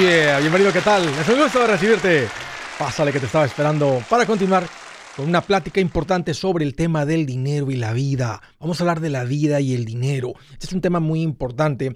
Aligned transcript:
yeah, 0.00 0.38
bienvenido, 0.40 0.72
¿qué 0.72 0.80
tal? 0.80 1.06
Es 1.06 1.28
un 1.28 1.38
gusto 1.38 1.66
recibirte. 1.66 2.26
Pásale 2.78 3.12
que 3.12 3.20
te 3.20 3.26
estaba 3.26 3.44
esperando 3.44 4.02
para 4.08 4.24
continuar 4.24 4.66
con 5.14 5.28
una 5.28 5.42
plática 5.42 5.78
importante 5.78 6.32
sobre 6.32 6.64
el 6.64 6.74
tema 6.74 7.04
del 7.04 7.26
dinero 7.26 7.70
y 7.70 7.76
la 7.76 7.92
vida. 7.92 8.40
Vamos 8.58 8.80
a 8.80 8.84
hablar 8.84 9.00
de 9.00 9.10
la 9.10 9.24
vida 9.24 9.60
y 9.60 9.74
el 9.74 9.84
dinero. 9.84 10.32
Este 10.52 10.66
es 10.66 10.72
un 10.72 10.80
tema 10.80 11.00
muy 11.00 11.20
importante 11.20 11.94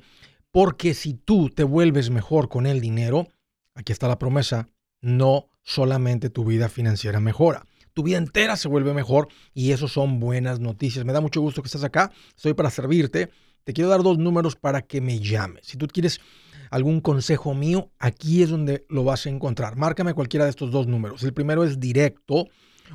porque 0.50 0.92
si 0.92 1.14
tú 1.14 1.48
te 1.48 1.64
vuelves 1.64 2.10
mejor 2.10 2.50
con 2.50 2.66
el 2.66 2.82
dinero, 2.82 3.26
aquí 3.74 3.92
está 3.92 4.06
la 4.06 4.18
promesa, 4.18 4.68
no 5.00 5.46
solamente 5.62 6.28
tu 6.28 6.44
vida 6.44 6.68
financiera 6.68 7.20
mejora, 7.20 7.64
tu 7.94 8.02
vida 8.02 8.18
entera 8.18 8.56
se 8.56 8.68
vuelve 8.68 8.92
mejor 8.92 9.28
y 9.54 9.72
eso 9.72 9.88
son 9.88 10.20
buenas 10.20 10.60
noticias. 10.60 11.06
Me 11.06 11.14
da 11.14 11.22
mucho 11.22 11.40
gusto 11.40 11.62
que 11.62 11.68
estés 11.68 11.84
acá, 11.84 12.12
estoy 12.36 12.52
para 12.52 12.70
servirte. 12.70 13.30
Te 13.64 13.72
quiero 13.72 13.88
dar 13.88 14.02
dos 14.02 14.18
números 14.18 14.56
para 14.56 14.82
que 14.82 15.00
me 15.00 15.20
llames. 15.20 15.64
Si 15.64 15.78
tú 15.78 15.86
quieres 15.86 16.20
algún 16.74 17.00
consejo 17.00 17.54
mío, 17.54 17.90
aquí 18.00 18.42
es 18.42 18.50
donde 18.50 18.84
lo 18.88 19.04
vas 19.04 19.26
a 19.26 19.30
encontrar. 19.30 19.76
Márcame 19.76 20.12
cualquiera 20.12 20.46
de 20.46 20.50
estos 20.50 20.72
dos 20.72 20.88
números. 20.88 21.22
El 21.22 21.32
primero 21.32 21.62
es 21.62 21.78
directo 21.78 22.48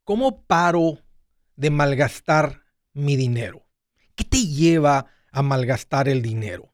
¿Cómo 0.03 0.43
paro 0.43 0.99
de 1.55 1.71
malgastar 1.71 2.61
mi 2.93 3.15
dinero? 3.15 3.65
¿Qué 4.13 4.23
te 4.23 4.45
lleva 4.45 5.07
a 5.31 5.41
malgastar 5.41 6.07
el 6.07 6.21
dinero? 6.21 6.71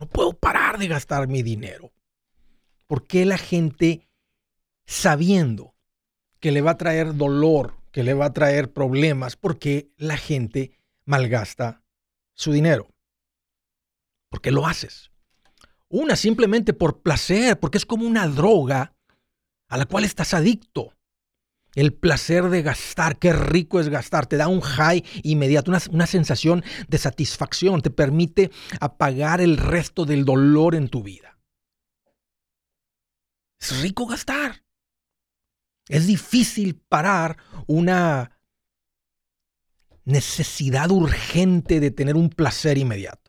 No 0.00 0.08
puedo 0.08 0.32
parar 0.32 0.78
de 0.78 0.88
gastar 0.88 1.28
mi 1.28 1.44
dinero. 1.44 1.92
¿Por 2.88 3.06
qué 3.06 3.24
la 3.24 3.38
gente, 3.38 4.08
sabiendo 4.84 5.76
que 6.40 6.50
le 6.50 6.60
va 6.60 6.72
a 6.72 6.76
traer 6.76 7.14
dolor, 7.14 7.76
que 7.92 8.02
le 8.02 8.14
va 8.14 8.24
a 8.24 8.32
traer 8.32 8.72
problemas, 8.72 9.36
por 9.36 9.60
qué 9.60 9.92
la 9.96 10.16
gente 10.16 10.72
malgasta 11.04 11.84
su 12.32 12.50
dinero? 12.50 12.88
¿Por 14.28 14.40
qué 14.40 14.50
lo 14.50 14.66
haces? 14.66 15.11
Una 15.92 16.16
simplemente 16.16 16.72
por 16.72 17.02
placer, 17.02 17.60
porque 17.60 17.76
es 17.76 17.84
como 17.84 18.06
una 18.06 18.26
droga 18.26 18.94
a 19.68 19.76
la 19.76 19.84
cual 19.84 20.04
estás 20.04 20.32
adicto. 20.32 20.94
El 21.74 21.92
placer 21.92 22.48
de 22.48 22.62
gastar, 22.62 23.18
qué 23.18 23.34
rico 23.34 23.78
es 23.78 23.90
gastar, 23.90 24.26
te 24.26 24.38
da 24.38 24.48
un 24.48 24.62
high 24.62 25.04
inmediato, 25.22 25.70
una, 25.70 25.80
una, 25.90 26.06
sensación 26.06 26.64
de 26.88 26.96
satisfacción, 26.96 27.82
te 27.82 27.90
permite 27.90 28.50
apagar 28.80 29.42
el 29.42 29.58
resto 29.58 30.06
del 30.06 30.24
dolor 30.24 30.74
en 30.74 30.88
tu 30.88 31.02
vida. 31.02 31.38
Es 33.60 33.82
rico 33.82 34.06
gastar. 34.06 34.64
Es 35.88 36.06
difícil 36.06 36.74
parar 36.74 37.36
una 37.66 38.38
necesidad 40.04 40.90
urgente 40.90 41.80
de 41.80 41.90
tener 41.90 42.16
un 42.16 42.30
placer 42.30 42.78
inmediato 42.78 43.21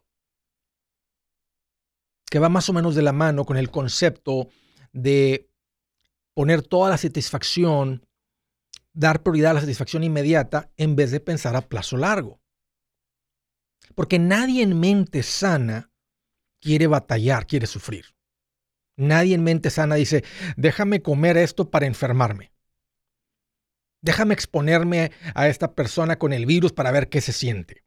que 2.34 2.40
va 2.40 2.50
más 2.50 2.68
o 2.68 2.74
menos 2.74 2.96
de 2.96 3.04
la 3.04 3.14
mano 3.14 3.46
con 3.46 3.58
el 3.58 3.70
concepto 3.70 4.50
de 4.92 5.52
poner 6.34 6.64
toda 6.64 6.90
la 6.90 6.98
satisfacción, 6.98 8.08
dar 8.92 9.22
prioridad 9.22 9.52
a 9.52 9.54
la 9.54 9.60
satisfacción 9.60 10.04
inmediata 10.04 10.72
en 10.76 10.96
vez 10.96 11.12
de 11.12 11.20
pensar 11.20 11.56
a 11.56 11.70
plazo 11.70 11.96
largo. 11.96 12.42
Porque 13.94 14.18
nadie 14.18 14.64
en 14.64 14.80
mente 14.80 15.22
sana 15.22 15.92
quiere 16.60 16.88
batallar, 16.88 17.46
quiere 17.46 17.68
sufrir. 17.68 18.16
Nadie 18.98 19.36
en 19.36 19.44
mente 19.44 19.70
sana 19.70 19.94
dice, 19.94 20.24
déjame 20.58 21.04
comer 21.04 21.38
esto 21.38 21.70
para 21.70 21.86
enfermarme. 21.86 22.52
Déjame 24.02 24.34
exponerme 24.34 25.12
a 25.36 25.50
esta 25.50 25.76
persona 25.76 26.18
con 26.18 26.34
el 26.34 26.48
virus 26.48 26.74
para 26.74 26.90
ver 26.90 27.10
qué 27.10 27.22
se 27.22 27.32
siente. 27.32 27.86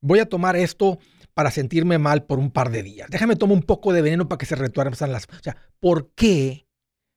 Voy 0.00 0.18
a 0.18 0.28
tomar 0.28 0.56
esto 0.56 0.98
para 1.34 1.50
sentirme 1.50 1.98
mal 1.98 2.24
por 2.24 2.38
un 2.38 2.50
par 2.50 2.70
de 2.70 2.82
días. 2.82 3.08
Déjame 3.10 3.36
tomar 3.36 3.56
un 3.56 3.62
poco 3.62 3.92
de 3.92 4.02
veneno 4.02 4.28
para 4.28 4.38
que 4.38 4.46
se 4.46 4.56
retuerzan 4.56 5.12
las... 5.12 5.24
O 5.24 5.42
sea, 5.42 5.56
¿por 5.78 6.12
qué 6.14 6.66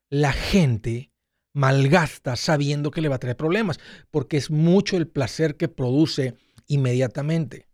la 0.09 0.31
gente 0.31 1.11
malgasta 1.53 2.35
sabiendo 2.35 2.91
que 2.91 3.01
le 3.01 3.09
va 3.09 3.15
a 3.15 3.19
traer 3.19 3.37
problemas? 3.37 3.79
Porque 4.11 4.37
es 4.37 4.51
mucho 4.51 4.97
el 4.97 5.07
placer 5.07 5.57
que 5.57 5.67
produce 5.67 6.35
inmediatamente. 6.67 7.67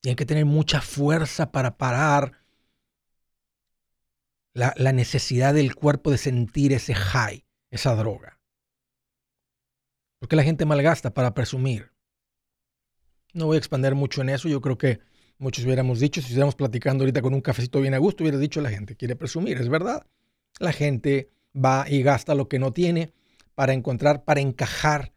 Tiene 0.00 0.16
que 0.16 0.26
tener 0.26 0.44
mucha 0.44 0.80
fuerza 0.80 1.50
para 1.50 1.76
parar 1.76 2.44
la, 4.52 4.72
la 4.76 4.92
necesidad 4.92 5.54
del 5.54 5.74
cuerpo 5.74 6.10
de 6.10 6.18
sentir 6.18 6.72
ese 6.72 6.94
high, 6.94 7.44
esa 7.70 7.94
droga. 7.94 8.40
¿Por 10.18 10.28
qué 10.28 10.36
la 10.36 10.42
gente 10.42 10.66
malgasta 10.66 11.14
para 11.14 11.34
presumir? 11.34 11.92
No 13.38 13.46
voy 13.46 13.54
a 13.54 13.58
expandir 13.58 13.94
mucho 13.94 14.20
en 14.22 14.30
eso. 14.30 14.48
Yo 14.48 14.60
creo 14.60 14.76
que 14.76 14.98
muchos 15.38 15.64
hubiéramos 15.64 16.00
dicho, 16.00 16.20
si 16.20 16.26
estuviéramos 16.26 16.56
platicando 16.56 17.04
ahorita 17.04 17.22
con 17.22 17.34
un 17.34 17.40
cafecito 17.40 17.80
bien 17.80 17.94
a 17.94 17.98
gusto, 17.98 18.24
hubiera 18.24 18.36
dicho 18.36 18.60
la 18.60 18.70
gente 18.70 18.96
quiere 18.96 19.14
presumir. 19.14 19.58
Es 19.58 19.68
verdad. 19.68 20.04
La 20.58 20.72
gente 20.72 21.30
va 21.54 21.86
y 21.88 22.02
gasta 22.02 22.34
lo 22.34 22.48
que 22.48 22.58
no 22.58 22.72
tiene 22.72 23.12
para 23.54 23.72
encontrar, 23.74 24.24
para 24.24 24.40
encajar 24.40 25.12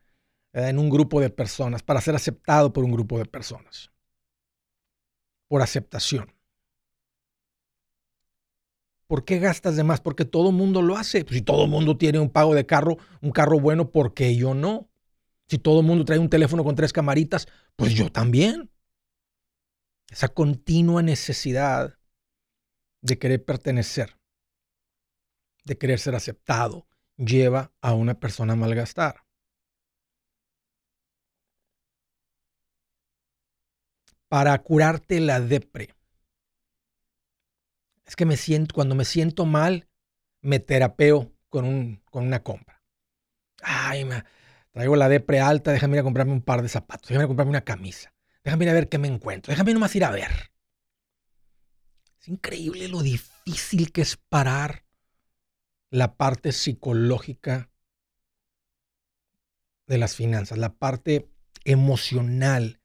eh, 0.54 0.68
en 0.70 0.78
un 0.78 0.92
grupo 0.92 1.20
de 1.20 1.32
personas, 1.32 1.82
para 1.82 2.00
ser 2.00 2.16
aceptado 2.16 2.72
por 2.72 2.84
un 2.84 2.92
grupo 2.92 3.18
de 3.18 3.26
personas. 3.26 3.92
Por 5.48 5.64
aceptación. 5.64 6.32
¿Por 9.08 9.26
qué 9.26 9.40
gastas 9.40 9.76
de 9.76 9.84
más? 9.84 10.00
Porque 10.00 10.26
todo 10.26 10.52
mundo 10.52 10.84
lo 10.84 10.96
hace. 10.96 11.26
Pues 11.26 11.38
si 11.38 11.42
todo 11.42 11.66
mundo 11.66 11.98
tiene 11.98 12.20
un 12.20 12.30
pago 12.30 12.54
de 12.54 12.68
carro, 12.68 12.98
un 13.22 13.32
carro 13.32 13.60
bueno, 13.60 13.90
¿por 13.90 14.14
qué 14.14 14.36
yo 14.36 14.54
no? 14.54 14.92
Si 15.48 15.58
todo 15.58 15.82
el 15.82 15.86
mundo 15.86 16.06
trae 16.06 16.18
un 16.18 16.30
teléfono 16.30 16.64
con 16.64 16.76
tres 16.76 16.94
camaritas, 16.94 17.46
pues 17.82 17.96
yo 17.96 18.12
también. 18.12 18.70
Esa 20.12 20.28
continua 20.28 21.02
necesidad 21.02 21.98
de 23.02 23.18
querer 23.18 23.44
pertenecer, 23.44 24.20
de 25.64 25.80
querer 25.80 25.98
ser 25.98 26.14
aceptado, 26.14 26.88
lleva 27.18 27.74
a 27.82 27.96
una 27.96 28.20
persona 28.20 28.54
a 28.54 28.56
malgastar. 28.56 29.26
Para 34.28 34.62
curarte 34.62 35.20
la 35.20 35.42
depre. 35.42 35.96
Es 38.06 38.16
que 38.16 38.28
me 38.28 38.38
siento, 38.38 38.76
cuando 38.76 38.94
me 38.94 39.06
siento 39.06 39.48
mal, 39.48 39.90
me 40.42 40.60
terapeo 40.60 41.34
con, 41.50 41.66
un, 41.66 42.04
con 42.12 42.28
una 42.28 42.44
compra. 42.44 42.84
Ay, 43.64 44.06
me, 44.06 44.24
Traigo 44.72 44.96
la 44.96 45.10
depre 45.10 45.40
alta, 45.40 45.72
déjame 45.72 45.98
ir 45.98 46.02
a 46.02 46.04
comprarme 46.04 46.32
un 46.32 46.42
par 46.42 46.62
de 46.62 46.70
zapatos, 46.70 47.10
déjame 47.10 47.24
ir 47.24 47.26
a 47.26 47.28
comprarme 47.28 47.50
una 47.52 47.66
camisa, 47.66 48.14
déjame 48.44 48.66
ir 48.66 48.70
a 48.70 48.74
ver 48.74 48.90
qué 48.90 48.98
me 48.98 49.08
encuentro, 49.08 49.52
déjame 49.52 49.74
nomás 49.74 49.96
ir 49.96 50.06
a 50.06 50.12
ver. 50.12 50.52
Es 52.20 52.28
increíble 52.28 52.88
lo 52.88 53.02
difícil 53.02 53.92
que 53.92 54.02
es 54.02 54.16
parar 54.16 54.86
la 55.90 56.16
parte 56.16 56.52
psicológica 56.52 57.70
de 59.88 59.98
las 59.98 60.16
finanzas, 60.16 60.58
la 60.58 60.74
parte 60.76 61.30
emocional 61.66 62.80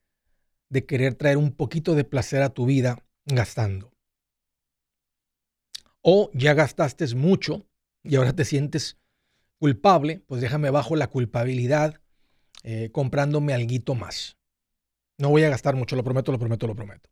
de 0.68 0.86
querer 0.86 1.14
traer 1.14 1.36
un 1.36 1.52
poquito 1.52 1.94
de 1.94 2.04
placer 2.04 2.42
a 2.42 2.50
tu 2.50 2.66
vida 2.66 3.04
gastando. 3.24 3.92
O 6.02 6.30
ya 6.34 6.54
gastaste 6.54 7.06
mucho 7.14 7.68
y 8.02 8.16
ahora 8.16 8.32
te 8.32 8.44
sientes 8.44 8.98
culpable, 9.58 10.20
pues 10.26 10.40
déjame 10.40 10.70
bajo 10.70 10.96
la 10.96 11.08
culpabilidad 11.08 12.00
eh, 12.62 12.90
comprándome 12.92 13.54
algo 13.54 13.94
más. 13.94 14.36
No 15.18 15.30
voy 15.30 15.44
a 15.44 15.48
gastar 15.48 15.76
mucho, 15.76 15.96
lo 15.96 16.04
prometo, 16.04 16.32
lo 16.32 16.38
prometo, 16.38 16.66
lo 16.66 16.74
prometo. 16.74 17.10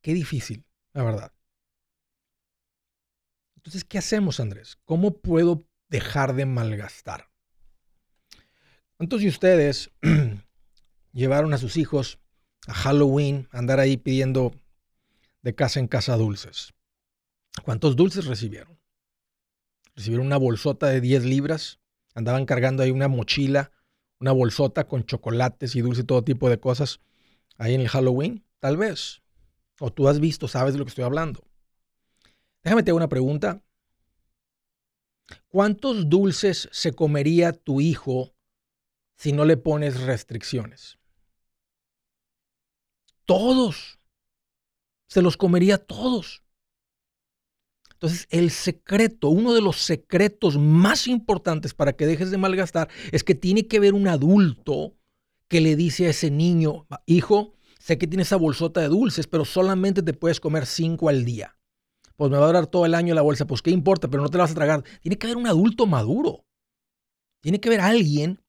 Qué 0.00 0.14
difícil, 0.14 0.64
la 0.92 1.02
verdad. 1.02 1.32
Entonces, 3.56 3.84
¿qué 3.84 3.98
hacemos, 3.98 4.40
Andrés? 4.40 4.78
¿Cómo 4.84 5.18
puedo 5.18 5.68
dejar 5.88 6.34
de 6.34 6.46
malgastar? 6.46 7.30
¿Cuántos 8.96 9.20
de 9.20 9.28
ustedes 9.28 9.90
llevaron 11.12 11.52
a 11.52 11.58
sus 11.58 11.76
hijos 11.76 12.20
a 12.66 12.74
Halloween 12.74 13.48
a 13.50 13.58
andar 13.58 13.80
ahí 13.80 13.96
pidiendo 13.96 14.54
de 15.42 15.54
casa 15.54 15.80
en 15.80 15.88
casa 15.88 16.16
dulces? 16.16 16.72
¿Cuántos 17.64 17.96
dulces 17.96 18.26
recibieron? 18.26 18.75
Recibieron 19.96 20.26
una 20.26 20.36
bolsota 20.36 20.88
de 20.88 21.00
10 21.00 21.24
libras, 21.24 21.80
andaban 22.14 22.44
cargando 22.44 22.82
ahí 22.82 22.90
una 22.90 23.08
mochila, 23.08 23.72
una 24.20 24.32
bolsota 24.32 24.86
con 24.86 25.04
chocolates 25.04 25.74
y 25.74 25.80
dulce 25.80 26.02
y 26.02 26.04
todo 26.04 26.22
tipo 26.22 26.48
de 26.48 26.60
cosas 26.60 27.00
ahí 27.58 27.74
en 27.74 27.80
el 27.80 27.88
Halloween, 27.88 28.44
tal 28.60 28.76
vez. 28.76 29.22
o 29.80 29.92
tú 29.92 30.08
has 30.08 30.20
visto, 30.20 30.48
sabes 30.48 30.72
de 30.72 30.78
lo 30.78 30.84
que 30.84 30.90
estoy 30.90 31.04
hablando. 31.04 31.44
Déjame 32.62 32.82
te 32.82 32.90
hago 32.90 32.96
una 32.96 33.08
pregunta. 33.08 33.62
¿Cuántos 35.48 36.08
dulces 36.08 36.68
se 36.72 36.92
comería 36.92 37.52
tu 37.52 37.80
hijo 37.80 38.34
si 39.16 39.32
no 39.32 39.44
le 39.44 39.56
pones 39.56 40.00
restricciones? 40.00 40.98
Todos. 43.26 43.98
Se 45.08 45.20
los 45.20 45.36
comería 45.36 45.78
todos. 45.78 46.42
Entonces, 47.96 48.26
el 48.30 48.50
secreto, 48.50 49.30
uno 49.30 49.54
de 49.54 49.62
los 49.62 49.78
secretos 49.78 50.58
más 50.58 51.08
importantes 51.08 51.72
para 51.72 51.94
que 51.94 52.04
dejes 52.04 52.30
de 52.30 52.36
malgastar 52.36 52.90
es 53.10 53.24
que 53.24 53.34
tiene 53.34 53.66
que 53.66 53.78
haber 53.78 53.94
un 53.94 54.06
adulto 54.06 54.94
que 55.48 55.62
le 55.62 55.76
dice 55.76 56.06
a 56.06 56.10
ese 56.10 56.30
niño, 56.30 56.86
hijo, 57.06 57.54
sé 57.78 57.96
que 57.96 58.06
tienes 58.06 58.26
esa 58.28 58.36
bolsota 58.36 58.82
de 58.82 58.88
dulces, 58.88 59.26
pero 59.26 59.46
solamente 59.46 60.02
te 60.02 60.12
puedes 60.12 60.40
comer 60.40 60.66
cinco 60.66 61.08
al 61.08 61.24
día. 61.24 61.56
Pues 62.16 62.30
me 62.30 62.36
va 62.36 62.44
a 62.44 62.48
durar 62.48 62.66
todo 62.66 62.84
el 62.84 62.94
año 62.94 63.14
la 63.14 63.22
bolsa, 63.22 63.46
pues 63.46 63.62
qué 63.62 63.70
importa, 63.70 64.08
pero 64.08 64.22
no 64.22 64.28
te 64.28 64.36
la 64.36 64.44
vas 64.44 64.50
a 64.50 64.56
tragar. 64.56 64.84
Tiene 65.00 65.16
que 65.16 65.26
haber 65.26 65.38
un 65.38 65.46
adulto 65.46 65.86
maduro. 65.86 66.44
Tiene 67.40 67.60
que 67.60 67.70
haber 67.70 67.80
alguien, 67.80 68.42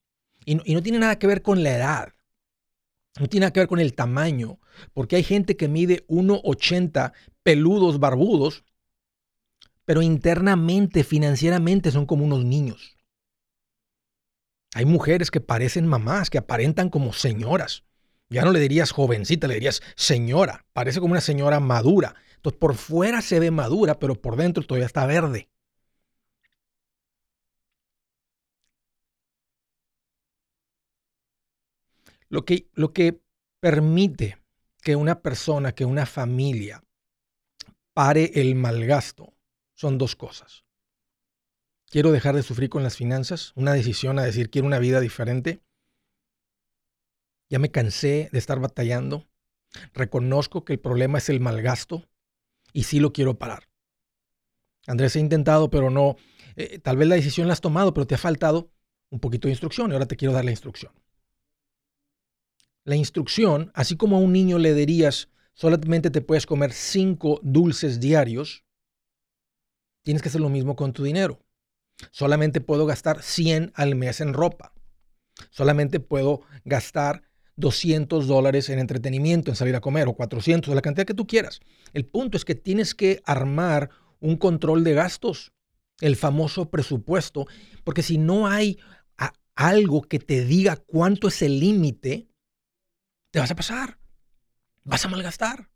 y 0.44 0.56
no, 0.56 0.62
y 0.66 0.74
no 0.74 0.82
tiene 0.82 0.98
nada 0.98 1.18
que 1.18 1.26
ver 1.26 1.40
con 1.40 1.62
la 1.62 1.74
edad. 1.74 2.08
No 3.18 3.28
tiene 3.28 3.44
nada 3.44 3.52
que 3.54 3.60
ver 3.60 3.68
con 3.68 3.80
el 3.80 3.94
tamaño, 3.94 4.58
porque 4.92 5.16
hay 5.16 5.22
gente 5.22 5.56
que 5.56 5.68
mide 5.68 6.06
1,80 6.08 7.12
peludos, 7.42 7.98
barbudos, 7.98 8.64
pero 9.88 10.02
internamente, 10.02 11.02
financieramente 11.02 11.90
son 11.90 12.04
como 12.04 12.22
unos 12.22 12.44
niños. 12.44 12.98
Hay 14.74 14.84
mujeres 14.84 15.30
que 15.30 15.40
parecen 15.40 15.86
mamás, 15.86 16.28
que 16.28 16.36
aparentan 16.36 16.90
como 16.90 17.14
señoras. 17.14 17.84
Ya 18.28 18.44
no 18.44 18.52
le 18.52 18.60
dirías 18.60 18.90
jovencita, 18.90 19.46
le 19.46 19.54
dirías 19.54 19.80
señora. 19.96 20.66
Parece 20.74 21.00
como 21.00 21.12
una 21.12 21.22
señora 21.22 21.58
madura. 21.58 22.16
Entonces, 22.36 22.58
por 22.58 22.74
fuera 22.74 23.22
se 23.22 23.40
ve 23.40 23.50
madura, 23.50 23.98
pero 23.98 24.14
por 24.14 24.36
dentro 24.36 24.62
todavía 24.62 24.84
está 24.84 25.06
verde. 25.06 25.48
Lo 32.28 32.44
que, 32.44 32.68
lo 32.74 32.92
que 32.92 33.22
permite 33.58 34.36
que 34.82 34.96
una 34.96 35.22
persona, 35.22 35.72
que 35.72 35.86
una 35.86 36.04
familia 36.04 36.84
pare 37.94 38.32
el 38.34 38.54
malgasto 38.54 39.37
son 39.78 39.96
dos 39.96 40.16
cosas. 40.16 40.64
Quiero 41.86 42.10
dejar 42.10 42.34
de 42.34 42.42
sufrir 42.42 42.68
con 42.68 42.82
las 42.82 42.96
finanzas, 42.96 43.52
una 43.54 43.72
decisión 43.72 44.18
a 44.18 44.24
decir 44.24 44.50
quiero 44.50 44.66
una 44.66 44.80
vida 44.80 45.00
diferente. 45.00 45.60
Ya 47.48 47.60
me 47.60 47.70
cansé 47.70 48.28
de 48.32 48.38
estar 48.38 48.58
batallando. 48.58 49.28
Reconozco 49.94 50.64
que 50.64 50.72
el 50.72 50.80
problema 50.80 51.18
es 51.18 51.28
el 51.28 51.38
malgasto 51.38 52.08
y 52.72 52.82
sí 52.82 52.98
lo 52.98 53.12
quiero 53.12 53.38
parar. 53.38 53.68
Andrés, 54.88 55.14
he 55.14 55.20
intentado, 55.20 55.70
pero 55.70 55.90
no. 55.90 56.16
Eh, 56.56 56.80
tal 56.80 56.96
vez 56.96 57.06
la 57.06 57.14
decisión 57.14 57.46
la 57.46 57.52
has 57.52 57.60
tomado, 57.60 57.94
pero 57.94 58.06
te 58.06 58.16
ha 58.16 58.18
faltado 58.18 58.72
un 59.10 59.20
poquito 59.20 59.46
de 59.46 59.52
instrucción 59.52 59.90
y 59.90 59.92
ahora 59.92 60.06
te 60.06 60.16
quiero 60.16 60.34
dar 60.34 60.44
la 60.44 60.50
instrucción. 60.50 60.92
La 62.82 62.96
instrucción, 62.96 63.70
así 63.74 63.96
como 63.96 64.16
a 64.16 64.20
un 64.20 64.32
niño 64.32 64.58
le 64.58 64.74
dirías, 64.74 65.28
solamente 65.52 66.10
te 66.10 66.20
puedes 66.20 66.46
comer 66.46 66.72
cinco 66.72 67.38
dulces 67.44 68.00
diarios, 68.00 68.64
Tienes 70.08 70.22
que 70.22 70.30
hacer 70.30 70.40
lo 70.40 70.48
mismo 70.48 70.74
con 70.74 70.94
tu 70.94 71.04
dinero. 71.04 71.38
Solamente 72.12 72.62
puedo 72.62 72.86
gastar 72.86 73.22
100 73.22 73.72
al 73.74 73.94
mes 73.94 74.22
en 74.22 74.32
ropa. 74.32 74.72
Solamente 75.50 76.00
puedo 76.00 76.40
gastar 76.64 77.24
200 77.56 78.26
dólares 78.26 78.70
en 78.70 78.78
entretenimiento, 78.78 79.50
en 79.50 79.54
salir 79.54 79.76
a 79.76 79.82
comer, 79.82 80.08
o 80.08 80.14
400, 80.14 80.72
o 80.72 80.74
la 80.74 80.80
cantidad 80.80 81.06
que 81.06 81.12
tú 81.12 81.26
quieras. 81.26 81.60
El 81.92 82.06
punto 82.06 82.38
es 82.38 82.46
que 82.46 82.54
tienes 82.54 82.94
que 82.94 83.20
armar 83.26 83.90
un 84.18 84.38
control 84.38 84.82
de 84.82 84.94
gastos, 84.94 85.52
el 86.00 86.16
famoso 86.16 86.70
presupuesto, 86.70 87.46
porque 87.84 88.02
si 88.02 88.16
no 88.16 88.46
hay 88.46 88.78
algo 89.56 90.00
que 90.00 90.20
te 90.20 90.42
diga 90.42 90.76
cuánto 90.76 91.28
es 91.28 91.42
el 91.42 91.60
límite, 91.60 92.30
te 93.30 93.40
vas 93.40 93.50
a 93.50 93.56
pasar, 93.56 93.98
vas 94.84 95.04
a 95.04 95.08
malgastar. 95.10 95.68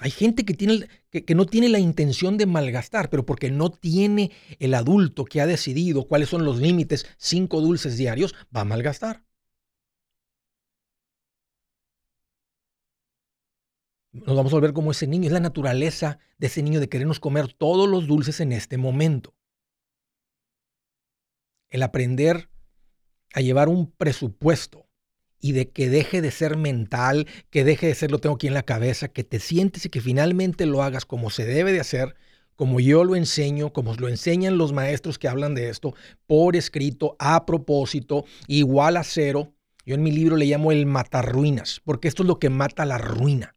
Hay 0.00 0.10
gente 0.12 0.44
que, 0.44 0.54
tiene, 0.54 0.88
que, 1.10 1.34
no 1.34 1.44
tiene 1.46 1.68
la 1.68 1.80
intención 1.80 2.36
de 2.38 2.46
malgastar, 2.46 3.10
pero 3.10 3.26
porque 3.26 3.50
no 3.50 3.70
tiene 3.70 4.30
el 4.60 4.74
adulto 4.74 5.24
que 5.24 5.40
ha 5.40 5.46
decidido 5.46 6.06
cuáles 6.06 6.28
son 6.28 6.44
los 6.44 6.60
límites, 6.60 7.06
cinco 7.18 7.60
dulces 7.60 7.96
diarios, 7.96 8.34
va 8.54 8.60
a 8.60 8.64
malgastar. 8.64 9.24
Nos 14.12 14.36
vamos 14.36 14.52
a 14.52 14.56
volver 14.56 14.72
como 14.72 14.92
ese 14.92 15.06
niño. 15.08 15.26
Es 15.26 15.32
la 15.32 15.40
naturaleza 15.40 16.18
de 16.38 16.46
ese 16.46 16.62
niño 16.62 16.78
de 16.78 16.88
querernos 16.88 17.18
comer 17.18 17.52
todos 17.52 17.88
los 17.88 18.06
dulces 18.06 18.38
en 18.40 18.52
este 18.52 18.78
momento. 18.78 19.34
El 21.70 21.82
aprender 21.82 22.48
a 23.34 23.40
llevar 23.40 23.68
un 23.68 23.90
presupuesto 23.90 24.87
y 25.40 25.52
de 25.52 25.70
que 25.70 25.88
deje 25.88 26.20
de 26.20 26.30
ser 26.30 26.56
mental, 26.56 27.26
que 27.50 27.64
deje 27.64 27.86
de 27.86 27.94
ser 27.94 28.10
lo 28.10 28.18
tengo 28.18 28.36
aquí 28.36 28.46
en 28.46 28.54
la 28.54 28.62
cabeza, 28.62 29.08
que 29.08 29.24
te 29.24 29.40
sientes 29.40 29.84
y 29.86 29.88
que 29.88 30.00
finalmente 30.00 30.66
lo 30.66 30.82
hagas 30.82 31.04
como 31.04 31.30
se 31.30 31.44
debe 31.44 31.72
de 31.72 31.80
hacer, 31.80 32.16
como 32.56 32.80
yo 32.80 33.04
lo 33.04 33.14
enseño, 33.14 33.72
como 33.72 33.94
lo 33.94 34.08
enseñan 34.08 34.58
los 34.58 34.72
maestros 34.72 35.18
que 35.18 35.28
hablan 35.28 35.54
de 35.54 35.68
esto, 35.68 35.94
por 36.26 36.56
escrito, 36.56 37.14
a 37.18 37.46
propósito, 37.46 38.24
igual 38.48 38.96
a 38.96 39.04
cero. 39.04 39.54
Yo 39.86 39.94
en 39.94 40.02
mi 40.02 40.10
libro 40.10 40.36
le 40.36 40.46
llamo 40.46 40.72
el 40.72 40.84
matar 40.84 41.30
ruinas, 41.32 41.80
porque 41.84 42.08
esto 42.08 42.24
es 42.24 42.26
lo 42.26 42.38
que 42.38 42.50
mata 42.50 42.84
la 42.84 42.98
ruina. 42.98 43.54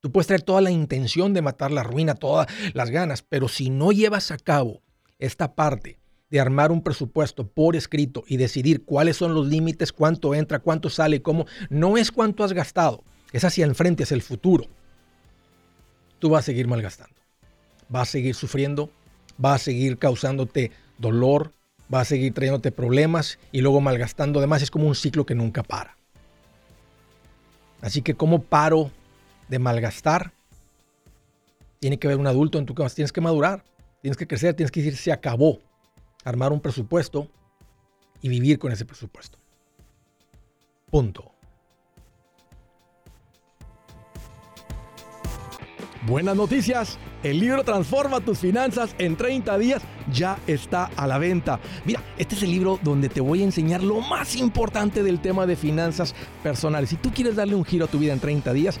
Tú 0.00 0.10
puedes 0.12 0.28
traer 0.28 0.42
toda 0.42 0.60
la 0.60 0.70
intención 0.70 1.34
de 1.34 1.42
matar 1.42 1.72
la 1.72 1.82
ruina, 1.82 2.14
todas 2.14 2.46
las 2.72 2.90
ganas, 2.90 3.22
pero 3.22 3.48
si 3.48 3.68
no 3.68 3.92
llevas 3.92 4.30
a 4.30 4.38
cabo 4.38 4.82
esta 5.18 5.54
parte 5.54 5.98
de 6.30 6.40
armar 6.40 6.70
un 6.70 6.82
presupuesto 6.82 7.46
por 7.46 7.74
escrito 7.76 8.24
y 8.26 8.36
decidir 8.36 8.84
cuáles 8.84 9.16
son 9.16 9.34
los 9.34 9.46
límites, 9.46 9.92
cuánto 9.92 10.34
entra, 10.34 10.58
cuánto 10.58 10.90
sale, 10.90 11.22
cómo, 11.22 11.46
no 11.70 11.96
es 11.96 12.12
cuánto 12.12 12.44
has 12.44 12.52
gastado, 12.52 13.02
es 13.32 13.44
hacia 13.44 13.64
el 13.64 13.74
frente, 13.74 14.02
es 14.02 14.12
el 14.12 14.22
futuro. 14.22 14.66
Tú 16.18 16.30
vas 16.30 16.44
a 16.44 16.46
seguir 16.46 16.66
malgastando, 16.66 17.16
vas 17.88 18.08
a 18.08 18.12
seguir 18.12 18.34
sufriendo, 18.34 18.90
vas 19.38 19.62
a 19.62 19.64
seguir 19.64 19.98
causándote 19.98 20.72
dolor, 20.98 21.54
vas 21.88 22.02
a 22.02 22.10
seguir 22.10 22.34
trayéndote 22.34 22.72
problemas 22.72 23.38
y 23.52 23.60
luego 23.60 23.80
malgastando. 23.80 24.40
Además, 24.40 24.62
es 24.62 24.70
como 24.70 24.86
un 24.86 24.94
ciclo 24.94 25.24
que 25.24 25.34
nunca 25.34 25.62
para. 25.62 25.96
Así 27.80 28.02
que, 28.02 28.14
¿cómo 28.14 28.42
paro 28.42 28.90
de 29.48 29.58
malgastar? 29.58 30.32
Tiene 31.78 31.98
que 31.98 32.08
haber 32.08 32.18
un 32.18 32.26
adulto 32.26 32.58
en 32.58 32.66
tu 32.66 32.74
casa, 32.74 32.96
tienes 32.96 33.12
que 33.12 33.20
madurar, 33.20 33.64
tienes 34.02 34.16
que 34.16 34.26
crecer, 34.26 34.54
tienes 34.54 34.72
que 34.72 34.80
decir, 34.80 34.96
se 34.96 35.12
acabó 35.12 35.60
armar 36.24 36.52
un 36.52 36.60
presupuesto 36.60 37.28
y 38.20 38.28
vivir 38.28 38.58
con 38.58 38.72
ese 38.72 38.84
presupuesto. 38.84 39.38
Punto. 40.90 41.32
Buenas 46.06 46.36
noticias. 46.36 46.98
El 47.22 47.40
libro 47.40 47.64
Transforma 47.64 48.20
tus 48.20 48.38
finanzas 48.38 48.94
en 48.98 49.16
30 49.16 49.58
días 49.58 49.82
ya 50.12 50.38
está 50.46 50.86
a 50.96 51.06
la 51.06 51.18
venta. 51.18 51.60
Mira, 51.84 52.02
este 52.16 52.36
es 52.36 52.42
el 52.44 52.50
libro 52.50 52.78
donde 52.82 53.08
te 53.08 53.20
voy 53.20 53.42
a 53.42 53.44
enseñar 53.44 53.82
lo 53.82 54.00
más 54.00 54.36
importante 54.36 55.02
del 55.02 55.20
tema 55.20 55.44
de 55.44 55.56
finanzas 55.56 56.14
personales. 56.42 56.90
Si 56.90 56.96
tú 56.96 57.10
quieres 57.12 57.36
darle 57.36 57.56
un 57.56 57.64
giro 57.64 57.86
a 57.86 57.88
tu 57.88 57.98
vida 57.98 58.12
en 58.12 58.20
30 58.20 58.52
días, 58.52 58.80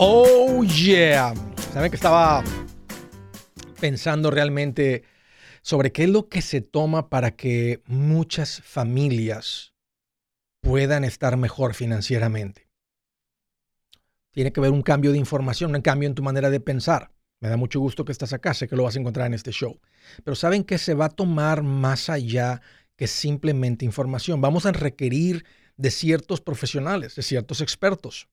Oh 0.00 0.62
yeah. 0.62 1.34
Saben 1.72 1.90
que 1.90 1.96
estaba 1.96 2.44
pensando 3.80 4.30
realmente 4.30 5.02
sobre 5.60 5.90
qué 5.90 6.04
es 6.04 6.08
lo 6.08 6.28
que 6.28 6.40
se 6.40 6.60
toma 6.60 7.10
para 7.10 7.32
que 7.32 7.82
muchas 7.84 8.62
familias 8.62 9.74
puedan 10.60 11.02
estar 11.02 11.36
mejor 11.36 11.74
financieramente. 11.74 12.68
Tiene 14.30 14.52
que 14.52 14.60
haber 14.60 14.70
un 14.70 14.82
cambio 14.82 15.10
de 15.10 15.18
información, 15.18 15.74
un 15.74 15.82
cambio 15.82 16.08
en 16.08 16.14
tu 16.14 16.22
manera 16.22 16.48
de 16.48 16.60
pensar. 16.60 17.10
Me 17.40 17.48
da 17.48 17.56
mucho 17.56 17.80
gusto 17.80 18.04
que 18.04 18.12
estás 18.12 18.32
acá, 18.32 18.54
sé 18.54 18.68
que 18.68 18.76
lo 18.76 18.84
vas 18.84 18.94
a 18.94 19.00
encontrar 19.00 19.26
en 19.26 19.34
este 19.34 19.50
show. 19.50 19.80
Pero 20.22 20.36
saben 20.36 20.62
que 20.62 20.78
se 20.78 20.94
va 20.94 21.06
a 21.06 21.10
tomar 21.10 21.64
más 21.64 22.08
allá 22.08 22.62
que 22.94 23.08
simplemente 23.08 23.84
información. 23.84 24.40
Vamos 24.40 24.64
a 24.64 24.70
requerir 24.70 25.44
de 25.76 25.90
ciertos 25.90 26.40
profesionales, 26.40 27.16
de 27.16 27.22
ciertos 27.22 27.60
expertos 27.60 28.28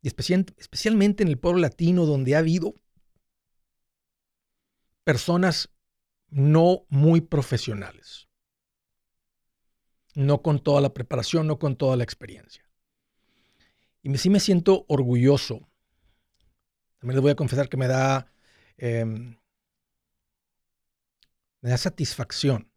y 0.00 0.08
especialmente 0.08 1.22
en 1.22 1.28
el 1.28 1.38
pueblo 1.38 1.60
latino 1.60 2.06
donde 2.06 2.36
ha 2.36 2.38
habido 2.38 2.74
personas 5.04 5.70
no 6.28 6.86
muy 6.88 7.20
profesionales, 7.20 8.28
no 10.14 10.42
con 10.42 10.62
toda 10.62 10.80
la 10.80 10.92
preparación, 10.92 11.46
no 11.46 11.58
con 11.58 11.76
toda 11.76 11.96
la 11.96 12.04
experiencia. 12.04 12.64
Y 14.02 14.16
sí 14.18 14.30
me 14.30 14.40
siento 14.40 14.84
orgulloso. 14.88 15.68
También 16.98 17.16
les 17.16 17.22
voy 17.22 17.30
a 17.32 17.36
confesar 17.36 17.68
que 17.68 17.76
me 17.76 17.88
da, 17.88 18.30
em, 18.76 19.38
me 21.60 21.70
da 21.70 21.76
satisfacción 21.76 22.70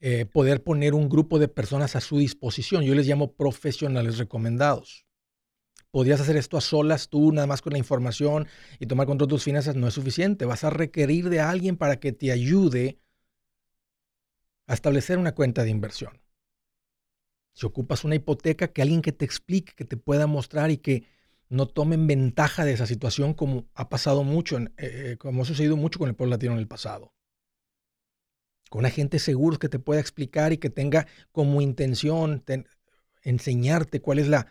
eh, 0.00 0.26
poder 0.26 0.64
poner 0.64 0.94
un 0.94 1.08
grupo 1.08 1.38
de 1.38 1.46
personas 1.46 1.94
a 1.94 2.00
su 2.00 2.18
disposición. 2.18 2.82
Yo 2.82 2.94
les 2.94 3.06
llamo 3.06 3.34
profesionales 3.34 4.18
recomendados 4.18 5.06
podrías 5.92 6.20
hacer 6.20 6.36
esto 6.36 6.56
a 6.56 6.60
solas 6.60 7.08
tú, 7.08 7.32
nada 7.32 7.46
más 7.46 7.62
con 7.62 7.74
la 7.74 7.78
información 7.78 8.48
y 8.80 8.86
tomar 8.86 9.06
control 9.06 9.28
de 9.28 9.34
tus 9.34 9.44
finanzas, 9.44 9.76
no 9.76 9.86
es 9.86 9.94
suficiente. 9.94 10.46
Vas 10.46 10.64
a 10.64 10.70
requerir 10.70 11.28
de 11.28 11.40
alguien 11.40 11.76
para 11.76 12.00
que 12.00 12.12
te 12.12 12.32
ayude 12.32 12.98
a 14.66 14.74
establecer 14.74 15.18
una 15.18 15.34
cuenta 15.34 15.62
de 15.62 15.70
inversión. 15.70 16.20
Si 17.52 17.66
ocupas 17.66 18.04
una 18.04 18.14
hipoteca, 18.14 18.68
que 18.68 18.80
alguien 18.80 19.02
que 19.02 19.12
te 19.12 19.26
explique, 19.26 19.74
que 19.76 19.84
te 19.84 19.98
pueda 19.98 20.26
mostrar 20.26 20.70
y 20.70 20.78
que 20.78 21.04
no 21.50 21.68
tomen 21.68 22.06
ventaja 22.06 22.64
de 22.64 22.72
esa 22.72 22.86
situación 22.86 23.34
como 23.34 23.66
ha 23.74 23.90
pasado 23.90 24.24
mucho, 24.24 24.58
eh, 24.58 24.70
eh, 24.78 25.16
como 25.18 25.42
ha 25.42 25.44
sucedido 25.44 25.76
mucho 25.76 25.98
con 25.98 26.08
el 26.08 26.14
pueblo 26.14 26.30
latino 26.30 26.54
en 26.54 26.58
el 26.58 26.68
pasado. 26.68 27.12
Con 28.70 28.86
agentes 28.86 29.22
seguros 29.22 29.58
que 29.58 29.68
te 29.68 29.78
pueda 29.78 30.00
explicar 30.00 30.54
y 30.54 30.56
que 30.56 30.70
tenga 30.70 31.06
como 31.32 31.60
intención 31.60 32.42
enseñarte 33.22 34.00
cuál 34.00 34.18
es 34.18 34.28
la, 34.28 34.46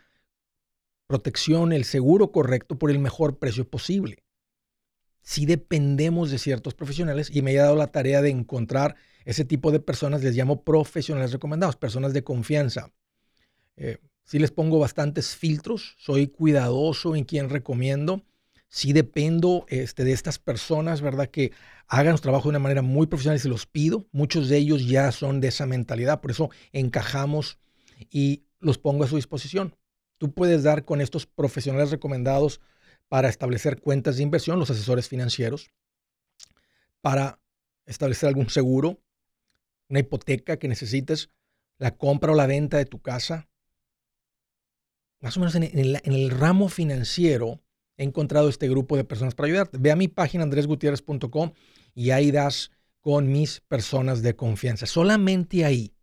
protección, 1.12 1.74
el 1.74 1.84
seguro 1.84 2.32
correcto 2.32 2.80
por 2.80 2.89
el 2.89 2.98
mejor 2.98 3.38
precio 3.38 3.70
posible. 3.70 4.24
Si 5.22 5.46
dependemos 5.46 6.32
de 6.32 6.39
ciertos 6.39 6.74
profesionales 6.74 7.30
y 7.30 7.41
me 7.41 7.51
he 7.51 7.58
dado 7.58 7.75
la 7.75 7.88
tarea 7.88 8.22
de 8.22 8.30
encontrar 8.30 8.96
ese 9.25 9.44
tipo 9.44 9.74
de 9.74 9.82
personas, 9.82 10.24
les 10.24 10.38
llamo 10.38 10.63
profesionales 10.63 11.34
recomendados, 11.34 11.75
personas 11.75 12.13
de 12.13 12.24
confianza. 12.24 12.94
Eh, 13.75 13.98
si 14.24 14.39
les 14.39 14.51
pongo 14.51 14.80
bastantes 14.80 15.36
filtros, 15.36 15.98
soy 16.00 16.27
cuidadoso 16.27 17.18
en 17.18 17.25
quien 17.25 17.50
recomiendo. 17.50 18.24
Si 18.70 18.94
dependo 18.94 19.65
este, 19.68 20.06
de 20.06 20.13
estas 20.13 20.39
personas, 20.39 21.01
¿verdad? 21.01 21.27
Que 21.27 21.51
hagan 21.88 22.15
su 22.15 22.24
trabajo 22.24 22.44
de 22.44 22.51
una 22.51 22.60
manera 22.60 22.82
muy 22.82 23.08
profesional 23.08 23.36
y 23.36 23.41
se 23.41 23.50
los 23.50 23.65
pido. 23.65 24.08
Muchos 24.13 24.48
de 24.48 24.60
ellos 24.60 24.88
ya 24.88 25.12
son 25.12 25.41
de 25.41 25.50
esa 25.50 25.65
mentalidad, 25.65 26.22
por 26.22 26.32
eso 26.32 26.51
encajamos 26.72 27.60
y 28.10 28.46
los 28.62 28.77
pongo 28.77 29.03
a 29.03 29.08
su 29.08 29.18
disposición 29.18 29.75
tú 30.22 30.32
puedes 30.32 30.62
dar 30.62 30.86
con 30.86 31.01
estos 31.01 31.25
profesionales 31.25 31.90
recomendados 31.90 32.62
para 33.10 33.28
establecer 33.28 33.82
cuentas 33.82 34.18
de 34.18 34.24
inversión, 34.24 34.60
los 34.60 34.70
asesores 34.70 35.10
financieros, 35.10 35.72
para 37.01 37.40
establecer 37.88 38.30
algún 38.30 38.48
seguro, 38.51 39.01
una 39.90 40.01
hipoteca 40.01 40.58
que 40.58 40.68
necesites, 40.68 41.32
la 41.80 41.98
compra 41.98 42.34
o 42.34 42.36
la 42.36 42.46
venta 42.46 42.78
de 42.78 42.86
tu 42.86 43.01
casa. 43.01 43.50
Más 45.22 45.38
o 45.38 45.40
menos 45.40 45.56
en 45.56 45.63
el, 45.63 46.30
ramo 46.30 46.70
financiero 46.70 47.60
he 47.98 48.04
encontrado 48.04 48.48
este 48.48 48.70
grupo 48.70 48.98
de 48.98 49.04
personas 49.04 49.34
para 49.34 49.48
ayudarte. 49.48 49.80
Ve 49.80 49.90
a 49.90 49.96
mi 49.96 50.08
página 50.08 50.44
andresgutierrez.com 50.44 51.54
y 51.96 52.12
ahí 52.12 52.30
das 52.30 52.70
con 53.00 53.32
mis 53.32 53.62
personas 53.62 54.22
de 54.22 54.36
confianza. 54.36 54.86
Solamente 54.86 55.66
ahí 55.66 55.96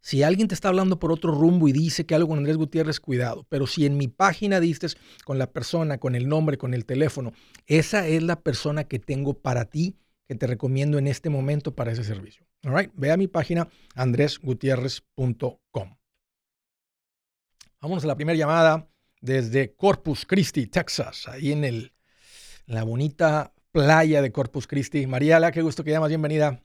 si 0.00 0.22
alguien 0.22 0.48
te 0.48 0.54
está 0.54 0.68
hablando 0.68 0.98
por 0.98 1.12
otro 1.12 1.32
rumbo 1.32 1.68
y 1.68 1.72
dice 1.72 2.06
que 2.06 2.14
algo 2.14 2.28
con 2.28 2.38
Andrés 2.38 2.56
Gutiérrez, 2.56 3.00
cuidado. 3.00 3.46
Pero 3.48 3.66
si 3.66 3.84
en 3.84 3.96
mi 3.96 4.08
página 4.08 4.60
diste 4.60 4.86
con 5.24 5.38
la 5.38 5.50
persona, 5.50 5.98
con 5.98 6.14
el 6.14 6.28
nombre, 6.28 6.56
con 6.56 6.74
el 6.74 6.84
teléfono, 6.84 7.32
esa 7.66 8.06
es 8.06 8.22
la 8.22 8.40
persona 8.40 8.84
que 8.84 8.98
tengo 8.98 9.34
para 9.34 9.66
ti, 9.66 9.96
que 10.26 10.34
te 10.34 10.46
recomiendo 10.46 10.98
en 10.98 11.06
este 11.06 11.30
momento 11.30 11.74
para 11.74 11.92
ese 11.92 12.04
servicio. 12.04 12.46
All 12.64 12.76
right? 12.76 12.90
Ve 12.94 13.10
a 13.10 13.16
mi 13.16 13.28
página 13.28 13.68
andresgutierrez.com. 13.94 15.96
Vámonos 17.80 18.04
a 18.04 18.08
la 18.08 18.16
primera 18.16 18.36
llamada 18.36 18.88
desde 19.20 19.74
Corpus 19.74 20.26
Christi, 20.26 20.66
Texas, 20.66 21.28
ahí 21.28 21.52
en, 21.52 21.64
el, 21.64 21.92
en 22.66 22.74
la 22.74 22.84
bonita 22.84 23.52
playa 23.72 24.22
de 24.22 24.32
Corpus 24.32 24.66
Christi. 24.66 25.06
Mariela, 25.06 25.52
qué 25.52 25.62
gusto 25.62 25.84
que 25.84 25.90
llamas, 25.90 26.08
bienvenida. 26.08 26.62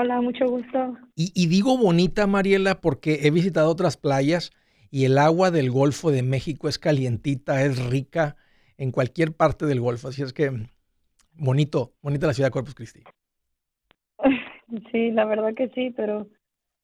Hola, 0.00 0.20
mucho 0.20 0.48
gusto. 0.48 0.96
Y, 1.16 1.48
digo 1.48 1.76
bonita, 1.76 2.28
Mariela, 2.28 2.80
porque 2.80 3.18
he 3.22 3.32
visitado 3.32 3.68
otras 3.68 3.96
playas 3.96 4.52
y 4.92 5.06
el 5.06 5.18
agua 5.18 5.50
del 5.50 5.72
Golfo 5.72 6.12
de 6.12 6.22
México 6.22 6.68
es 6.68 6.78
calientita, 6.78 7.64
es 7.64 7.84
rica 7.84 8.36
en 8.76 8.92
cualquier 8.92 9.32
parte 9.32 9.66
del 9.66 9.80
Golfo. 9.80 10.06
Así 10.06 10.22
es 10.22 10.32
que 10.32 10.52
bonito, 11.32 11.94
bonita 12.00 12.28
la 12.28 12.32
ciudad 12.32 12.46
de 12.46 12.52
Corpus 12.52 12.76
Christi. 12.76 13.02
Sí, 14.92 15.10
la 15.12 15.24
verdad 15.24 15.54
que 15.56 15.70
sí, 15.70 15.94
pero 15.96 16.28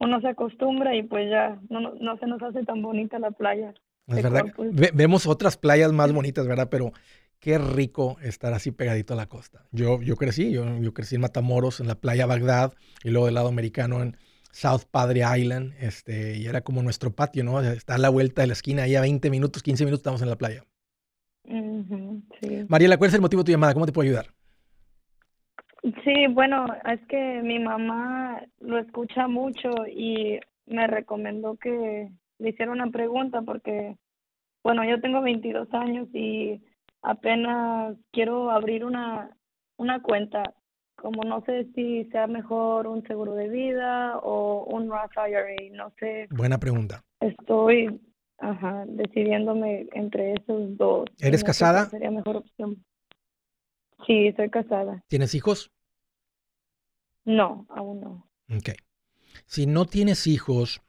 uno 0.01 0.21
se 0.23 0.29
acostumbra 0.29 0.97
y 0.97 1.03
pues 1.03 1.31
ya 1.31 1.61
no, 1.69 1.81
no 1.81 2.17
se 2.17 2.27
nos 2.27 2.43
hace 2.43 2.65
tan 2.65 2.81
bonita 2.81 3.19
la 3.19 3.31
playa. 3.31 3.75
Es 4.07 4.23
verdad. 4.23 4.47
vemos 4.95 5.27
otras 5.27 5.59
playas 5.59 5.93
más 5.93 6.11
bonitas, 6.13 6.49
¿verdad? 6.49 6.69
Pero 6.71 6.93
qué 7.45 7.59
rico 7.59 8.17
estar 8.23 8.55
así 8.55 8.71
pegadito 8.71 9.13
a 9.13 9.17
la 9.19 9.27
costa. 9.27 9.67
Yo, 9.71 10.01
yo 10.01 10.17
crecí, 10.17 10.51
yo, 10.51 10.65
yo 10.81 10.95
crecí 10.95 11.17
en 11.17 11.21
Matamoros, 11.21 11.79
en 11.79 11.89
la 11.89 11.95
playa 11.95 12.25
Bagdad, 12.25 12.73
y 13.03 13.11
luego 13.11 13.27
del 13.27 13.35
lado 13.35 13.49
americano 13.49 14.03
en 14.03 14.17
South 14.51 14.85
Padre 14.91 15.25
Island, 15.37 15.75
este, 15.79 16.39
y 16.39 16.47
era 16.47 16.63
como 16.63 16.83
nuestro 16.83 17.11
patio, 17.11 17.45
¿no? 17.45 17.61
Está 17.61 17.97
a 17.97 17.99
la 17.99 18.09
vuelta 18.09 18.41
de 18.41 18.47
la 18.47 18.55
esquina, 18.55 18.85
ahí 18.85 18.95
a 18.97 19.03
20 19.03 19.29
minutos, 19.29 19.63
15 19.63 19.85
minutos 19.85 20.01
estamos 20.01 20.23
en 20.23 20.31
la 20.31 20.37
playa. 20.37 20.65
Mariela, 22.69 22.97
¿cuál 22.97 23.09
es 23.09 23.15
el 23.15 23.21
motivo 23.21 23.43
de 23.43 23.45
tu 23.45 23.53
llamada? 23.53 23.75
¿Cómo 23.75 23.85
te 23.85 23.93
puedo 23.93 24.09
ayudar? 24.09 24.29
Sí, 25.83 26.27
bueno, 26.31 26.65
es 26.91 27.01
que 27.09 27.43
mi 27.43 27.59
mamá 27.59 28.41
lo 28.61 28.79
escucha 28.79 29.29
mucho 29.29 29.69
y 29.87 30.41
me 30.65 30.87
recomendó 30.87 31.57
que 31.57 32.09
le 32.39 32.49
hiciera 32.49 32.73
una 32.73 32.87
pregunta 32.87 33.43
porque 33.43 33.97
bueno, 34.63 34.83
yo 34.89 34.99
tengo 34.99 35.21
22 35.21 35.69
años 35.75 36.09
y 36.15 36.63
apenas 37.05 37.97
quiero 38.11 38.51
abrir 38.51 38.85
una, 38.85 39.37
una 39.77 40.03
cuenta. 40.03 40.55
Como 40.97 41.25
no 41.25 41.45
sé 41.45 41.67
si 41.75 42.05
sea 42.07 42.27
mejor 42.27 42.87
un 42.87 43.07
seguro 43.07 43.35
de 43.35 43.49
vida 43.49 44.19
o 44.19 44.65
un 44.65 44.89
Roth 44.89 45.13
IRA, 45.17 45.57
no 45.73 45.93
sé. 45.99 46.29
Buena 46.31 46.59
pregunta. 46.59 47.05
Estoy 47.21 48.01
ajá, 48.39 48.85
decidiéndome 48.87 49.87
entre 49.93 50.35
esos 50.35 50.77
dos. 50.77 51.07
¿Eres 51.19 51.43
No 51.43 51.47
casada? 51.47 51.87
Sería 51.91 52.11
mejor 52.11 52.37
opción. 52.37 52.85
Sí, 54.07 54.29
estoy 54.29 54.51
casada. 54.51 55.03
¿Tienes 55.09 55.35
hijos? 55.35 55.71
No, 57.25 57.67
aún 57.71 58.01
no. 58.01 58.29
Ok. 58.55 58.71
Si 59.47 59.67
no 59.67 59.87
tienes 59.87 60.27
hijos, 60.27 60.83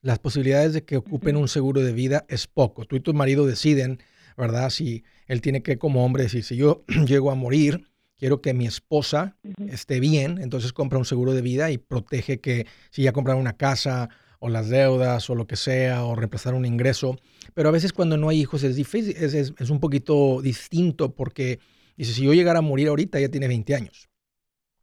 las 0.00 0.18
posibilidades 0.18 0.74
de 0.74 0.84
que 0.84 0.96
ocupen 0.96 1.36
un 1.36 1.48
seguro 1.48 1.80
de 1.80 1.92
vida 1.92 2.24
es 2.28 2.46
poco. 2.46 2.84
Tú 2.84 2.96
y 2.96 3.00
tu 3.00 3.14
marido 3.14 3.46
deciden, 3.46 3.98
¿verdad? 4.36 4.70
Si 4.70 5.04
él 5.26 5.40
tiene 5.40 5.62
que 5.62 5.78
como 5.78 6.04
hombre 6.04 6.24
decir, 6.24 6.44
si 6.44 6.56
yo 6.56 6.84
llego 7.06 7.30
a 7.30 7.34
morir, 7.34 7.88
quiero 8.18 8.40
que 8.40 8.54
mi 8.54 8.66
esposa 8.66 9.36
esté 9.68 10.00
bien, 10.00 10.38
entonces 10.38 10.72
compra 10.72 10.98
un 10.98 11.04
seguro 11.04 11.32
de 11.32 11.42
vida 11.42 11.70
y 11.70 11.78
protege 11.78 12.40
que 12.40 12.66
si 12.90 13.02
ya 13.02 13.12
compraron 13.12 13.40
una 13.40 13.56
casa 13.56 14.08
o 14.38 14.48
las 14.48 14.68
deudas 14.68 15.30
o 15.30 15.34
lo 15.34 15.46
que 15.46 15.56
sea, 15.56 16.04
o 16.04 16.14
reemplazar 16.14 16.54
un 16.54 16.66
ingreso. 16.66 17.16
Pero 17.54 17.68
a 17.70 17.72
veces 17.72 17.92
cuando 17.92 18.16
no 18.16 18.28
hay 18.28 18.40
hijos 18.40 18.62
es 18.62 18.76
difícil, 18.76 19.16
es, 19.16 19.32
es- 19.34 19.54
es 19.58 19.70
un 19.70 19.80
poquito 19.80 20.40
distinto 20.42 21.14
porque 21.14 21.58
dice, 21.96 22.12
si 22.12 22.24
yo 22.24 22.34
llegara 22.34 22.58
a 22.58 22.62
morir 22.62 22.88
ahorita, 22.88 23.18
ya 23.20 23.28
tiene 23.30 23.48
20 23.48 23.74
años. 23.74 24.08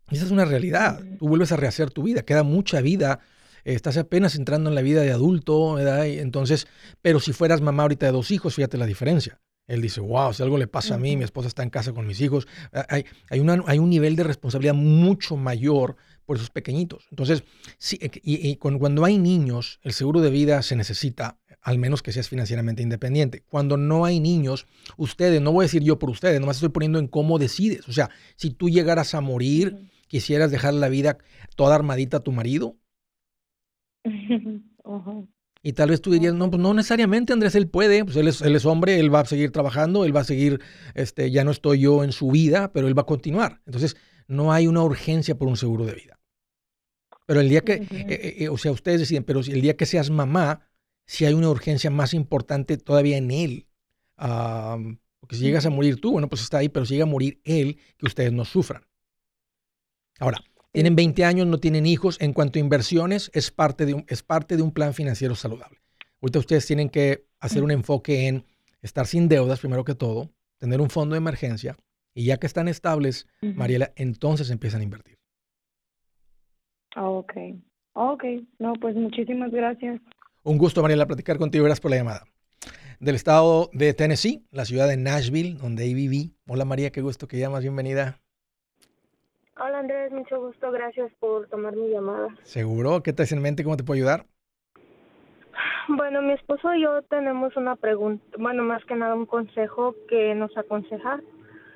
Y 0.10 0.16
Esa 0.16 0.26
es 0.26 0.32
una 0.32 0.46
realidad. 0.46 1.02
Tú 1.20 1.28
vuelves 1.30 1.52
a 1.52 1.58
rehacer 1.58 1.90
tu 1.92 2.04
vida, 2.04 2.24
queda 2.24 2.44
mucha 2.44 2.82
vida. 2.82 3.20
Estás 3.64 3.98
apenas 3.98 4.36
entrando 4.36 4.70
en 4.70 4.76
la 4.76 4.82
vida 4.82 5.02
de 5.02 5.12
adulto, 5.12 5.74
¿verdad? 5.76 6.06
Y 6.06 6.20
Entonces, 6.20 6.68
pero 7.02 7.20
si 7.20 7.34
fueras 7.34 7.62
mamá 7.62 7.84
ahorita 7.84 8.06
de 8.08 8.12
dos 8.12 8.32
hijos, 8.32 8.56
fíjate 8.56 8.78
la 8.78 8.86
diferencia. 8.86 9.40
Él 9.68 9.82
dice, 9.82 10.02
wow, 10.02 10.34
si 10.34 10.44
algo 10.44 10.58
le 10.58 10.68
pasa 10.68 10.96
a 10.96 10.98
mí, 10.98 11.16
mi 11.16 11.24
esposa 11.24 11.48
está 11.48 11.64
en 11.64 11.70
casa 11.70 11.94
con 11.94 12.06
mis 12.06 12.20
hijos. 12.20 12.48
Hay, 12.90 13.06
hay, 13.30 13.40
una- 13.40 13.64
hay 13.68 13.80
un 13.80 13.90
nivel 13.90 14.16
de 14.18 14.24
responsabilidad 14.24 14.74
mucho 14.74 15.38
mayor 15.38 15.96
por 16.26 16.36
esos 16.38 16.50
pequeñitos. 16.50 17.06
Entonces, 17.10 17.44
sí, 17.78 17.98
eh, 18.02 18.10
y, 18.24 18.50
y 18.50 18.56
cuando, 18.58 19.06
hay 19.06 19.18
niños, 19.18 19.80
el 19.84 19.94
seguro 19.94 20.20
de 20.20 20.30
vida 20.30 20.62
se 20.62 20.76
necesita, 20.76 21.40
al 21.62 21.78
menos 21.78 22.02
que 22.02 22.12
seas 22.12 22.28
financieramente 22.28 22.82
independiente. 22.82 23.44
Cuando 23.48 23.78
no 23.78 24.04
hay 24.04 24.20
niños, 24.20 24.66
ustedes, 24.98 25.40
no 25.42 25.52
voy 25.54 25.64
a 25.64 25.68
decir 25.68 25.84
yo 25.84 26.00
por 26.00 26.10
ustedes, 26.10 26.40
nomás 26.42 26.58
estoy 26.58 26.70
poniendo 26.70 27.00
en 27.00 27.08
cómo 27.08 27.40
decides. 27.40 27.88
O 27.88 27.94
sea, 27.94 28.10
si 28.36 28.50
tú 28.50 28.68
llegaras 28.68 29.14
a 29.16 29.22
morir, 29.22 29.90
quisieras 30.08 30.52
dejar 30.52 30.74
la 30.74 30.90
vida 30.90 31.18
toda 31.56 31.76
armadita 31.76 32.18
a 32.18 32.24
tu 32.24 32.32
marido. 32.34 32.78
Ajá. 34.84 35.24
Y 35.64 35.74
tal 35.74 35.90
vez 35.90 36.02
tú 36.02 36.12
dirías, 36.12 36.34
no, 36.34 36.50
pues 36.50 36.62
no 36.62 36.74
necesariamente 36.74 37.34
Andrés, 37.34 37.54
él 37.54 37.68
puede, 37.68 38.04
pues 38.04 38.18
él 38.18 38.28
es, 38.28 38.42
él 38.42 38.56
es 38.56 38.66
hombre, 38.66 39.00
él 39.00 39.14
va 39.14 39.20
a 39.20 39.26
seguir 39.26 39.52
trabajando, 39.52 40.06
él 40.06 40.16
va 40.16 40.22
a 40.22 40.26
seguir, 40.26 40.60
este, 40.96 41.30
ya 41.30 41.44
no 41.44 41.52
estoy 41.52 41.82
yo 41.82 42.04
en 42.04 42.12
su 42.12 42.32
vida, 42.32 42.74
pero 42.74 42.88
él 42.88 42.98
va 42.98 43.04
a 43.04 43.06
continuar. 43.06 43.62
Entonces, 43.68 43.96
no 44.28 44.52
hay 44.52 44.66
una 44.66 44.82
urgencia 44.82 45.38
por 45.38 45.48
un 45.48 45.58
seguro 45.58 45.86
de 45.86 45.94
vida. 45.94 46.20
Pero 47.28 47.42
el 47.42 47.50
día 47.50 47.62
que, 47.62 47.74
eh, 47.74 47.88
eh, 47.92 48.36
eh, 48.40 48.50
o 48.50 48.58
sea, 48.58 48.72
ustedes 48.72 49.02
deciden, 49.02 49.24
pero 49.24 49.42
el 49.42 49.62
día 49.62 49.78
que 49.78 49.86
seas 49.86 50.10
mamá, 50.10 50.68
si 51.06 51.26
hay 51.26 51.34
una 51.34 51.50
urgencia 51.50 51.92
más 51.92 52.14
importante 52.14 52.78
todavía 52.78 53.18
en 53.18 53.30
él. 53.30 53.68
Porque 54.18 55.36
si 55.36 55.44
llegas 55.44 55.66
a 55.66 55.70
morir 55.70 56.02
tú, 56.02 56.14
bueno, 56.14 56.28
pues 56.28 56.42
está 56.42 56.58
ahí, 56.58 56.70
pero 56.70 56.86
si 56.86 56.96
llega 56.96 57.04
a 57.04 57.08
morir 57.08 57.40
él, 57.44 57.78
que 57.98 58.08
ustedes 58.08 58.34
no 58.34 58.46
sufran. 58.46 58.84
Ahora, 60.20 60.44
tienen 60.72 60.96
20 60.96 61.26
años, 61.26 61.48
no 61.48 61.60
tienen 61.60 61.86
hijos. 61.86 62.18
En 62.22 62.34
cuanto 62.34 62.60
a 62.60 62.62
inversiones, 62.62 63.32
es 63.34 63.52
parte 63.52 63.86
de 63.86 63.94
un, 63.94 64.06
es 64.08 64.24
parte 64.24 64.56
de 64.56 64.64
un 64.64 64.72
plan 64.72 64.94
financiero 64.94 65.36
saludable. 65.36 65.80
Ahorita 66.22 66.40
ustedes 66.40 66.66
tienen 66.66 66.90
que 66.90 67.26
hacer 67.40 67.64
un 67.64 67.72
enfoque 67.72 68.28
en 68.28 68.46
estar 68.82 69.08
sin 69.08 69.28
deudas, 69.28 69.60
primero 69.60 69.84
que 69.84 69.96
todo, 69.96 70.30
tener 70.58 70.82
un 70.82 70.90
fondo 70.90 71.14
de 71.14 71.18
emergencia, 71.18 71.76
y 72.14 72.26
ya 72.26 72.38
que 72.38 72.48
están 72.48 72.68
estables. 72.68 73.28
Mariela, 73.42 73.92
entonces 73.96 74.50
empiezan 74.50 74.82
a 74.82 74.84
invertir. 74.84 75.18
Ok. 76.96 77.34
Ok. 77.94 78.24
No, 78.60 78.74
pues 78.74 78.96
muchísimas 78.96 79.52
gracias. 79.52 80.00
Un 80.44 80.58
gusto, 80.58 80.82
Mariela, 80.82 81.08
platicar 81.08 81.38
contigo. 81.38 81.66
Gracias 81.66 81.82
por 81.82 81.92
la 81.92 81.98
llamada. 81.98 82.26
Del 83.00 83.16
estado 83.16 83.70
de 83.74 83.94
Tennessee, 83.94 84.46
la 84.52 84.66
ciudad 84.66 84.88
de 84.88 84.98
Nashville, 84.98 85.56
donde 85.56 85.84
ahí 85.84 85.94
viví. 85.94 86.36
Hola, 86.48 86.66
María, 86.66 86.92
qué 86.92 87.02
gusto 87.02 87.28
que 87.28 87.40
llamas. 87.40 87.62
Bienvenida. 87.62 88.21
Hola 89.64 89.78
Andrés, 89.78 90.12
mucho 90.12 90.42
gusto, 90.42 90.72
gracias 90.72 91.12
por 91.20 91.48
tomar 91.48 91.76
mi 91.76 91.90
llamada. 91.90 92.30
¿Seguro? 92.42 93.04
¿Qué 93.04 93.14
te 93.14 93.22
hace 93.22 93.36
en 93.36 93.44
mente? 93.44 93.64
¿Cómo 93.64 93.78
te 93.78 93.84
puedo 93.84 93.98
ayudar? 93.98 94.26
Bueno, 95.88 96.24
mi 96.24 96.34
esposo 96.34 96.74
y 96.74 96.82
yo 96.82 97.04
tenemos 97.04 97.56
una 97.56 97.76
pregunta, 97.76 98.26
bueno, 98.40 98.64
más 98.64 98.84
que 98.86 98.96
nada 98.96 99.14
un 99.14 99.28
consejo 99.28 99.94
que 100.10 100.34
nos 100.34 100.58
aconseja. 100.58 101.20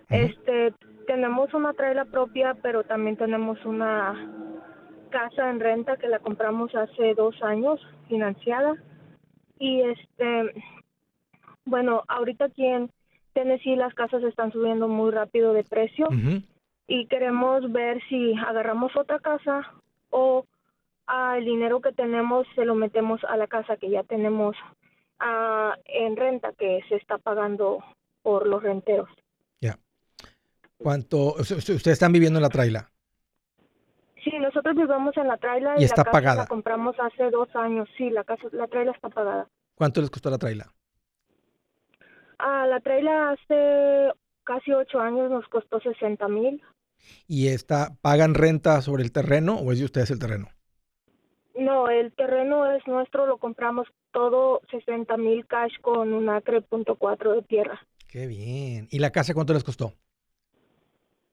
Este, 0.10 0.74
tenemos 1.06 1.54
una 1.54 1.74
traila 1.74 2.06
propia, 2.06 2.56
pero 2.56 2.84
también 2.86 3.18
tenemos 3.18 3.64
una 3.66 4.16
casa 5.12 5.52
en 5.52 5.60
renta 5.60 5.98
que 5.98 6.08
la 6.08 6.18
compramos 6.18 6.74
hace 6.74 7.14
dos 7.14 7.36
años, 7.44 7.80
financiada. 8.08 8.74
Y 9.60 9.82
este, 9.82 10.64
bueno, 11.66 12.04
ahorita 12.08 12.46
aquí 12.46 12.66
en 12.66 12.90
Tennessee 13.34 13.76
las 13.76 13.94
casas 13.94 14.24
están 14.24 14.52
subiendo 14.52 14.88
muy 14.88 15.12
rápido 15.12 15.54
de 15.54 15.64
precio. 15.64 16.08
Y 16.88 17.08
queremos 17.08 17.72
ver 17.72 18.02
si 18.10 18.34
agarramos 18.38 18.96
otra 18.96 19.20
casa 19.20 19.74
o 20.10 20.46
ah, 21.08 21.38
el 21.38 21.46
dinero 21.46 21.82
que 21.82 21.92
tenemos 21.92 22.48
se 22.56 22.66
lo 22.66 22.76
metemos 22.76 23.24
a 23.26 23.38
la 23.38 23.48
casa 23.48 23.78
que 23.78 23.90
ya 23.90 24.04
tenemos 24.04 24.56
ah, 25.20 25.76
en 25.86 26.16
renta 26.16 26.54
que 26.58 26.82
se 26.90 26.96
está 26.96 27.18
pagando 27.18 27.84
por 28.22 28.48
los 28.48 28.62
renteros. 28.62 29.10
Ya. 29.62 29.78
¿Cuánto? 30.78 31.36
Ustedes 31.36 31.88
están 31.88 32.12
viviendo 32.12 32.40
en 32.40 32.44
la 32.44 32.50
traila. 32.50 32.90
Sí, 34.24 34.32
nosotros 34.40 34.76
vivimos 34.76 35.16
en 35.18 35.28
la 35.28 35.38
traila 35.38 35.76
y, 35.78 35.82
Y 35.82 35.86
está 35.86 36.02
la 36.02 36.06
casa 36.06 36.12
pagada. 36.12 36.42
la 36.44 36.48
compramos 36.48 36.96
hace 37.00 37.30
dos 37.30 37.48
años. 37.56 37.88
Sí, 37.98 38.10
la 38.10 38.24
casa, 38.24 38.48
la 38.52 38.68
traila 38.68 38.92
está 38.92 39.10
pagada. 39.10 39.48
¿Cuánto 39.76 40.02
les 40.02 40.10
costó 40.10 40.30
la 40.32 40.38
traila? 40.40 40.72
Ah, 42.40 42.66
la 42.68 42.80
traila 42.80 43.32
hace 43.32 44.12
casi 44.44 44.72
ocho 44.72 45.00
años 45.00 45.30
nos 45.30 45.48
costó 45.50 45.80
60 45.80 46.28
mil. 46.28 46.62
¿Y 47.28 47.48
está, 47.48 47.96
pagan 48.02 48.34
renta 48.34 48.82
sobre 48.82 49.04
el 49.04 49.12
terreno 49.12 49.56
o 49.56 49.72
es 49.72 49.80
de 49.80 49.86
ustedes 49.86 50.12
el 50.12 50.20
terreno? 50.20 50.48
No, 51.58 51.90
el 51.90 52.12
terreno 52.14 52.70
es 52.72 52.86
nuestro, 52.86 53.26
lo 53.26 53.38
compramos 53.38 53.88
todo 54.12 54.62
60 54.72 55.16
mil 55.18 55.46
cash 55.46 55.74
con 55.82 56.14
un 56.14 56.30
acre 56.30 56.62
punto 56.62 56.96
cuatro 56.96 57.34
de 57.34 57.42
tierra. 57.44 57.80
Qué 58.10 58.28
bien. 58.28 58.88
¿Y 58.92 59.00
la 59.00 59.12
casa 59.12 59.34
cuánto 59.34 59.54
les 59.54 59.64
costó? 59.64 59.94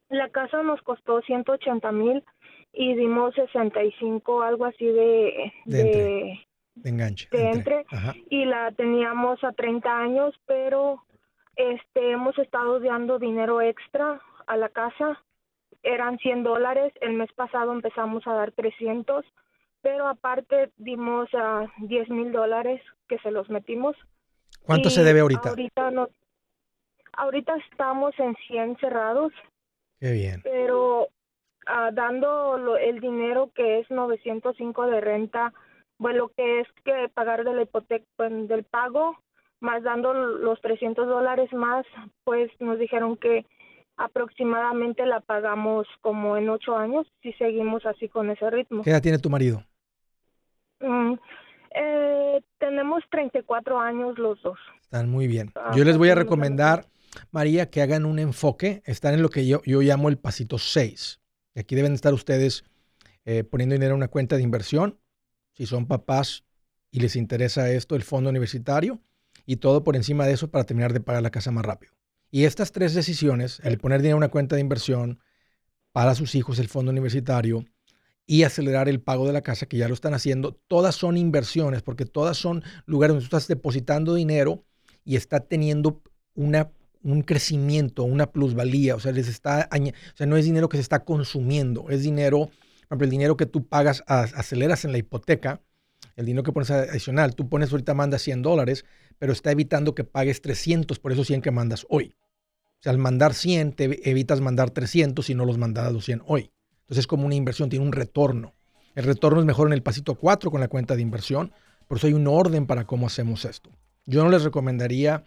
La 0.09 0.29
casa 0.29 0.63
nos 0.63 0.81
costó 0.83 1.23
180 1.23 1.91
mil 1.93 2.25
y 2.73 2.95
dimos 2.95 3.35
65, 3.35 4.43
algo 4.43 4.65
así 4.65 4.85
de, 4.87 5.53
De 5.65 5.85
de, 5.85 6.41
De 6.75 6.91
enganche. 6.91 7.29
De 7.31 7.51
entre. 7.51 7.85
Ajá. 7.91 8.15
y 8.31 8.45
la 8.45 8.73
teníamos 8.73 9.43
a 9.45 9.53
30 9.53 9.89
años, 9.89 10.35
pero 10.47 11.03
este 11.57 12.13
hemos 12.13 12.39
estado 12.39 12.81
dando 12.81 13.19
dinero 13.19 13.61
extra 13.61 14.21
a 14.47 14.57
la 14.57 14.69
casa. 14.69 15.23
Eran 15.83 16.19
100 16.19 16.45
dólares, 16.45 16.93
el 17.01 17.15
mes 17.15 17.33
pasado 17.33 17.73
empezamos 17.73 18.27
a 18.27 18.35
dar 18.35 18.53
300, 18.53 19.25
pero 19.81 20.07
aparte 20.07 20.71
dimos 20.77 21.29
a 21.35 21.67
10 21.79 22.09
mil 22.09 22.31
dólares 22.33 22.81
que 23.09 23.19
se 23.19 23.31
los 23.33 23.51
metimos. 23.51 23.97
¿Cuánto 24.65 24.89
Y 24.89 24.93
se 24.93 25.03
debe 25.03 25.21
ahorita? 25.21 25.49
Ahorita, 25.51 25.91
no, 25.91 26.09
ahorita 27.15 27.55
estamos 27.71 28.19
en 28.19 28.35
100 28.47 28.77
cerrados, 28.79 29.33
Qué 29.99 30.13
bien. 30.13 30.41
pero 30.45 31.09
ah, 31.67 31.91
dando 31.93 32.59
lo- 32.59 32.77
el 32.77 33.01
dinero 33.01 33.51
que 33.55 33.81
es 33.81 33.91
905 33.91 34.87
de 34.87 35.01
renta, 35.01 35.53
bueno, 35.99 36.19
lo 36.19 36.29
que 36.31 36.61
es 36.61 36.69
que 36.85 37.09
pagar 37.13 37.45
de 37.45 37.55
la 37.55 37.63
hipoteca, 37.63 38.05
pues, 38.17 38.49
del 38.49 38.65
pago, 38.65 39.17
más 39.61 39.83
dando 39.85 40.13
los 40.15 40.61
300 40.61 41.07
dólares 41.07 41.53
más, 41.53 41.87
pues 42.25 42.51
nos 42.61 42.79
dijeron 42.79 43.17
que 43.17 43.47
aproximadamente 44.03 45.07
la 45.07 45.21
pagamos 45.21 45.87
como 46.01 46.37
en 46.37 46.49
ocho 46.49 46.77
años 46.77 47.07
si 47.23 47.33
seguimos 47.35 47.87
así 47.87 48.09
con 48.09 48.31
ese 48.31 48.51
ritmo. 48.51 48.83
¿Qué 48.83 48.91
edad 48.91 49.01
tiene 49.01 49.19
tu 49.19 49.31
marido? 49.31 49.65
Mm, 50.81 51.15
eh, 51.75 52.41
tenemos 52.59 53.05
34 53.11 53.81
años 53.81 54.19
los 54.19 54.43
dos. 54.43 54.59
Están 54.81 55.09
muy 55.09 55.29
bien. 55.29 55.53
Ah, 55.55 55.73
Yo 55.77 55.85
les 55.85 55.97
voy 55.97 56.11
a 56.11 56.17
recomendar, 56.17 56.87
María, 57.31 57.71
que 57.71 57.81
hagan 57.81 58.05
un 58.05 58.19
enfoque. 58.19 58.83
Están 58.85 59.15
en 59.15 59.23
lo 59.23 59.29
que 59.29 59.47
yo, 59.47 59.63
yo 59.65 59.81
llamo 59.81 60.09
el 60.09 60.19
pasito 60.19 60.59
6. 60.59 61.21
Y 61.55 61.61
aquí 61.61 61.77
deben 61.77 61.93
estar 61.93 62.13
ustedes 62.13 62.65
eh, 63.25 63.45
poniendo 63.45 63.75
dinero 63.75 63.93
en 63.93 63.99
una 63.99 64.09
cuenta 64.09 64.37
de 64.37 64.43
inversión. 64.43 64.99
Si 65.53 65.67
son 65.67 65.87
papás 65.87 66.45
y 66.91 67.01
les 67.01 67.15
interesa 67.15 67.71
esto, 67.71 67.95
el 67.95 68.03
fondo 68.03 68.31
universitario. 68.31 68.99
Y 69.47 69.57
todo 69.57 69.85
por 69.85 69.95
encima 69.95 70.27
de 70.27 70.33
eso 70.33 70.51
para 70.51 70.65
terminar 70.65 70.93
de 70.93 71.01
pagar 71.01 71.23
la 71.23 71.31
casa 71.31 71.53
más 71.53 71.65
rápido. 71.65 71.93
Y 72.35 72.47
estas 72.47 72.73
tres 72.73 72.95
decisiones, 72.95 73.61
el 73.63 73.77
poner 73.77 74.01
dinero 74.01 74.17
en 74.17 74.23
una 74.23 74.31
cuenta 74.31 74.57
de 74.57 74.63
inversión 74.63 75.21
para 75.93 76.15
sus 76.15 76.35
hijos, 76.35 76.59
el 76.59 76.69
fondo 76.69 76.91
universitario, 76.91 77.67
y 78.27 78.45
acelerar 78.45 78.89
el 78.89 79.03
pago 79.03 79.27
de 79.27 79.35
la 79.35 79.43
casa, 79.43 79.67
que 79.67 79.77
ya 79.77 79.87
lo 79.87 79.93
están 79.93 80.15
haciendo, 80.15 80.55
todas 80.67 80.95
son 80.95 81.19
inversiones, 81.19 81.83
porque 81.83 82.07
todas 82.07 82.39
son 82.39 82.65
lugares 82.87 83.13
donde 83.13 83.29
tú 83.29 83.37
estás 83.37 83.49
depositando 83.49 84.15
dinero 84.15 84.65
y 85.05 85.17
está 85.17 85.41
teniendo 85.41 86.01
una, 86.35 86.73
un 87.03 87.21
crecimiento, 87.21 88.05
una 88.05 88.33
plusvalía, 88.33 88.97
o 88.97 89.01
sea, 89.01 89.13
les 89.13 89.29
está, 89.29 89.69
o 89.71 90.17
sea, 90.17 90.27
no 90.27 90.39
es 90.39 90.47
dinero 90.47 90.71
que 90.71 90.79
se 90.79 90.83
está 90.83 91.05
consumiendo, 91.05 91.91
es 91.91 92.03
dinero, 92.03 92.47
por 92.47 92.87
ejemplo, 92.87 93.05
el 93.05 93.11
dinero 93.11 93.37
que 93.37 93.45
tú 93.45 93.67
pagas, 93.67 94.05
aceleras 94.07 94.87
en 94.87 94.93
la 94.93 94.99
hipoteca, 94.99 95.61
el 96.17 96.25
dinero 96.25 96.45
que 96.45 96.53
pones 96.53 96.71
adicional, 96.71 97.35
tú 97.35 97.51
pones 97.51 97.73
ahorita 97.73 97.93
mandas 97.93 98.23
100 98.23 98.41
dólares, 98.41 98.87
pero 99.19 99.35
está 99.35 99.53
evitando 99.53 99.95
que 99.95 100.05
pagues 100.05 100.41
300 100.41 100.99
por 100.99 101.13
esos 101.13 101.27
100 101.27 101.43
que 101.43 101.51
mandas 101.51 101.85
hoy. 101.91 102.15
O 102.83 102.85
sea, 102.85 102.91
al 102.91 102.99
mandar 102.99 103.33
100 103.33 103.75
te 103.75 104.11
evitas 104.11 104.41
mandar 104.41 104.71
300 104.71 105.25
si 105.25 105.37
no 105.37 105.45
los 105.45 105.57
mandas 105.57 105.93
los 105.93 106.05
100 106.05 106.23
hoy. 106.27 106.51
Entonces 106.81 107.03
es 107.03 107.07
como 107.07 107.27
una 107.27 107.37
inversión, 107.37 107.71
tiene 107.71 107.85
un 107.85 107.93
retorno. 107.93 108.55
El 108.97 109.05
retorno 109.05 109.39
es 109.39 109.47
mejor 109.47 109.69
en 109.69 109.73
el 109.73 109.85
pasito 109.85 110.17
4 110.17 110.51
con 110.51 110.61
la 110.61 110.67
cuenta 110.67 110.97
de 110.97 111.03
inversión, 111.03 111.53
por 111.87 111.99
eso 111.99 112.09
hay 112.09 112.13
un 112.13 112.27
orden 112.27 112.67
para 112.67 112.85
cómo 112.85 113.07
hacemos 113.07 113.45
esto. 113.45 113.71
Yo 114.05 114.25
no 114.25 114.31
les 114.31 114.43
recomendaría 114.43 115.25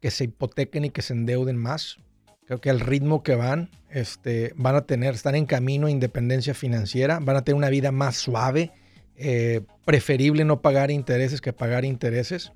que 0.00 0.10
se 0.10 0.24
hipotequen 0.24 0.86
y 0.86 0.90
que 0.90 1.02
se 1.02 1.12
endeuden 1.12 1.58
más. 1.58 1.98
Creo 2.46 2.62
que 2.62 2.70
al 2.70 2.80
ritmo 2.80 3.22
que 3.22 3.34
van, 3.34 3.68
este, 3.90 4.54
van 4.56 4.74
a 4.74 4.86
tener, 4.86 5.14
están 5.14 5.34
en 5.34 5.44
camino 5.44 5.88
a 5.88 5.90
independencia 5.90 6.54
financiera, 6.54 7.18
van 7.20 7.36
a 7.36 7.44
tener 7.44 7.58
una 7.58 7.68
vida 7.68 7.92
más 7.92 8.16
suave, 8.16 8.72
eh, 9.16 9.60
preferible 9.84 10.46
no 10.46 10.62
pagar 10.62 10.90
intereses 10.90 11.42
que 11.42 11.52
pagar 11.52 11.84
intereses. 11.84 12.52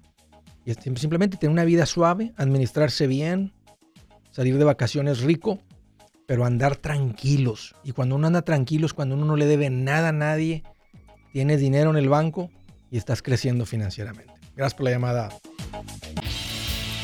Simplemente 0.97 1.37
tener 1.37 1.53
una 1.53 1.65
vida 1.65 1.85
suave, 1.85 2.33
administrarse 2.37 3.07
bien, 3.07 3.53
salir 4.38 4.57
de 4.57 4.64
vacaciones 4.64 5.22
rico, 5.22 5.59
pero 6.24 6.44
andar 6.44 6.77
tranquilos. 6.77 7.74
Y 7.83 7.90
cuando 7.90 8.14
uno 8.14 8.29
anda 8.29 8.42
tranquilo 8.42 8.87
es 8.87 8.94
cuando 8.94 9.16
uno 9.16 9.27
no 9.27 9.35
le 9.35 9.46
debe 9.46 9.68
nada 9.68 10.11
a 10.11 10.12
nadie, 10.12 10.62
tienes 11.33 11.61
dinero 11.61 11.90
en 11.90 11.96
el 11.96 12.09
banco 12.09 12.48
y 12.88 12.98
estás 12.98 13.20
creciendo 13.20 13.66
financieramente. 13.66 14.33
Gracias 14.55 14.74
por 14.74 14.85
la 14.85 14.92
llamada. 14.92 15.31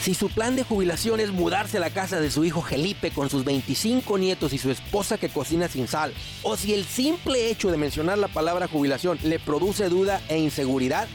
Si 0.01 0.15
su 0.15 0.29
plan 0.29 0.55
de 0.55 0.63
jubilación 0.63 1.19
es 1.19 1.33
mudarse 1.33 1.79
a 1.79 1.81
la 1.81 1.91
casa 1.91 2.21
de 2.21 2.31
su 2.31 2.45
hijo 2.45 2.63
Felipe 2.63 3.11
con 3.11 3.29
sus 3.29 3.45
25 3.45 4.17
nietos 4.17 4.53
y 4.53 4.59
su 4.59 4.71
esposa 4.71 5.19
que 5.19 5.29
cocina 5.29 5.67
sin 5.67 5.89
sal, 5.89 6.15
o 6.45 6.57
si 6.57 6.73
el 6.73 6.85
simple 6.85 7.51
hecho 7.51 7.73
de 7.73 7.79
mencionar 7.79 8.17
la 8.17 8.29
palabra 8.29 8.69
jubilación 8.69 9.19
le 9.25 9.41
produce 9.41 9.89
duda 9.89 10.21
e 10.29 10.39
inseguridad, 10.39 11.09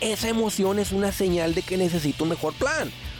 esa 0.00 0.30
emoción 0.30 0.78
es 0.78 0.92
una 0.92 1.12
señal 1.12 1.54
de 1.54 1.60
que 1.60 1.76
necesita 1.76 2.22
un 2.22 2.30
mejor 2.30 2.54
plan. 2.54 2.90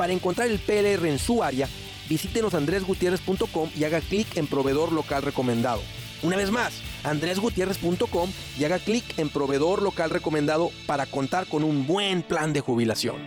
Para 0.00 0.14
encontrar 0.14 0.48
el 0.48 0.58
PLR 0.58 1.06
en 1.06 1.18
su 1.18 1.42
área, 1.42 1.68
visítenos 2.08 2.54
andresgutierrez.com 2.54 3.68
y 3.76 3.84
haga 3.84 4.00
clic 4.00 4.34
en 4.38 4.46
proveedor 4.46 4.92
local 4.92 5.22
recomendado. 5.22 5.82
Una 6.22 6.38
vez 6.38 6.50
más, 6.50 6.72
andresgutierrez.com 7.04 8.30
y 8.58 8.64
haga 8.64 8.78
clic 8.78 9.04
en 9.18 9.28
proveedor 9.28 9.82
local 9.82 10.08
recomendado 10.08 10.70
para 10.86 11.04
contar 11.04 11.46
con 11.48 11.64
un 11.64 11.86
buen 11.86 12.22
plan 12.22 12.54
de 12.54 12.62
jubilación. 12.62 13.18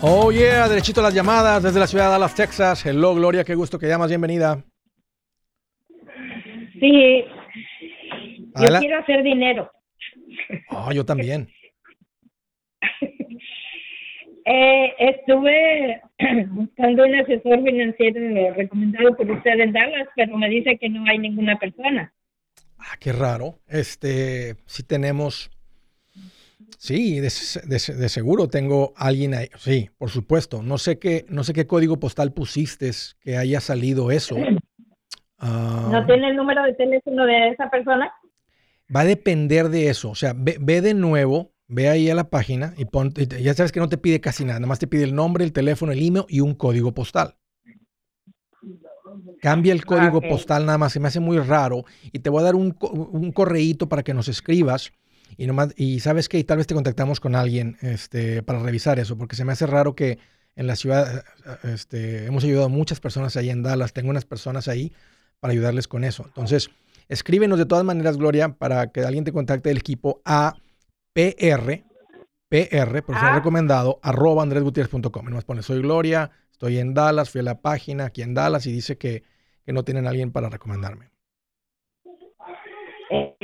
Oh 0.00 0.32
yeah, 0.32 0.70
derechito 0.70 1.02
las 1.02 1.12
llamadas 1.12 1.62
desde 1.62 1.78
la 1.78 1.86
ciudad 1.86 2.06
de 2.06 2.10
Dallas, 2.12 2.34
Texas. 2.34 2.86
Hello, 2.86 3.14
Gloria, 3.14 3.44
qué 3.44 3.54
gusto 3.54 3.78
que 3.78 3.88
llamas, 3.88 4.08
bienvenida. 4.08 4.64
Sí, 6.82 7.24
yo 8.60 8.78
quiero 8.80 8.98
hacer 8.98 9.22
dinero. 9.22 9.70
Ah, 10.68 10.90
yo 10.92 11.04
también. 11.04 11.48
Eh, 14.44 14.92
estuve 14.98 16.02
buscando 16.48 17.04
un 17.04 17.14
asesor 17.14 17.62
financiero 17.62 18.52
recomendado 18.54 19.16
por 19.16 19.30
usted 19.30 19.52
en 19.52 19.72
Dallas, 19.72 20.08
pero 20.16 20.36
me 20.36 20.48
dice 20.48 20.78
que 20.78 20.88
no 20.88 21.04
hay 21.08 21.18
ninguna 21.18 21.56
persona. 21.60 22.12
Ah, 22.76 22.96
qué 22.98 23.12
raro. 23.12 23.60
Este, 23.68 24.56
si 24.66 24.82
tenemos, 24.82 25.48
sí, 26.76 27.20
de, 27.20 27.30
seguro 27.30 28.48
tengo 28.48 28.92
alguien 28.96 29.34
ahí. 29.34 29.46
Sí, 29.58 29.90
por 29.96 30.10
supuesto. 30.10 30.60
No 30.60 30.76
sé 30.76 30.98
qué, 30.98 31.24
no 31.28 31.44
sé 31.44 31.52
qué 31.52 31.68
código 31.68 32.00
postal 32.00 32.32
pusiste 32.32 32.90
que 33.20 33.36
haya 33.36 33.60
salido 33.60 34.10
eso. 34.10 34.34
¿No 35.42 35.98
ah. 35.98 36.04
tiene 36.06 36.28
el 36.28 36.36
número 36.36 36.62
de 36.62 36.74
teléfono 36.74 37.26
de 37.26 37.48
esa 37.48 37.68
persona? 37.68 38.12
Va 38.94 39.00
a 39.00 39.04
depender 39.04 39.68
de 39.70 39.88
eso. 39.88 40.10
O 40.10 40.14
sea, 40.14 40.34
ve, 40.36 40.80
de 40.80 40.94
nuevo, 40.94 41.52
ve 41.66 41.88
ahí 41.88 42.08
a 42.10 42.14
la 42.14 42.30
página 42.30 42.74
y 42.76 42.84
pon, 42.84 43.12
ya 43.12 43.54
sabes 43.54 43.72
que 43.72 43.80
no 43.80 43.88
te 43.88 43.98
pide 43.98 44.20
casi 44.20 44.44
nada, 44.44 44.60
nada 44.60 44.68
más 44.68 44.78
te 44.78 44.86
pide 44.86 45.04
el 45.04 45.14
nombre, 45.14 45.44
el 45.44 45.52
teléfono, 45.52 45.92
el 45.92 46.06
email 46.06 46.26
y 46.28 46.40
un 46.40 46.54
código 46.54 46.92
postal. 46.92 47.34
Cambia 49.40 49.72
el 49.72 49.84
código 49.84 50.20
postal 50.20 50.64
nada 50.64 50.78
más, 50.78 50.92
se 50.92 51.00
me 51.00 51.08
hace 51.08 51.20
muy 51.20 51.38
raro 51.38 51.84
y 52.12 52.20
te 52.20 52.30
voy 52.30 52.40
a 52.40 52.44
dar 52.44 52.54
un, 52.54 52.76
un 52.80 53.32
correíto 53.32 53.88
para 53.88 54.02
que 54.02 54.14
nos 54.14 54.28
escribas 54.28 54.92
y 55.36 55.46
nomás, 55.46 55.74
y 55.76 56.00
sabes 56.00 56.28
que 56.28 56.42
tal 56.44 56.58
vez 56.58 56.66
te 56.66 56.74
contactamos 56.74 57.18
con 57.18 57.34
alguien 57.34 57.76
este, 57.80 58.42
para 58.42 58.60
revisar 58.60 58.98
eso, 58.98 59.18
porque 59.18 59.36
se 59.36 59.44
me 59.44 59.52
hace 59.52 59.66
raro 59.66 59.94
que 59.94 60.18
en 60.54 60.66
la 60.66 60.76
ciudad 60.76 61.24
este, 61.64 62.26
hemos 62.26 62.44
ayudado 62.44 62.66
a 62.66 62.68
muchas 62.68 63.00
personas 63.00 63.36
ahí 63.36 63.50
en 63.50 63.62
Dallas, 63.62 63.92
tengo 63.92 64.10
unas 64.10 64.24
personas 64.24 64.68
ahí 64.68 64.92
para 65.42 65.52
ayudarles 65.52 65.88
con 65.88 66.04
eso. 66.04 66.22
Entonces, 66.24 66.70
Escríbenos 67.12 67.58
de 67.58 67.66
todas 67.66 67.84
maneras, 67.84 68.16
Gloria, 68.16 68.48
para 68.48 68.90
que 68.90 69.00
alguien 69.00 69.22
te 69.22 69.32
contacte 69.32 69.68
del 69.68 69.76
equipo 69.76 70.22
a 70.24 70.54
PR, 71.12 71.84
PR, 72.48 73.02
por 73.02 73.18
ser 73.18 73.34
recomendado, 73.34 73.98
arroba 74.02 74.42
andresgutierrez.com. 74.42 75.26
Nomás 75.26 75.44
pone, 75.44 75.60
soy 75.60 75.82
Gloria, 75.82 76.30
estoy 76.50 76.78
en 76.78 76.94
Dallas, 76.94 77.30
fui 77.30 77.42
a 77.42 77.44
la 77.44 77.60
página 77.60 78.06
aquí 78.06 78.22
en 78.22 78.32
Dallas 78.32 78.66
y 78.66 78.72
dice 78.72 78.96
que, 78.96 79.24
que 79.62 79.74
no 79.74 79.84
tienen 79.84 80.06
a 80.06 80.08
alguien 80.08 80.32
para 80.32 80.48
recomendarme. 80.48 81.10
Eh, 83.10 83.36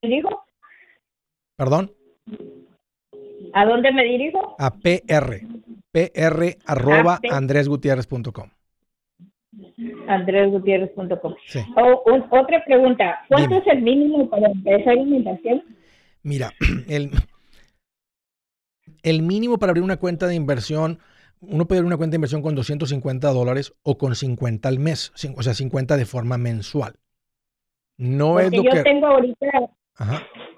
¿Me 0.00 0.08
dirijo? 0.08 0.44
¿Perdón? 1.56 1.92
¿A 3.54 3.66
dónde 3.66 3.90
me 3.90 4.04
dirijo? 4.04 4.54
A 4.60 4.70
PR, 4.70 5.40
PR 5.90 6.58
arroba 6.64 7.18
andresgutierrez.com 7.28 8.50
andresgutierrez.com. 10.08 11.34
otra 12.30 12.64
pregunta, 12.64 13.20
¿cuánto 13.28 13.56
es 13.56 13.66
el 13.66 13.82
mínimo 13.82 14.28
para 14.28 14.48
empezar 14.48 14.96
una 14.96 15.16
inversión? 15.16 15.62
Mira, 16.22 16.52
el, 16.88 17.10
el 19.02 19.22
mínimo 19.22 19.58
para 19.58 19.70
abrir 19.70 19.84
una 19.84 19.98
cuenta 19.98 20.26
de 20.26 20.34
inversión, 20.34 20.98
uno 21.40 21.66
puede 21.66 21.80
abrir 21.80 21.88
una 21.88 21.96
cuenta 21.96 22.12
de 22.12 22.16
inversión 22.16 22.42
con 22.42 22.54
250 22.54 23.28
dólares 23.32 23.74
o 23.82 23.98
con 23.98 24.14
50 24.14 24.68
al 24.68 24.78
mes, 24.78 25.12
o 25.36 25.42
sea, 25.42 25.54
50 25.54 25.96
de 25.96 26.06
forma 26.06 26.38
mensual. 26.38 26.94
No 27.98 28.40
es 28.40 28.50
lo 28.52 28.62
yo 28.62 28.82
tengo 28.82 29.06
ahorita, 29.06 29.46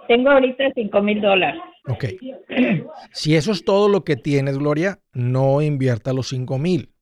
tengo 0.06 0.30
ahorita 0.30 0.64
5 0.74 1.02
mil 1.02 1.20
dólares. 1.20 1.60
Ok. 1.88 2.04
Si 3.12 3.36
eso 3.36 3.52
es 3.52 3.64
todo 3.64 3.88
lo 3.88 4.02
que 4.04 4.16
tienes, 4.16 4.58
Gloria, 4.58 4.98
no 5.12 5.60
invierta 5.62 6.12
los 6.12 6.28
5 6.28 6.58
mil 6.58 6.93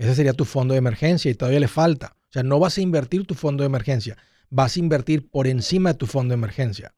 ese 0.00 0.14
sería 0.14 0.32
tu 0.32 0.46
fondo 0.46 0.72
de 0.72 0.78
emergencia 0.78 1.30
y 1.30 1.34
todavía 1.34 1.60
le 1.60 1.68
falta. 1.68 2.16
O 2.30 2.32
sea, 2.32 2.42
no 2.42 2.58
vas 2.58 2.78
a 2.78 2.80
invertir 2.80 3.26
tu 3.26 3.34
fondo 3.34 3.64
de 3.64 3.66
emergencia, 3.66 4.16
vas 4.48 4.74
a 4.74 4.80
invertir 4.80 5.28
por 5.28 5.46
encima 5.46 5.92
de 5.92 5.98
tu 5.98 6.06
fondo 6.06 6.32
de 6.32 6.38
emergencia. 6.38 6.94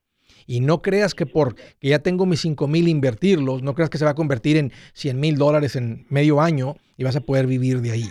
Y 0.47 0.61
no 0.61 0.83
creas 0.83 1.13
que 1.13 1.27
por 1.27 1.57
que 1.57 1.89
ya 1.89 1.99
tengo 1.99 2.27
mis 2.27 2.41
5 2.43 2.69
mil 2.69 2.87
invertirlos, 2.87 3.63
no 3.63 3.75
creas 3.75 3.91
que 3.91 3.99
se 3.99 4.05
va 4.05 4.13
a 4.13 4.15
convertir 4.15 4.57
en 4.57 4.73
100 4.95 5.19
mil 5.19 5.37
dólares 5.37 5.75
en 5.75 6.07
medio 6.11 6.41
año 6.41 6.77
y 6.97 7.03
vas 7.03 7.17
a 7.17 7.23
poder 7.23 7.49
vivir 7.49 7.81
de 7.81 7.91
ahí. 7.91 8.09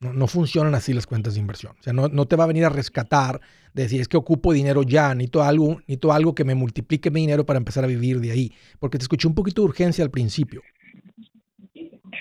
No, 0.00 0.26
funcionan 0.26 0.74
así 0.74 0.94
las 0.94 1.06
cuentas 1.06 1.34
de 1.34 1.40
inversión. 1.40 1.76
O 1.78 1.82
sea, 1.82 1.92
no, 1.92 2.08
no, 2.08 2.24
te 2.26 2.34
va 2.34 2.44
a 2.44 2.46
venir 2.46 2.64
a 2.64 2.70
rescatar 2.70 3.42
de 3.74 3.82
decir, 3.82 4.00
es 4.00 4.08
que 4.08 4.16
ocupo 4.16 4.54
dinero 4.54 4.82
ya, 4.82 5.14
necesito 5.14 5.42
algo, 5.42 5.80
necesito 5.80 6.14
algo 6.14 6.34
que 6.34 6.44
me 6.44 6.54
multiplique 6.54 7.10
mi 7.10 7.20
dinero 7.20 7.44
para 7.44 7.58
empezar 7.58 7.84
a 7.84 7.88
vivir 7.88 8.20
de 8.20 8.30
ahí. 8.30 8.52
Porque 8.78 8.96
te 8.96 9.02
escuché 9.02 9.28
un 9.28 9.34
poquito 9.34 9.60
de 9.60 9.68
urgencia 9.68 10.02
al 10.02 10.10
principio. 10.10 10.62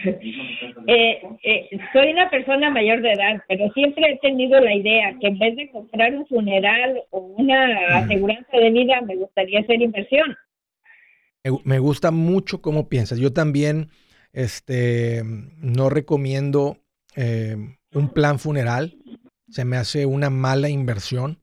Eh, 0.91 1.21
eh, 1.43 1.69
soy 1.93 2.13
una 2.13 2.31
persona 2.31 2.71
mayor 2.71 3.03
de 3.03 3.11
edad, 3.11 3.43
pero 3.47 3.71
siempre 3.73 4.11
he 4.11 4.17
tenido 4.17 4.59
la 4.59 4.73
idea 4.73 5.15
que 5.21 5.27
en 5.27 5.37
vez 5.37 5.55
de 5.55 5.69
comprar 5.69 6.15
un 6.15 6.25
funeral 6.25 7.03
o 7.11 7.19
una 7.19 7.97
aseguranza 7.99 8.57
de 8.57 8.71
vida, 8.71 8.99
me 9.01 9.15
gustaría 9.15 9.59
hacer 9.59 9.83
inversión. 9.83 10.35
Me 11.63 11.77
gusta 11.77 12.09
mucho 12.09 12.63
cómo 12.63 12.89
piensas. 12.89 13.19
Yo 13.19 13.31
también 13.31 13.89
este, 14.33 15.21
no 15.23 15.91
recomiendo 15.91 16.77
eh, 17.15 17.55
un 17.93 18.09
plan 18.09 18.39
funeral. 18.39 18.97
Se 19.47 19.65
me 19.65 19.77
hace 19.77 20.07
una 20.07 20.31
mala 20.31 20.69
inversión. 20.69 21.37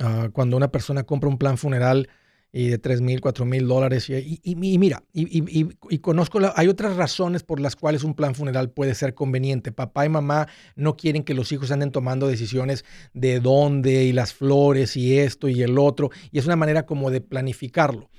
Ah, 0.00 0.30
cuando 0.32 0.56
una 0.56 0.68
persona 0.68 1.02
compra 1.02 1.28
un 1.28 1.36
plan 1.36 1.58
funeral 1.58 2.08
y 2.52 2.68
de 2.68 2.78
3 2.78 3.00
mil, 3.00 3.20
4 3.22 3.46
mil 3.46 3.66
dólares. 3.66 4.10
Y, 4.10 4.40
y, 4.44 4.54
mira, 4.78 5.02
y, 5.14 5.98
conozco, 5.98 6.38
hay 6.54 6.68
otras 6.68 6.96
razones 6.96 7.42
por 7.42 7.58
las 7.58 7.76
cuales 7.76 8.04
un 8.04 8.14
plan 8.14 8.34
funeral 8.34 8.70
puede 8.70 8.94
ser 8.94 9.14
conveniente. 9.14 9.72
Papá 9.72 10.04
y 10.04 10.10
mamá 10.10 10.48
no 10.76 10.96
quieren 10.96 11.24
que 11.24 11.32
los 11.32 11.50
hijos 11.50 11.70
anden 11.70 11.90
tomando 11.90 12.28
decisiones 12.28 12.84
de 13.14 13.40
dónde 13.40 14.04
y 14.04 14.12
las 14.12 14.34
flores 14.34 14.96
y 14.98 15.18
esto 15.18 15.48
y 15.48 15.62
el 15.62 15.78
otro. 15.78 16.10
Y 16.30 16.38
es 16.38 16.44
una 16.44 16.56
manera 16.56 16.84
como 16.84 17.10
de 17.10 17.22
planificarlo. 17.22 18.10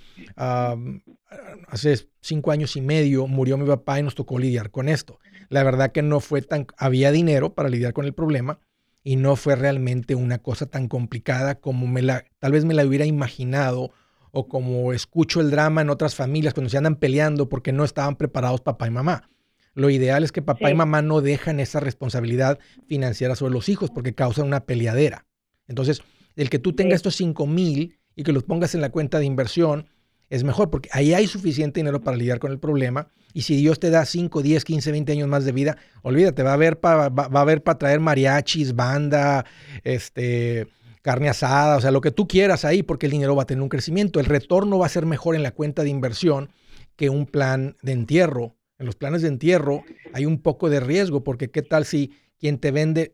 hace 1.68 2.10
cinco 2.22 2.52
años 2.52 2.76
y 2.76 2.82
medio 2.82 3.28
murió 3.28 3.58
mi 3.58 3.68
papá 3.68 4.00
y 4.00 4.04
nos 4.04 4.16
tocó 4.16 4.40
lidiar 4.40 4.72
con 4.72 4.90
esto. 4.90 5.20
La 5.50 5.62
verdad 5.62 5.92
que 5.92 6.02
no 6.02 6.20
fue 6.20 6.42
tan, 6.42 6.66
había 6.78 7.12
dinero 7.12 7.54
para 7.54 7.70
lidiar 7.70 7.94
con 7.94 8.06
el 8.06 8.14
problema 8.14 8.60
y 9.04 9.18
no 9.18 9.36
fue 9.36 9.56
realmente 9.56 10.16
una 10.16 10.40
cosa 10.40 10.66
tan 10.66 10.88
complicada 10.88 11.56
como 11.56 11.86
me 11.86 12.02
la, 12.02 12.26
tal 12.40 12.54
vez 12.54 12.66
me 12.66 12.74
la 12.74 12.86
hubiera 12.86 13.06
imaginado 13.06 13.92
o 14.36 14.48
como 14.48 14.94
escucho 14.94 15.42
el 15.42 15.52
drama 15.52 15.82
en 15.82 15.92
otras 15.92 16.16
familias 16.16 16.56
cuando 16.56 16.70
se 16.70 16.78
andan 16.78 16.96
peleando 16.96 17.48
porque 17.48 17.72
no 17.72 17.84
estaban 17.84 18.16
preparados 18.16 18.62
papá 18.62 18.88
y 18.88 18.90
mamá. 18.90 19.30
Lo 19.76 19.92
ideal 19.92 20.24
es 20.24 20.32
que 20.32 20.42
papá 20.42 20.72
y 20.72 20.74
mamá 20.74 21.04
no 21.04 21.22
dejan 21.22 21.60
esa 21.60 21.80
responsabilidad 21.80 22.58
financiera 22.88 23.36
sobre 23.36 23.54
los 23.54 23.70
hijos 23.70 23.92
porque 23.92 24.16
causan 24.16 24.48
una 24.48 24.66
peleadera. 24.66 25.28
Entonces, 25.68 26.02
el 26.36 26.50
que 26.50 26.58
tú 26.58 26.74
tengas 26.74 26.98
estos 26.98 27.16
5 27.16 27.46
mil 27.46 28.00
y 28.16 28.24
que 28.24 28.34
los 28.34 28.44
pongas 28.44 28.74
en 28.74 28.82
la 28.82 28.90
cuenta 28.90 29.20
de 29.20 29.26
inversión 29.26 29.88
es 30.32 30.44
mejor 30.44 30.72
porque 30.72 30.90
ahí 30.94 31.14
hay 31.14 31.28
suficiente 31.28 31.80
dinero 31.80 32.02
para 32.02 32.18
lidiar 32.18 32.40
con 32.40 32.52
el 32.52 32.58
problema. 32.58 33.10
Y 33.34 33.44
si 33.44 33.56
Dios 33.56 33.80
te 33.80 33.92
da 33.92 34.04
5, 34.04 34.42
10, 34.42 34.66
15, 34.66 34.92
20 34.92 35.12
años 35.12 35.28
más 35.28 35.46
de 35.46 35.52
vida, 35.52 35.78
olvídate, 36.02 36.42
va 36.42 36.52
a 36.52 36.54
haber 36.54 36.80
para 36.80 37.10
va, 37.10 37.28
a 37.32 37.42
haber 37.42 37.62
para 37.62 37.78
traer 37.78 38.00
mariachis, 38.00 38.76
banda, 38.76 39.46
este, 39.84 40.68
carne 41.04 41.30
asada, 41.30 41.78
o 41.78 41.82
sea, 41.82 41.92
lo 41.92 42.02
que 42.02 42.12
tú 42.12 42.28
quieras 42.28 42.66
ahí, 42.66 42.82
porque 42.82 43.06
el 43.06 43.12
dinero 43.12 43.36
va 43.36 43.44
a 43.44 43.46
tener 43.46 43.62
un 43.62 43.70
crecimiento. 43.70 44.20
El 44.20 44.26
retorno 44.26 44.80
va 44.80 44.88
a 44.88 44.90
ser 44.90 45.06
mejor 45.06 45.36
en 45.36 45.44
la 45.44 45.52
cuenta 45.52 45.84
de 45.84 45.90
inversión 45.90 46.50
que 46.96 47.10
un 47.10 47.28
plan 47.28 47.78
de 47.84 47.92
entierro. 47.92 48.56
En 48.80 48.86
los 48.86 48.96
planes 48.96 49.22
de 49.22 49.28
entierro 49.28 49.84
hay 50.14 50.26
un 50.26 50.42
poco 50.42 50.70
de 50.70 50.80
riesgo, 50.80 51.24
porque 51.24 51.52
qué 51.52 51.62
tal 51.62 51.86
si 51.86 52.14
quien 52.40 52.58
te 52.58 52.72
vende 52.72 53.12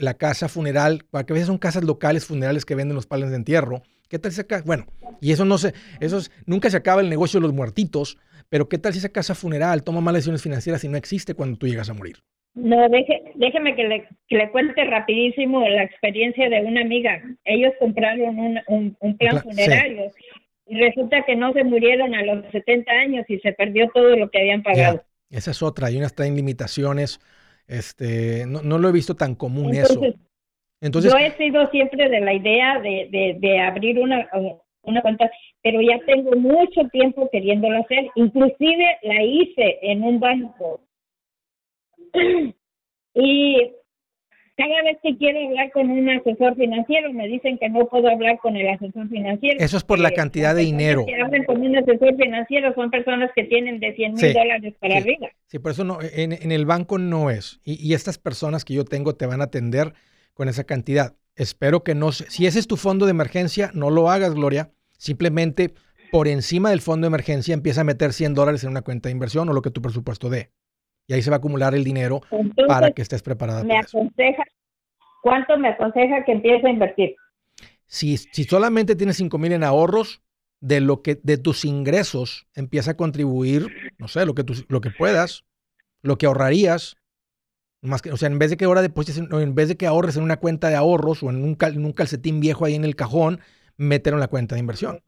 la 0.00 0.14
casa 0.14 0.48
funeral, 0.48 1.04
porque 1.10 1.32
a 1.32 1.34
veces 1.34 1.48
son 1.48 1.58
casas 1.58 1.84
locales 1.84 2.24
funerales 2.24 2.64
que 2.64 2.74
venden 2.74 2.94
los 2.94 3.06
planes 3.06 3.30
de 3.30 3.36
entierro, 3.36 3.82
¿qué 4.08 4.18
tal 4.18 4.32
si 4.32 4.40
acá? 4.40 4.62
Bueno, 4.64 4.86
y 5.20 5.32
eso 5.32 5.44
no 5.44 5.58
se, 5.58 5.74
eso 6.00 6.20
nunca 6.46 6.70
se 6.70 6.76
acaba 6.76 7.00
el 7.00 7.08
negocio 7.08 7.38
de 7.38 7.46
los 7.46 7.54
muertitos, 7.54 8.18
pero 8.48 8.68
¿qué 8.68 8.78
tal 8.78 8.92
si 8.92 8.98
esa 8.98 9.10
casa 9.10 9.34
funeral 9.34 9.82
toma 9.82 10.00
malas 10.00 10.20
decisiones 10.20 10.42
financieras 10.42 10.82
y 10.84 10.88
no 10.88 10.96
existe 10.96 11.34
cuando 11.34 11.58
tú 11.58 11.66
llegas 11.66 11.90
a 11.90 11.94
morir? 11.94 12.22
No, 12.54 12.88
deje, 12.90 13.22
déjeme 13.34 13.74
que 13.74 13.84
le, 13.84 14.08
que 14.28 14.36
le 14.36 14.50
cuente 14.50 14.84
rapidísimo 14.84 15.66
la 15.66 15.84
experiencia 15.84 16.50
de 16.50 16.60
una 16.60 16.82
amiga. 16.82 17.22
Ellos 17.44 17.72
compraron 17.78 18.38
un, 18.38 18.96
un, 19.00 19.16
plan 19.16 19.42
funerario 19.42 20.10
y 20.66 20.78
resulta 20.78 21.24
que 21.24 21.34
no 21.34 21.52
se 21.54 21.64
murieron 21.64 22.14
a 22.14 22.22
los 22.22 22.44
70 22.52 22.92
años 22.92 23.24
y 23.28 23.38
se 23.38 23.52
perdió 23.52 23.88
todo 23.94 24.16
lo 24.16 24.28
que 24.28 24.40
habían 24.40 24.62
pagado. 24.62 25.02
Esa 25.30 25.52
es 25.52 25.62
otra, 25.62 25.86
hay 25.86 25.96
unas 25.96 26.14
traen 26.14 26.36
limitaciones. 26.36 27.20
Este, 27.66 28.44
no, 28.46 28.60
no 28.62 28.78
lo 28.78 28.90
he 28.90 28.92
visto 28.92 29.16
tan 29.16 29.34
común 29.34 29.74
eso. 29.74 30.00
Entonces, 30.82 31.10
yo 31.12 31.18
he 31.18 31.34
sido 31.36 31.70
siempre 31.70 32.08
de 32.10 32.20
la 32.20 32.34
idea 32.34 32.80
de, 32.80 33.08
de, 33.10 33.36
de 33.38 33.60
abrir 33.60 33.98
una, 33.98 34.28
una 34.82 35.00
cuenta, 35.00 35.30
pero 35.62 35.80
ya 35.80 35.98
tengo 36.04 36.32
mucho 36.36 36.82
tiempo 36.90 37.30
queriéndolo 37.30 37.78
hacer. 37.78 38.08
Inclusive 38.16 38.98
la 39.02 39.22
hice 39.22 39.78
en 39.82 40.02
un 40.02 40.20
banco 40.20 40.80
y 43.14 43.72
cada 44.56 44.82
vez 44.82 44.98
que 45.02 45.16
quiero 45.16 45.48
hablar 45.48 45.70
con 45.72 45.90
un 45.90 46.08
asesor 46.10 46.54
financiero 46.56 47.12
me 47.12 47.26
dicen 47.26 47.58
que 47.58 47.68
no 47.68 47.86
puedo 47.86 48.08
hablar 48.08 48.38
con 48.38 48.54
el 48.56 48.68
asesor 48.68 49.08
financiero. 49.08 49.58
Eso 49.58 49.76
es 49.76 49.84
por 49.84 49.98
la 49.98 50.10
cantidad 50.10 50.54
de 50.54 50.62
dinero. 50.62 51.06
Que 51.06 51.20
hablan 51.20 51.44
con 51.44 51.62
un 51.62 51.76
asesor 51.76 52.14
financiero 52.16 52.74
son 52.74 52.90
personas 52.90 53.30
que 53.34 53.44
tienen 53.44 53.80
de 53.80 53.94
100 53.94 54.14
mil 54.14 54.32
dólares 54.32 54.74
para 54.78 54.98
arriba. 54.98 55.30
Sí, 55.46 55.58
por 55.58 55.72
eso 55.72 55.84
no, 55.84 55.98
en, 56.02 56.52
el 56.52 56.66
banco 56.66 56.98
no 56.98 57.30
es. 57.30 57.60
Y, 57.64 57.74
y, 57.86 57.94
estas 57.94 58.18
personas 58.18 58.64
que 58.64 58.74
yo 58.74 58.84
tengo 58.84 59.14
te 59.14 59.26
van 59.26 59.40
a 59.40 59.44
atender 59.44 59.94
con 60.34 60.48
esa 60.48 60.64
cantidad. 60.64 61.14
Espero 61.34 61.82
que 61.82 61.94
no, 61.94 62.12
si 62.12 62.46
ese 62.46 62.58
es 62.58 62.66
tu 62.66 62.76
fondo 62.76 63.06
de 63.06 63.12
emergencia, 63.12 63.70
no 63.74 63.90
lo 63.90 64.10
hagas, 64.10 64.34
Gloria. 64.34 64.70
Simplemente 64.98 65.72
por 66.12 66.28
encima 66.28 66.68
del 66.70 66.82
fondo 66.82 67.06
de 67.06 67.08
emergencia 67.08 67.54
empieza 67.54 67.80
a 67.80 67.84
meter 67.84 68.12
100 68.12 68.34
dólares 68.34 68.64
en 68.64 68.70
una 68.70 68.82
cuenta 68.82 69.08
de 69.08 69.12
inversión 69.12 69.48
o 69.48 69.54
lo 69.54 69.62
que 69.62 69.70
tu 69.70 69.80
presupuesto 69.80 70.28
dé. 70.28 70.50
Y 71.06 71.14
ahí 71.14 71.22
se 71.22 71.30
va 71.30 71.36
a 71.36 71.38
acumular 71.38 71.74
el 71.74 71.84
dinero 71.84 72.20
para 72.66 72.92
que 72.92 73.02
estés 73.02 73.22
preparada. 73.22 73.64
Me 73.64 73.78
aconseja, 73.78 74.44
¿Cuánto 75.22 75.56
me 75.56 75.68
aconseja 75.68 76.24
que 76.24 76.32
empiece 76.32 76.66
a 76.66 76.70
invertir? 76.70 77.14
Si, 77.86 78.16
si 78.16 78.44
solamente 78.44 78.96
tienes 78.96 79.16
5 79.16 79.38
mil 79.38 79.52
en 79.52 79.64
ahorros, 79.64 80.22
de 80.62 80.80
lo 80.80 81.02
que 81.02 81.16
de 81.22 81.38
tus 81.38 81.64
ingresos 81.64 82.46
empieza 82.54 82.92
a 82.92 82.96
contribuir, 82.96 83.66
no 83.98 84.06
sé, 84.06 84.24
lo 84.24 84.34
que 84.34 84.44
lo 84.68 84.80
que 84.80 84.90
puedas, 84.90 85.44
lo 86.02 86.16
que 86.16 86.26
ahorrarías, 86.26 86.96
más 87.82 88.00
que, 88.00 88.12
o 88.12 88.16
sea, 88.16 88.28
en 88.28 88.38
vez 88.38 88.50
de 88.50 88.56
que 88.56 88.64
ahora 88.64 88.80
en 88.84 89.54
vez 89.56 89.68
de 89.68 89.76
que 89.76 89.88
ahorres 89.88 90.16
en 90.16 90.22
una 90.22 90.38
cuenta 90.38 90.68
de 90.68 90.76
ahorros 90.76 91.22
o 91.24 91.30
en 91.30 91.42
un, 91.42 91.56
en 91.60 91.84
un 91.84 91.92
calcetín 91.92 92.38
viejo 92.38 92.64
ahí 92.64 92.76
en 92.76 92.84
el 92.84 92.94
cajón, 92.94 93.40
mételo 93.76 94.16
en 94.16 94.20
la 94.20 94.28
cuenta 94.28 94.54
de 94.54 94.60
inversión. 94.60 95.02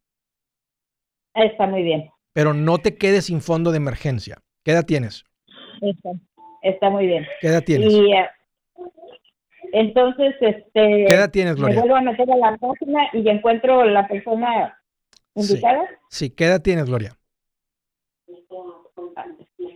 Está 1.35 1.69
muy 1.69 1.83
bien. 1.83 2.11
Pero 2.33 2.53
no 2.53 2.79
te 2.79 2.97
quedes 2.97 3.27
sin 3.27 3.41
fondo 3.41 3.71
de 3.71 3.77
emergencia. 3.77 4.43
¿Qué 4.65 4.73
edad 4.73 4.85
tienes? 4.85 5.25
Está, 6.63 6.91
muy 6.91 7.07
bien. 7.07 7.27
¿Qué 7.41 7.49
edad 7.49 7.63
tienes? 7.63 7.93
Y, 7.93 8.13
eh, 8.13 8.27
entonces, 9.73 10.35
este. 10.41 10.65
¿Qué 10.73 11.15
edad 11.15 11.31
tienes, 11.31 11.57
Gloria? 11.57 11.77
Me 11.77 11.81
vuelvo 11.81 11.97
a 11.97 12.01
meter 12.03 12.31
a 12.31 12.37
la 12.37 12.57
página 12.57 13.09
y 13.13 13.29
encuentro 13.29 13.85
la 13.85 14.07
persona 14.07 14.79
indicada. 15.35 15.89
Sí. 16.09 16.31
¿qué 16.31 16.47
edad 16.47 16.63
tienes, 16.63 16.87
Gloria? 16.87 17.17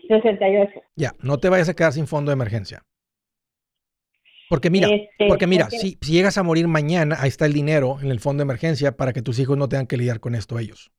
68. 0.09 0.81
Ya, 0.97 1.13
no 1.21 1.39
te 1.39 1.49
vayas 1.49 1.69
a 1.69 1.75
quedar 1.75 1.93
sin 1.93 2.07
fondo 2.07 2.31
de 2.31 2.35
emergencia. 2.35 2.83
Porque 4.49 4.71
mira, 4.71 4.89
este, 4.89 5.29
porque 5.29 5.47
mira, 5.47 5.69
Si, 5.69 5.99
si, 6.01 6.13
llegas 6.13 6.39
a 6.39 6.43
morir 6.43 6.69
mañana, 6.69 7.17
ahí 7.21 7.29
está 7.29 7.45
el 7.45 7.53
dinero 7.53 7.99
en 8.01 8.11
el 8.11 8.19
fondo 8.19 8.41
de 8.41 8.45
emergencia 8.45 8.97
para 8.97 9.13
que 9.13 9.21
tus 9.21 9.39
hijos 9.39 9.59
no 9.59 9.69
tengan 9.69 9.87
que 9.87 9.99
lidiar 9.99 10.21
con 10.21 10.35
esto 10.35 10.59
ellos. 10.59 10.91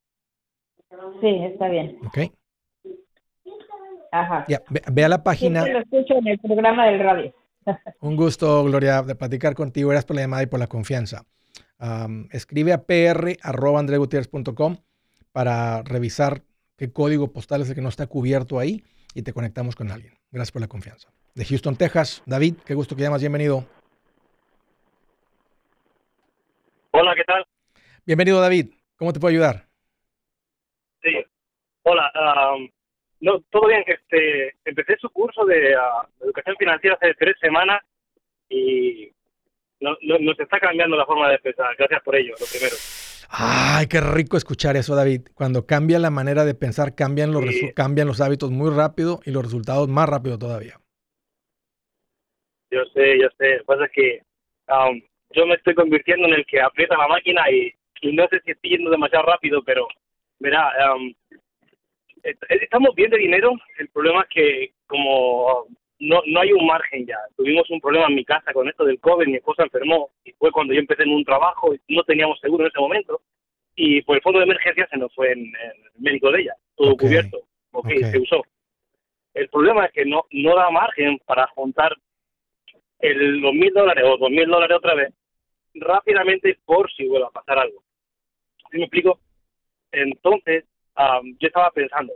Sí, 1.22 1.40
está 1.44 1.68
bien. 1.68 1.98
Ok. 2.06 2.32
Ajá. 4.12 4.46
Ya, 4.48 4.62
ve, 4.70 5.04
a 5.04 5.10
la 5.10 5.24
página. 5.24 5.66
lo 5.68 5.80
escucho 5.80 6.16
en 6.16 6.28
el 6.28 6.40
programa 6.40 6.88
del 6.88 7.00
radio. 7.00 7.34
Un 8.02 8.16
gusto, 8.16 8.64
Gloria, 8.64 9.02
de 9.04 9.16
platicar 9.16 9.56
contigo. 9.56 9.90
Gracias 9.90 10.06
por 10.06 10.16
la 10.16 10.22
llamada 10.24 10.44
y 10.44 10.48
por 10.48 10.60
la 10.60 10.68
confianza. 10.68 11.26
escribe 12.32 12.74
a 12.74 12.84
pr.andregutierrez.com 12.84 14.78
para 15.32 15.84
revisar 15.84 16.42
qué 16.78 16.92
código 16.92 17.32
postal 17.32 17.62
es 17.62 17.70
el 17.70 17.76
que 17.76 17.82
no 17.82 17.90
está 17.90 18.08
cubierto 18.08 18.60
ahí 18.60 18.84
y 19.14 19.22
te 19.22 19.34
conectamos 19.34 19.76
con 19.76 19.92
alguien. 19.92 20.14
Gracias 20.32 20.52
por 20.52 20.62
la 20.62 20.68
confianza. 20.68 21.10
De 21.36 21.46
Houston, 21.46 21.76
Texas, 21.76 22.24
David, 22.26 22.56
qué 22.66 22.74
gusto 22.74 22.96
que 22.96 23.04
llamas. 23.04 23.22
Bienvenido. 23.22 23.66
Hola, 26.92 27.14
¿qué 27.16 27.24
tal? 27.24 27.46
Bienvenido, 28.06 28.42
David. 28.42 28.72
¿Cómo 28.98 29.14
te 29.14 29.20
puedo 29.20 29.32
ayudar? 29.32 29.68
Sí. 31.02 31.12
Hola. 31.84 32.12
No, 33.22 33.42
todo 33.50 33.68
bien. 33.68 33.84
Este, 33.86 34.56
empecé 34.66 34.96
su 34.98 35.10
curso 35.10 35.46
de 35.46 35.76
ah, 35.76 36.08
educación 36.22 36.56
financiera 36.58 36.96
hace 36.96 37.14
tres 37.16 37.36
semanas 37.40 37.82
y 38.50 39.12
no, 39.80 39.96
nos 40.02 40.40
está 40.40 40.60
cambiando 40.60 40.98
la 40.98 41.06
forma 41.06 41.30
de 41.30 41.40
pensar. 41.40 41.76
Gracias 41.78 42.02
por 42.04 42.16
ello, 42.16 42.34
lo 42.40 42.46
primero. 42.46 42.76
Ay, 43.30 43.88
qué 43.88 44.02
rico 44.02 44.38
escuchar 44.38 44.76
eso, 44.76 44.96
David. 44.96 45.22
Cuando 45.36 45.66
cambia 45.66 46.00
la 46.00 46.10
manera 46.10 46.46
de 46.46 46.56
pensar, 46.56 46.96
cambian 46.96 47.32
los, 47.32 47.46
cambian 47.76 48.08
los 48.08 48.22
hábitos 48.22 48.50
muy 48.50 48.76
rápido 48.76 49.20
y 49.24 49.32
los 49.32 49.44
resultados 49.44 49.88
más 49.88 50.10
rápido 50.10 50.40
todavía. 50.40 50.80
Yo 52.72 52.84
sé, 52.94 53.20
yo 53.20 53.28
sé. 53.38 53.62
Pasa 53.66 53.88
que 53.94 54.22
um, 54.68 55.02
yo 55.32 55.46
me 55.46 55.56
estoy 55.56 55.76
convirtiendo 55.76 56.28
en 56.28 56.34
el 56.34 56.46
que 56.46 56.60
aprieta 56.60 56.98
la 56.98 57.08
máquina 57.08 57.50
y, 57.52 57.74
no 58.12 58.28
sé 58.30 58.40
si 58.46 58.52
estoy 58.52 58.72
yendo 58.72 58.90
demasiado 58.90 59.26
rápido, 59.26 59.62
pero 59.64 59.88
mira, 60.40 60.72
um, 60.96 61.14
estamos 62.24 62.96
bien 62.96 63.12
de 63.12 63.18
dinero. 63.18 63.54
El 63.78 63.90
problema 63.90 64.22
es 64.22 64.30
que 64.30 64.72
como 64.88 65.68
no, 66.00 66.22
no 66.26 66.40
hay 66.40 66.54
un 66.54 66.66
margen 66.66 67.06
ya. 67.06 67.18
Tuvimos 67.36 67.70
un 67.70 67.82
problema 67.82 68.08
en 68.08 68.16
mi 68.16 68.26
casa 68.26 68.54
con 68.54 68.68
esto 68.68 68.86
del 68.86 69.00
COVID, 69.00 69.28
mi 69.28 69.36
esposa 69.36 69.64
enfermó 69.64 70.10
y 70.24 70.32
fue 70.34 70.52
cuando 70.52 70.74
yo 70.74 70.80
empecé 70.80 71.04
en 71.04 71.12
un 71.12 71.26
trabajo 71.26 71.74
y 71.74 71.96
no 71.96 72.04
teníamos 72.04 72.40
seguro 72.40 72.64
en 72.64 72.70
ese 72.70 72.80
momento 72.80 73.22
y 73.76 74.02
por 74.02 74.18
el 74.18 74.22
fondo 74.22 74.40
de 74.40 74.46
emergencia 74.46 74.88
se 74.92 74.98
nos 74.98 75.14
fue 75.16 75.32
en, 75.32 75.40
el 75.40 76.02
médico 76.02 76.32
de 76.32 76.42
ella, 76.42 76.54
todo 76.76 76.98
cubierto, 76.98 77.40
okay, 77.72 78.04
se 78.04 78.20
usó. 78.20 78.44
El 79.34 79.48
problema 79.48 79.86
es 79.86 79.94
que 79.94 80.06
no, 80.06 80.26
no 80.32 80.56
da 80.56 80.70
margen 80.70 81.18
para 81.26 81.48
juntar 81.48 81.96
el, 83.00 83.38
los 83.38 83.54
mil 83.54 83.74
dólares 83.74 84.04
o 84.06 84.18
dos 84.18 84.30
mil 84.30 84.48
dólares 84.48 84.76
otra 84.78 84.96
vez 84.96 85.14
rápidamente 85.76 86.58
por 86.66 86.92
si 86.92 87.08
vuelve 87.08 87.28
a 87.28 87.32
pasar 87.32 87.60
algo. 87.60 87.82
¿Sí 88.70 88.78
me 88.78 88.84
explico? 88.84 89.20
Entonces, 89.94 90.66
yo 91.40 91.48
estaba 91.48 91.72
pensando, 91.72 92.14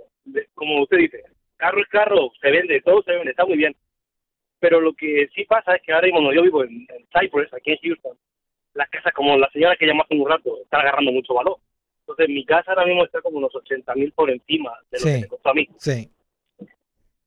como 0.53 0.81
usted 0.83 0.97
dice, 0.97 1.23
carro 1.57 1.81
es 1.81 1.87
carro, 1.87 2.31
se 2.41 2.51
vende, 2.51 2.81
todo 2.81 3.01
se 3.03 3.11
vende, 3.13 3.31
está 3.31 3.45
muy 3.45 3.57
bien. 3.57 3.75
Pero 4.59 4.79
lo 4.79 4.93
que 4.93 5.27
sí 5.35 5.45
pasa 5.45 5.75
es 5.75 5.81
que 5.81 5.91
ahora 5.93 6.07
mismo 6.07 6.31
yo 6.33 6.41
vivo 6.41 6.63
en, 6.63 6.85
en 6.89 7.07
Cypress, 7.17 7.53
aquí 7.53 7.71
en 7.71 7.77
Houston, 7.83 8.17
las 8.73 8.89
casas, 8.89 9.13
como 9.13 9.37
la 9.37 9.49
señora 9.51 9.75
que 9.75 9.85
llamó 9.85 10.03
hace 10.03 10.15
un 10.15 10.27
rato, 10.29 10.57
están 10.61 10.81
agarrando 10.81 11.11
mucho 11.11 11.33
valor. 11.33 11.57
Entonces, 12.01 12.27
mi 12.29 12.43
casa 12.45 12.71
ahora 12.71 12.85
mismo 12.85 13.05
está 13.05 13.21
como 13.21 13.37
unos 13.37 13.53
80 13.55 13.93
mil 13.95 14.11
por 14.13 14.29
encima 14.29 14.71
de 14.91 14.99
lo 14.99 15.05
Sí. 15.05 15.13
que 15.15 15.21
me 15.21 15.27
costó 15.27 15.49
a 15.49 15.53
mí. 15.53 15.67
Sí. 15.77 16.09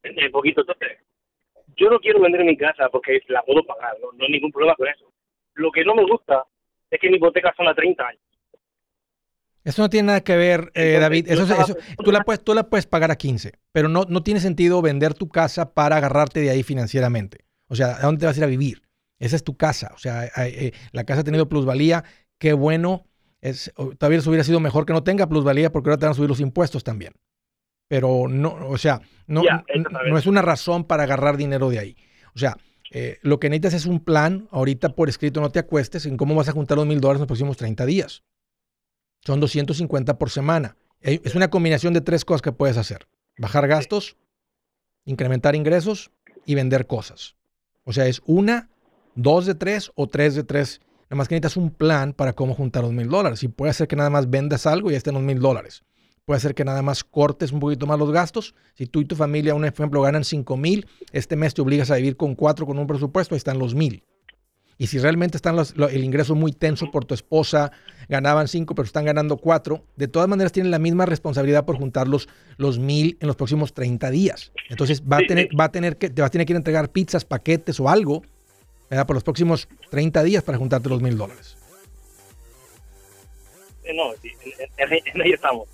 Un 0.03 0.31
poquito. 0.31 0.61
Entonces, 0.61 0.97
yo 1.75 1.89
no 1.89 1.99
quiero 1.99 2.19
vender 2.21 2.43
mi 2.43 2.57
casa 2.57 2.89
porque 2.89 3.19
la 3.27 3.41
puedo 3.43 3.63
pagar, 3.63 3.95
no, 4.01 4.11
no 4.13 4.25
hay 4.25 4.31
ningún 4.31 4.51
problema 4.51 4.75
con 4.75 4.87
eso. 4.87 5.11
Lo 5.55 5.71
que 5.71 5.83
no 5.85 5.95
me 5.95 6.03
gusta 6.03 6.43
es 6.91 6.99
que 6.99 7.09
mi 7.09 7.17
hipoteca 7.17 7.53
son 7.55 7.67
a 7.67 7.73
30 7.75 8.07
años. 8.07 8.21
Eso 9.67 9.81
no 9.81 9.89
tiene 9.89 10.07
nada 10.07 10.21
que 10.21 10.37
ver, 10.37 10.71
eh, 10.75 10.95
Entonces, 10.95 11.01
David. 11.01 11.25
Eso, 11.29 11.41
estaba 11.43 11.63
eso- 11.63 11.75
tú, 12.01 12.09
la 12.13 12.23
puedes, 12.23 12.41
tú 12.41 12.53
la 12.53 12.69
puedes 12.69 12.85
pagar 12.85 13.11
a 13.11 13.17
15, 13.17 13.51
pero 13.73 13.89
no, 13.89 14.05
no 14.07 14.23
tiene 14.23 14.39
sentido 14.39 14.81
vender 14.81 15.13
tu 15.13 15.27
casa 15.27 15.73
para 15.73 15.97
agarrarte 15.97 16.39
de 16.39 16.49
ahí 16.51 16.63
financieramente. 16.63 17.39
O 17.67 17.75
sea, 17.75 17.97
¿a 17.97 18.01
dónde 18.01 18.21
te 18.21 18.27
vas 18.27 18.37
a 18.37 18.39
ir 18.39 18.43
a 18.45 18.47
vivir? 18.47 18.83
Esa 19.19 19.35
es 19.35 19.43
tu 19.43 19.57
casa. 19.57 19.91
O 19.93 19.97
sea, 19.97 20.23
eh, 20.23 20.31
eh, 20.37 20.71
la 20.93 21.03
casa 21.03 21.19
ha 21.19 21.23
tenido 21.25 21.49
plusvalía. 21.49 22.05
Qué 22.39 22.53
bueno. 22.53 23.07
Es, 23.41 23.73
todavía 23.99 24.21
hubiera 24.25 24.45
sido 24.45 24.61
mejor 24.61 24.85
que 24.85 24.93
no 24.93 25.03
tenga 25.03 25.27
plusvalía 25.27 25.69
porque 25.69 25.89
ahora 25.89 25.99
te 25.99 26.05
van 26.05 26.11
a 26.11 26.15
subir 26.15 26.29
los 26.29 26.39
impuestos 26.39 26.85
también. 26.85 27.11
Pero 27.89 28.27
no, 28.29 28.55
o 28.69 28.77
sea, 28.77 29.01
no, 29.27 29.41
no 30.09 30.17
es 30.17 30.27
una 30.27 30.41
razón 30.41 30.85
para 30.85 31.03
agarrar 31.03 31.35
dinero 31.35 31.69
de 31.69 31.79
ahí. 31.79 31.97
O 32.33 32.39
sea, 32.39 32.55
eh, 32.91 33.17
lo 33.21 33.37
que 33.39 33.49
necesitas 33.49 33.73
es 33.73 33.85
un 33.85 33.99
plan. 33.99 34.47
Ahorita 34.51 34.95
por 34.95 35.09
escrito 35.09 35.41
no 35.41 35.49
te 35.49 35.59
acuestes 35.59 36.05
en 36.05 36.15
cómo 36.15 36.35
vas 36.35 36.47
a 36.47 36.53
juntar 36.53 36.77
los 36.77 36.87
mil 36.87 37.01
dólares 37.01 37.17
en 37.17 37.21
los 37.23 37.27
próximos 37.27 37.57
30 37.57 37.85
días. 37.85 38.23
Son 39.27 39.41
250 39.41 40.17
por 40.17 40.29
semana. 40.29 40.77
Eh, 41.01 41.19
Es 41.25 41.35
una 41.35 41.49
combinación 41.49 41.93
de 41.93 41.99
tres 41.99 42.23
cosas 42.23 42.41
que 42.41 42.53
puedes 42.53 42.77
hacer. 42.77 43.09
Bajar 43.37 43.67
gastos, 43.67 44.15
incrementar 45.03 45.53
ingresos 45.53 46.11
y 46.45 46.55
vender 46.55 46.87
cosas. 46.87 47.35
O 47.83 47.91
sea, 47.91 48.07
es 48.07 48.21
una, 48.25 48.69
dos 49.15 49.45
de 49.45 49.53
tres 49.53 49.91
o 49.95 50.07
tres 50.07 50.33
de 50.35 50.45
tres. 50.45 50.79
Nada 51.09 51.17
más 51.17 51.27
que 51.27 51.35
necesitas 51.35 51.57
un 51.57 51.71
plan 51.71 52.13
para 52.13 52.31
cómo 52.31 52.55
juntar 52.55 52.83
los 52.83 52.93
mil 52.93 53.09
dólares. 53.09 53.43
Y 53.43 53.49
puede 53.49 53.73
ser 53.73 53.89
que 53.89 53.97
nada 53.97 54.09
más 54.09 54.29
vendas 54.29 54.65
algo 54.65 54.89
y 54.89 54.93
ya 54.93 54.97
estén 54.97 55.15
los 55.15 55.23
mil 55.23 55.39
dólares. 55.41 55.83
Puede 56.23 56.39
ser 56.39 56.55
que 56.55 56.63
nada 56.63 56.81
más 56.81 57.03
cortes 57.03 57.51
un 57.51 57.59
poquito 57.59 57.85
más 57.85 57.99
los 57.99 58.13
gastos. 58.13 58.55
Si 58.75 58.85
tú 58.85 59.01
y 59.01 59.05
tu 59.05 59.17
familia, 59.17 59.55
un 59.55 59.65
ejemplo, 59.65 60.01
ganan 60.03 60.23
cinco 60.23 60.55
mil, 60.55 60.87
este 61.11 61.35
mes 61.35 61.53
te 61.53 61.61
obligas 61.61 61.91
a 61.91 61.97
vivir 61.97 62.15
con 62.15 62.33
cuatro 62.33 62.65
con 62.65 62.79
un 62.79 62.87
presupuesto, 62.87 63.35
ahí 63.35 63.39
están 63.39 63.59
los 63.59 63.75
mil. 63.75 64.05
Y 64.79 64.87
si 64.87 64.99
realmente 64.99 65.37
están 65.37 65.55
los- 65.55 65.75
lo- 65.75 65.89
el 65.89 66.03
ingreso 66.03 66.35
muy 66.35 66.51
tenso 66.51 66.91
por 66.91 67.03
tu 67.05 67.13
esposa, 67.15 67.71
ganaban 68.09 68.47
cinco, 68.47 68.75
pero 68.75 68.85
están 68.85 69.05
ganando 69.05 69.37
cuatro, 69.37 69.83
de 69.95 70.07
todas 70.07 70.27
maneras 70.29 70.51
tienen 70.51 70.69
la 70.71 70.77
misma 70.79 71.05
responsabilidad 71.07 71.65
por 71.65 71.77
juntar 71.77 72.07
los, 72.07 72.29
los 72.57 72.77
mil 72.77 73.17
en 73.19 73.27
los 73.27 73.35
próximos 73.35 73.73
30 73.73 74.11
días. 74.11 74.51
Entonces 74.69 75.01
va 75.01 75.17
a 75.17 75.21
tener, 75.27 75.49
va 75.59 75.63
a 75.65 75.71
tener 75.71 75.97
que, 75.97 76.09
te 76.11 76.21
vas 76.21 76.29
a 76.29 76.31
tener 76.31 76.45
que 76.45 76.53
ir 76.53 76.57
a 76.57 76.59
entregar 76.59 76.89
pizzas, 76.89 77.25
paquetes 77.25 77.79
o 77.79 77.89
algo, 77.89 78.21
¿verdad? 78.89 79.07
Por 79.07 79.15
los 79.15 79.23
próximos 79.23 79.67
30 79.89 80.21
días 80.23 80.43
para 80.43 80.57
juntarte 80.59 80.89
los 80.89 81.01
mil 81.01 81.17
dólares. 81.17 81.57
Eh, 83.83 83.93
no, 83.95 84.13
sí, 84.21 84.29
en, 84.77 84.93
en- 84.93 85.01
en 85.15 85.21
ahí 85.21 85.31
estamos. 85.31 85.67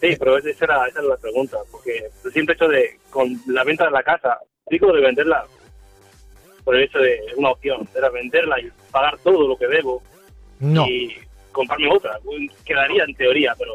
Sí, 0.00 0.16
pero 0.18 0.36
esa 0.36 0.48
era, 0.64 0.86
esa 0.86 0.98
era 0.98 1.08
la 1.08 1.16
pregunta, 1.16 1.56
porque 1.70 2.10
el 2.24 2.32
simple 2.32 2.54
hecho 2.54 2.68
de, 2.68 2.98
con 3.10 3.40
la 3.46 3.64
venta 3.64 3.84
de 3.86 3.90
la 3.90 4.02
casa, 4.02 4.38
digo 4.68 4.92
de 4.92 5.00
venderla 5.00 5.46
por 6.64 6.74
el 6.76 6.84
hecho 6.84 6.98
de 6.98 7.20
una 7.36 7.50
opción, 7.50 7.86
era 7.94 8.08
venderla 8.10 8.58
y 8.60 8.70
pagar 8.90 9.18
todo 9.18 9.46
lo 9.46 9.56
que 9.56 9.66
debo 9.68 10.02
No. 10.60 10.86
y 10.86 11.14
comprarme 11.52 11.90
otra. 11.92 12.18
Quedaría 12.64 13.04
en 13.04 13.14
teoría, 13.14 13.54
pero 13.58 13.72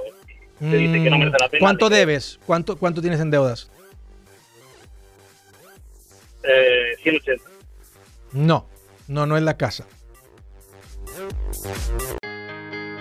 se 0.60 0.76
dice 0.78 1.04
que 1.04 1.10
no 1.10 1.18
merece 1.18 1.38
la 1.40 1.50
pena. 1.50 1.60
¿Cuánto 1.62 1.90
de- 1.90 1.98
debes? 1.98 2.40
¿Cuánto, 2.46 2.78
¿Cuánto 2.78 3.02
tienes 3.02 3.20
en 3.20 3.32
deudas? 3.32 3.70
Eh, 6.44 6.96
180. 7.04 7.44
No, 8.34 8.66
no, 9.08 9.26
no 9.26 9.38
es 9.38 9.44
la 9.44 9.58
casa. 9.58 9.86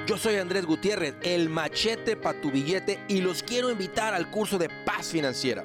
Yo 0.06 0.16
soy 0.16 0.36
Andrés 0.36 0.64
Gutiérrez, 0.64 1.14
el 1.22 1.48
machete 1.50 2.16
para 2.16 2.40
tu 2.40 2.50
billete 2.50 2.98
y 3.08 3.20
los 3.20 3.42
quiero 3.42 3.70
invitar 3.70 4.14
al 4.14 4.30
curso 4.30 4.58
de 4.58 4.68
paz 4.86 5.08
financiera. 5.12 5.64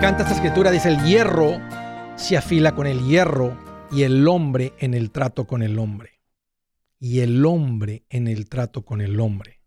Encanta 0.00 0.22
esta 0.22 0.34
escritura, 0.34 0.70
dice 0.70 0.88
el 0.88 1.04
hierro 1.04 1.58
se 2.16 2.38
afila 2.38 2.74
con 2.74 2.86
el 2.86 3.06
hierro 3.06 3.54
y 3.92 4.04
el 4.04 4.26
hombre 4.28 4.72
en 4.78 4.94
el 4.94 5.10
trato 5.10 5.46
con 5.46 5.62
el 5.62 5.78
hombre. 5.78 6.22
Y 6.98 7.20
el 7.20 7.44
hombre 7.44 8.06
en 8.08 8.26
el 8.26 8.48
trato 8.48 8.82
con 8.82 9.02
el 9.02 9.20
hombre. 9.20 9.60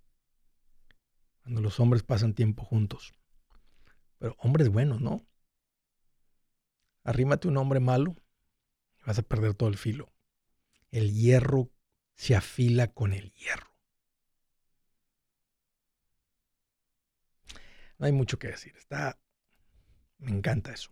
Cuando 1.44 1.62
los 1.62 1.80
hombres 1.80 2.02
pasan 2.02 2.34
tiempo 2.34 2.66
juntos. 2.66 3.14
Pero 4.18 4.36
hombres 4.40 4.70
buenos, 4.70 5.02
¿no? 5.02 5.24
Arrímate 7.04 7.48
un 7.48 7.58
hombre 7.58 7.80
malo 7.80 8.16
y 8.98 9.04
vas 9.06 9.20
a 9.20 9.22
perder 9.22 9.54
todo 9.54 9.70
el 9.70 9.78
filo. 9.78 10.12
El 10.90 11.14
hierro 11.14 11.70
se 12.16 12.36
afila 12.36 12.88
con 12.88 13.14
el 13.14 13.32
hierro. 13.34 13.78
No 18.00 18.08
hay 18.08 18.12
mucho 18.12 18.40
que 18.40 18.48
decir. 18.48 18.76
Está, 18.76 19.20
me 20.24 20.32
encanta 20.32 20.74
eso. 20.74 20.92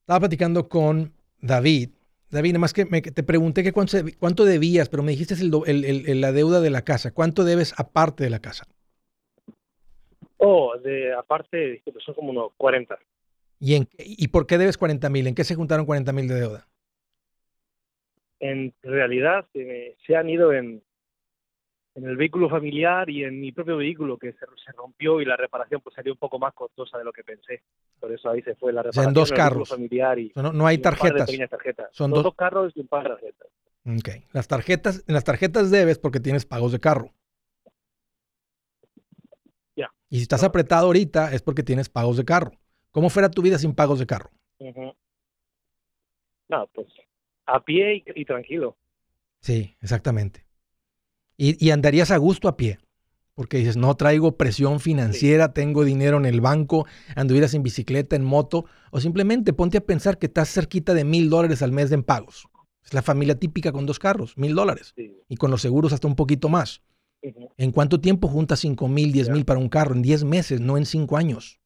Estaba 0.00 0.20
platicando 0.20 0.68
con 0.68 1.12
David. 1.40 1.90
David, 2.30 2.52
nada 2.52 2.60
más 2.60 2.72
que 2.72 2.84
me, 2.84 3.02
te 3.02 3.22
pregunté 3.22 3.62
que 3.62 3.72
cuánto, 3.72 3.98
cuánto 4.18 4.44
debías, 4.44 4.88
pero 4.88 5.02
me 5.02 5.12
dijiste 5.12 5.34
el 5.34 5.84
el- 5.84 6.20
la 6.20 6.32
deuda 6.32 6.60
de 6.60 6.70
la 6.70 6.82
casa. 6.82 7.12
¿Cuánto 7.12 7.44
debes 7.44 7.74
aparte 7.78 8.24
de 8.24 8.30
la 8.30 8.40
casa? 8.40 8.66
Oh, 10.38 10.76
de 10.78 11.14
aparte, 11.14 11.56
disculpe, 11.72 12.00
son 12.00 12.14
como 12.14 12.30
unos 12.30 12.52
40. 12.56 12.98
¿Y, 13.58 13.74
en, 13.74 13.88
¿Y 13.98 14.28
por 14.28 14.46
qué 14.46 14.58
debes 14.58 14.76
40 14.76 15.08
mil? 15.08 15.26
¿En 15.26 15.34
qué 15.34 15.44
se 15.44 15.54
juntaron 15.54 15.86
40 15.86 16.12
mil 16.12 16.28
de 16.28 16.34
deuda? 16.34 16.68
En 18.38 18.74
realidad 18.82 19.46
se, 19.52 19.64
me- 19.64 19.94
se 20.06 20.14
han 20.14 20.28
ido 20.28 20.52
en, 20.52 20.82
en 21.96 22.04
el 22.06 22.16
vehículo 22.16 22.48
familiar 22.48 23.08
y 23.10 23.24
en 23.24 23.40
mi 23.40 23.52
propio 23.52 23.78
vehículo 23.78 24.18
que 24.18 24.32
se, 24.32 24.38
se 24.64 24.72
rompió 24.72 25.20
y 25.20 25.24
la 25.24 25.36
reparación 25.36 25.80
pues 25.80 25.94
salió 25.94 26.12
un 26.12 26.18
poco 26.18 26.38
más 26.38 26.52
costosa 26.54 26.98
de 26.98 27.04
lo 27.04 27.12
que 27.12 27.24
pensé. 27.24 27.62
Por 27.98 28.12
eso 28.12 28.28
ahí 28.30 28.42
se 28.42 28.54
fue 28.54 28.72
la 28.72 28.82
sea, 28.82 28.90
reparación. 28.90 29.08
en 29.10 29.14
dos 29.14 29.30
el 29.30 29.36
vehículo 29.36 29.50
carros. 29.54 29.68
familiar 29.70 30.18
y, 30.18 30.32
No, 30.36 30.52
no 30.52 30.66
hay 30.66 30.76
y 30.76 30.78
tarjetas. 30.78 31.30
Son 31.92 32.10
dos- 32.10 32.22
dos 32.22 32.34
carros 32.34 32.72
y 32.76 32.80
un 32.80 32.86
par 32.88 33.02
de 33.04 33.08
tarjetas. 33.10 33.48
Ok. 33.86 34.08
Las 34.32 34.46
tarjetas, 34.48 35.04
en 35.06 35.14
las 35.14 35.24
tarjetas 35.24 35.70
debes 35.70 35.98
porque 35.98 36.20
tienes 36.20 36.44
pagos 36.44 36.72
de 36.72 36.80
carro. 36.80 37.12
Ya. 39.76 39.90
Y 40.10 40.16
si 40.16 40.22
estás 40.22 40.44
apretado 40.44 40.86
ahorita 40.86 41.32
es 41.32 41.42
porque 41.42 41.62
tienes 41.62 41.88
pagos 41.88 42.16
de 42.16 42.24
carro. 42.24 42.52
¿Cómo 42.90 43.10
fuera 43.10 43.30
tu 43.30 43.42
vida 43.42 43.58
sin 43.58 43.74
pagos 43.74 43.98
de 43.98 44.06
carro? 44.06 44.30
Ujú. 44.58 44.92
No, 46.48 46.66
pues 46.74 46.86
a 47.46 47.60
pie 47.60 47.96
y, 47.96 48.04
y 48.20 48.24
tranquilo. 48.24 48.76
Sí, 49.40 49.76
exactamente. 49.80 50.45
Y, 51.36 51.64
y 51.64 51.70
andarías 51.70 52.10
a 52.10 52.16
gusto 52.16 52.48
a 52.48 52.56
pie, 52.56 52.78
porque 53.34 53.58
dices, 53.58 53.76
no 53.76 53.94
traigo 53.96 54.36
presión 54.36 54.80
financiera, 54.80 55.52
tengo 55.52 55.84
dinero 55.84 56.16
en 56.16 56.26
el 56.26 56.40
banco, 56.40 56.86
anduvieras 57.14 57.54
en 57.54 57.62
bicicleta, 57.62 58.16
en 58.16 58.24
moto, 58.24 58.64
o 58.90 59.00
simplemente 59.00 59.52
ponte 59.52 59.78
a 59.78 59.84
pensar 59.84 60.18
que 60.18 60.26
estás 60.26 60.48
cerquita 60.48 60.94
de 60.94 61.04
mil 61.04 61.28
dólares 61.28 61.62
al 61.62 61.72
mes 61.72 61.90
de 61.90 61.96
en 61.96 62.02
pagos. 62.02 62.48
Es 62.82 62.94
la 62.94 63.02
familia 63.02 63.34
típica 63.34 63.72
con 63.72 63.84
dos 63.84 63.98
carros, 63.98 64.38
mil 64.38 64.54
dólares. 64.54 64.92
Sí. 64.96 65.12
Y 65.28 65.36
con 65.36 65.50
los 65.50 65.60
seguros 65.60 65.92
hasta 65.92 66.06
un 66.06 66.14
poquito 66.14 66.48
más. 66.48 66.82
¿En 67.56 67.72
cuánto 67.72 68.00
tiempo 68.00 68.28
juntas 68.28 68.60
5 68.60 68.88
mil, 68.88 69.12
10 69.12 69.30
mil 69.30 69.44
para 69.44 69.58
un 69.58 69.68
carro? 69.68 69.94
En 69.94 70.02
10 70.02 70.24
meses, 70.24 70.60
no 70.60 70.76
en 70.76 70.86
5 70.86 71.16
años. 71.16 71.60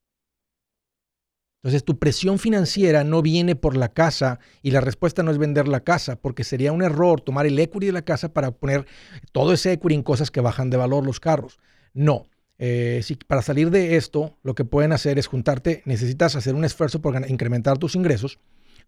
Entonces 1.62 1.84
tu 1.84 1.98
presión 1.98 2.38
financiera 2.38 3.04
no 3.04 3.20
viene 3.20 3.54
por 3.54 3.76
la 3.76 3.92
casa 3.92 4.40
y 4.62 4.70
la 4.70 4.80
respuesta 4.80 5.22
no 5.22 5.30
es 5.30 5.36
vender 5.36 5.68
la 5.68 5.80
casa, 5.80 6.16
porque 6.16 6.42
sería 6.42 6.72
un 6.72 6.82
error 6.82 7.20
tomar 7.20 7.46
el 7.46 7.58
equity 7.58 7.86
de 7.86 7.92
la 7.92 8.02
casa 8.02 8.32
para 8.32 8.50
poner 8.50 8.86
todo 9.32 9.52
ese 9.52 9.72
equity 9.72 9.94
en 9.94 10.02
cosas 10.02 10.30
que 10.30 10.40
bajan 10.40 10.70
de 10.70 10.78
valor 10.78 11.04
los 11.04 11.20
carros. 11.20 11.58
No. 11.92 12.26
Eh, 12.58 13.02
para 13.26 13.42
salir 13.42 13.70
de 13.70 13.96
esto, 13.96 14.38
lo 14.42 14.54
que 14.54 14.64
pueden 14.64 14.92
hacer 14.92 15.18
es 15.18 15.26
juntarte, 15.26 15.82
necesitas 15.84 16.34
hacer 16.34 16.54
un 16.54 16.64
esfuerzo 16.64 17.02
por 17.02 17.28
incrementar 17.28 17.76
tus 17.76 17.94
ingresos, 17.94 18.38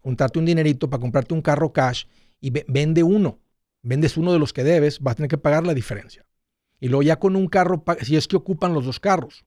juntarte 0.01 0.39
un 0.39 0.45
dinerito 0.45 0.89
para 0.89 1.01
comprarte 1.01 1.33
un 1.35 1.41
carro 1.41 1.73
cash 1.73 2.05
y 2.41 2.49
vende 2.49 3.03
uno. 3.03 3.39
Vendes 3.83 4.17
uno 4.17 4.33
de 4.33 4.39
los 4.39 4.51
que 4.51 4.63
debes, 4.63 4.99
vas 4.99 5.13
a 5.13 5.15
tener 5.15 5.29
que 5.29 5.37
pagar 5.37 5.65
la 5.65 5.73
diferencia. 5.73 6.25
Y 6.79 6.87
luego 6.87 7.03
ya 7.03 7.19
con 7.19 7.35
un 7.35 7.47
carro, 7.47 7.83
si 8.01 8.15
es 8.15 8.27
que 8.27 8.35
ocupan 8.35 8.73
los 8.73 8.85
dos 8.85 8.99
carros. 8.99 9.45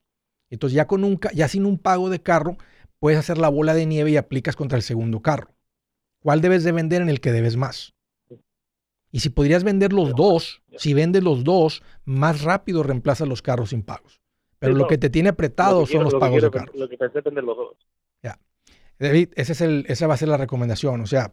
Entonces 0.48 0.76
ya, 0.76 0.86
con 0.86 1.04
un, 1.04 1.18
ya 1.34 1.48
sin 1.48 1.66
un 1.66 1.78
pago 1.78 2.08
de 2.08 2.22
carro, 2.22 2.56
puedes 2.98 3.18
hacer 3.18 3.38
la 3.38 3.48
bola 3.48 3.74
de 3.74 3.86
nieve 3.86 4.10
y 4.10 4.16
aplicas 4.16 4.56
contra 4.56 4.76
el 4.76 4.82
segundo 4.82 5.20
carro. 5.20 5.54
¿Cuál 6.20 6.40
debes 6.40 6.64
de 6.64 6.72
vender 6.72 7.02
en 7.02 7.08
el 7.08 7.20
que 7.20 7.32
debes 7.32 7.56
más? 7.56 7.94
Y 9.12 9.20
si 9.20 9.30
podrías 9.30 9.64
vender 9.64 9.92
los 9.92 10.14
dos, 10.14 10.62
si 10.76 10.92
vendes 10.92 11.22
los 11.22 11.44
dos, 11.44 11.82
más 12.04 12.42
rápido 12.42 12.82
reemplazas 12.82 13.28
los 13.28 13.42
carros 13.42 13.70
sin 13.70 13.82
pagos. 13.82 14.20
Pero 14.58 14.74
lo 14.74 14.86
que 14.86 14.98
te 14.98 15.10
tiene 15.10 15.28
apretado 15.28 15.86
son 15.86 16.04
los 16.04 16.14
pagos 16.14 16.42
de 16.42 16.50
carros. 16.50 16.74
Lo 16.74 16.88
que 16.88 16.98
pensé 16.98 17.20
vender 17.20 17.44
los 17.44 17.56
dos. 17.56 17.76
Ya. 18.22 18.38
David, 18.98 19.30
ese 19.36 19.52
es 19.52 19.60
el, 19.60 19.84
esa 19.88 20.06
va 20.06 20.14
a 20.14 20.16
ser 20.16 20.28
la 20.28 20.36
recomendación. 20.36 21.00
O 21.00 21.06
sea, 21.06 21.30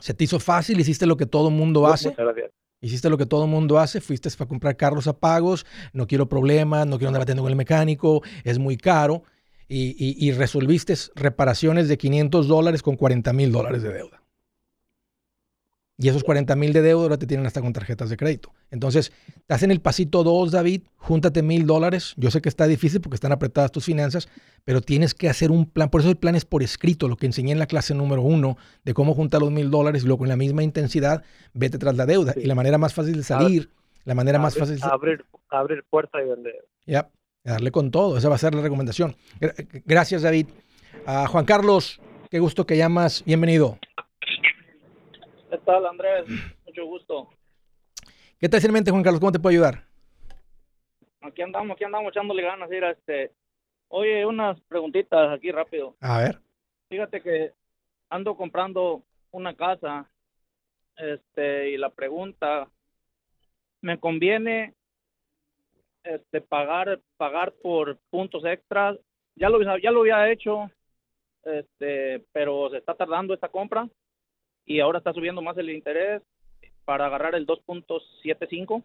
se 0.00 0.14
te 0.14 0.24
hizo 0.24 0.40
fácil, 0.40 0.80
hiciste 0.80 1.06
lo 1.06 1.16
que 1.16 1.26
todo 1.26 1.48
el 1.48 1.54
mundo 1.54 1.86
hace. 1.86 2.08
Muchas 2.08 2.24
gracias. 2.24 2.50
Hiciste 2.80 3.08
lo 3.08 3.16
que 3.16 3.26
todo 3.26 3.44
el 3.44 3.50
mundo 3.50 3.78
hace, 3.78 4.00
fuiste 4.00 4.28
para 4.30 4.48
comprar 4.48 4.76
carros 4.76 5.06
a 5.06 5.12
pagos, 5.12 5.64
no 5.92 6.08
quiero 6.08 6.28
problemas, 6.28 6.84
no 6.84 6.98
quiero 6.98 7.10
andar 7.10 7.22
atendiendo 7.22 7.44
con 7.44 7.52
el 7.52 7.56
mecánico, 7.56 8.22
es 8.42 8.58
muy 8.58 8.76
caro 8.76 9.22
y, 9.72 10.32
resolviste 10.32 10.94
reparaciones 11.14 11.88
de 11.88 11.96
500 11.96 12.48
dólares 12.48 12.82
con 12.82 12.96
40 12.96 13.32
mil 13.32 13.52
dólares 13.52 13.82
de 13.82 13.92
deuda. 13.92 14.22
Y 15.98 16.08
esos 16.08 16.24
40 16.24 16.56
mil 16.56 16.72
de 16.72 16.82
deuda 16.82 17.02
ahora 17.04 17.16
te 17.16 17.26
tienen 17.26 17.46
hasta 17.46 17.60
con 17.60 17.72
tarjetas 17.72 18.10
de 18.10 18.16
crédito. 18.16 18.52
Entonces, 18.70 19.12
estás 19.36 19.62
en 19.62 19.70
el 19.70 19.80
pasito 19.80 20.24
2, 20.24 20.50
David, 20.50 20.82
júntate 20.96 21.42
mil 21.42 21.64
dólares. 21.64 22.14
Yo 22.16 22.30
sé 22.30 22.40
que 22.40 22.48
está 22.48 22.66
difícil 22.66 23.00
porque 23.00 23.14
están 23.14 23.30
apretadas 23.30 23.70
tus 23.70 23.84
finanzas, 23.84 24.28
pero 24.64 24.80
tienes 24.80 25.14
que 25.14 25.28
hacer 25.28 25.50
un 25.50 25.64
plan. 25.64 25.90
Por 25.90 26.00
eso 26.00 26.10
el 26.10 26.16
plan 26.16 26.34
es 26.34 26.44
por 26.44 26.62
escrito, 26.62 27.08
lo 27.08 27.16
que 27.16 27.26
enseñé 27.26 27.52
en 27.52 27.58
la 27.58 27.66
clase 27.66 27.94
número 27.94 28.22
uno 28.22 28.56
de 28.84 28.94
cómo 28.94 29.14
juntar 29.14 29.42
los 29.42 29.52
mil 29.52 29.70
dólares 29.70 30.02
y 30.02 30.06
luego 30.06 30.20
con 30.20 30.28
la 30.28 30.36
misma 30.36 30.62
intensidad 30.62 31.22
vete 31.52 31.78
tras 31.78 31.96
la 31.96 32.04
deuda. 32.04 32.34
Y 32.36 32.46
la 32.46 32.54
manera 32.54 32.78
más 32.78 32.94
fácil 32.94 33.16
de 33.16 33.22
salir, 33.22 33.70
la 34.04 34.14
manera 34.14 34.38
más 34.38 34.56
fácil 34.56 34.80
de 34.80 34.86
abrir, 34.86 35.24
abrir 35.50 35.84
puerta 35.88 36.20
y 36.20 36.28
vender. 36.28 36.64
Ya, 36.84 37.10
darle 37.44 37.70
con 37.70 37.90
todo. 37.90 38.16
Esa 38.16 38.28
va 38.28 38.36
a 38.36 38.38
ser 38.38 38.54
la 38.54 38.62
recomendación. 38.62 39.16
Gracias, 39.84 40.22
David. 40.22 40.46
a 41.06 41.26
Juan 41.26 41.44
Carlos, 41.44 42.00
qué 42.30 42.38
gusto 42.38 42.66
que 42.66 42.76
llamas. 42.76 43.24
Bienvenido. 43.24 43.78
¿Qué 45.50 45.58
tal, 45.58 45.86
Andrés? 45.86 46.24
Mucho 46.66 46.86
gusto. 46.86 47.30
¿Qué 48.38 48.48
tal, 48.48 48.72
mente, 48.72 48.90
Juan 48.90 49.02
Carlos? 49.02 49.20
¿Cómo 49.20 49.32
te 49.32 49.38
puedo 49.38 49.52
ayudar? 49.52 49.84
Aquí 51.20 51.42
andamos, 51.42 51.74
aquí 51.74 51.84
andamos 51.84 52.10
echándole 52.10 52.42
ganas. 52.42 52.70
Ir 52.70 52.84
este... 52.84 53.32
Oye, 53.88 54.24
unas 54.24 54.58
preguntitas 54.62 55.30
aquí 55.32 55.50
rápido. 55.50 55.96
A 56.00 56.18
ver. 56.18 56.40
Fíjate 56.88 57.20
que 57.20 57.52
ando 58.08 58.36
comprando 58.36 59.02
una 59.30 59.54
casa 59.54 60.10
este 60.96 61.70
y 61.70 61.76
la 61.76 61.90
pregunta 61.90 62.68
me 63.82 63.98
conviene 63.98 64.74
este 66.04 66.40
pagar 66.40 67.00
pagar 67.16 67.52
por 67.62 67.98
puntos 68.10 68.44
extras 68.44 68.98
ya 69.36 69.48
lo 69.48 69.60
ya 69.78 69.90
lo 69.90 70.00
había 70.00 70.30
hecho 70.30 70.70
este 71.44 72.24
pero 72.32 72.70
se 72.70 72.78
está 72.78 72.94
tardando 72.94 73.34
esta 73.34 73.48
compra 73.48 73.88
y 74.64 74.80
ahora 74.80 74.98
está 74.98 75.12
subiendo 75.12 75.42
más 75.42 75.56
el 75.58 75.70
interés 75.70 76.22
para 76.84 77.06
agarrar 77.06 77.34
el 77.34 77.46
2.75 77.46 78.82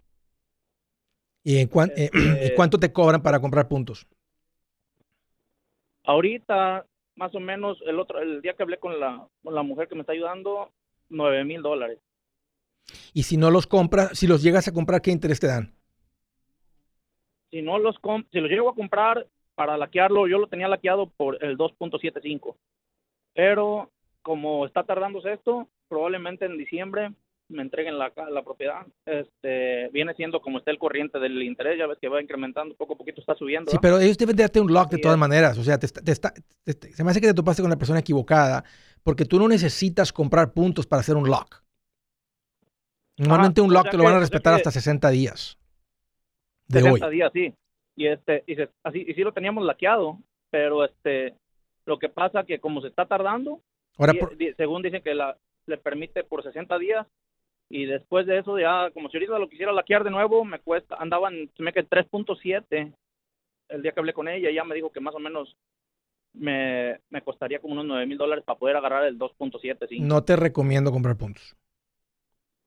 ¿Y, 1.47 1.59
en 1.59 1.69
eh, 1.95 2.09
este 2.41 2.55
cuánto 2.55 2.77
te 2.77 2.91
cobran 2.91 3.23
para 3.23 3.39
comprar 3.39 3.69
puntos? 3.69 4.05
Ahorita, 6.03 6.85
más 7.15 7.33
o 7.35 7.39
menos, 7.39 7.77
el 7.85 8.01
otro, 8.01 8.19
el 8.19 8.41
día 8.41 8.53
que 8.53 8.63
hablé 8.63 8.77
con 8.79 8.99
la, 8.99 9.25
con 9.41 9.55
la 9.55 9.63
mujer 9.63 9.87
que 9.87 9.95
me 9.95 10.01
está 10.01 10.11
ayudando, 10.11 10.71
9 11.07 11.45
mil 11.45 11.61
dólares. 11.61 11.99
Y 13.13 13.23
si 13.23 13.37
no 13.37 13.49
los 13.49 13.65
compras, 13.65 14.17
si 14.17 14.27
los 14.27 14.43
llegas 14.43 14.67
a 14.67 14.73
comprar, 14.73 15.01
¿qué 15.01 15.11
interés 15.11 15.39
te 15.39 15.47
dan? 15.47 15.76
Si 17.51 17.61
no 17.61 17.79
los 17.79 17.95
si 18.31 18.39
los 18.39 18.49
llego 18.49 18.69
a 18.69 18.75
comprar 18.75 19.27
para 19.55 19.77
laquearlo, 19.77 20.27
yo 20.27 20.37
lo 20.37 20.47
tenía 20.47 20.67
laqueado 20.67 21.09
por 21.17 21.43
el 21.43 21.57
2.75. 21.57 22.55
Pero 23.33 23.91
como 24.21 24.65
está 24.65 24.83
tardándose 24.83 25.33
esto, 25.33 25.67
probablemente 25.87 26.45
en 26.45 26.57
diciembre 26.57 27.11
me 27.49 27.61
entreguen 27.61 27.97
la, 27.97 28.11
la 28.29 28.43
propiedad. 28.43 28.85
Este, 29.05 29.89
viene 29.89 30.13
siendo 30.15 30.41
como 30.41 30.59
está 30.59 30.71
el 30.71 30.77
corriente 30.77 31.19
del 31.19 31.41
interés, 31.43 31.77
ya 31.77 31.87
ves 31.87 31.97
que 31.99 32.09
va 32.09 32.21
incrementando, 32.21 32.75
poco 32.75 32.93
a 32.93 32.97
poquito 32.97 33.21
está 33.21 33.35
subiendo. 33.35 33.71
Sí, 33.71 33.77
pero 33.81 33.99
ellos 33.99 34.17
deben 34.17 34.35
darte 34.35 34.59
un 34.59 34.71
lock 34.71 34.91
de 34.91 34.97
todas 34.97 35.17
maneras. 35.17 35.57
O 35.57 35.63
sea, 35.63 35.79
te, 35.79 35.87
se 35.87 37.03
me 37.03 37.11
hace 37.11 37.21
que 37.21 37.27
te 37.27 37.33
topaste 37.33 37.61
con 37.61 37.71
la 37.71 37.77
persona 37.77 37.99
equivocada, 37.99 38.63
porque 39.03 39.25
tú 39.25 39.39
no 39.39 39.47
necesitas 39.47 40.11
comprar 40.11 40.53
puntos 40.53 40.85
para 40.85 40.99
hacer 40.99 41.15
un 41.15 41.27
lock. 41.27 41.63
Normalmente 43.17 43.61
un 43.61 43.73
lock 43.73 43.89
te 43.89 43.97
lo 43.97 44.03
van 44.03 44.15
a 44.15 44.19
respetar 44.19 44.53
hasta 44.53 44.69
60 44.69 45.09
días. 45.09 45.57
De 46.67 46.81
60 46.81 47.09
días, 47.09 47.31
sí. 47.33 47.53
Y 47.95 48.07
este, 48.07 48.43
y, 48.47 48.55
así, 48.83 49.05
y 49.07 49.13
sí 49.13 49.21
lo 49.21 49.31
teníamos 49.31 49.65
laqueado, 49.65 50.19
pero 50.49 50.85
este, 50.85 51.35
lo 51.85 51.97
que 51.97 52.09
pasa 52.09 52.43
que 52.43 52.59
como 52.59 52.81
se 52.81 52.87
está 52.87 53.05
tardando, 53.05 53.61
Ahora, 53.97 54.13
según 54.55 54.83
dicen 54.83 55.01
que 55.01 55.15
la, 55.15 55.35
le 55.65 55.77
permite 55.77 56.23
por 56.23 56.43
60 56.43 56.77
días 56.77 57.07
y 57.69 57.85
después 57.85 58.27
de 58.27 58.37
eso 58.37 58.59
ya, 58.59 58.91
como 58.91 59.09
si 59.09 59.17
ahorita 59.17 59.39
lo 59.39 59.49
quisiera 59.49 59.71
laquear 59.71 60.03
de 60.03 60.11
nuevo, 60.11 60.45
me 60.45 60.59
cuesta, 60.59 60.95
andaban, 60.99 61.49
se 61.55 61.63
me 61.63 61.73
que 61.73 61.87
3.7 61.87 62.93
el 63.69 63.81
día 63.81 63.91
que 63.91 63.99
hablé 63.99 64.13
con 64.13 64.27
ella, 64.27 64.51
ya 64.51 64.63
me 64.63 64.75
dijo 64.75 64.91
que 64.91 64.99
más 64.99 65.15
o 65.15 65.19
menos 65.19 65.55
me, 66.33 66.99
me 67.09 67.21
costaría 67.21 67.59
como 67.59 67.73
unos 67.73 67.85
9 67.85 68.05
mil 68.05 68.17
dólares 68.17 68.43
para 68.45 68.59
poder 68.59 68.77
agarrar 68.77 69.05
el 69.05 69.17
2.7. 69.17 69.99
No 69.99 70.23
te 70.23 70.35
recomiendo 70.35 70.91
comprar 70.91 71.17
puntos. 71.17 71.55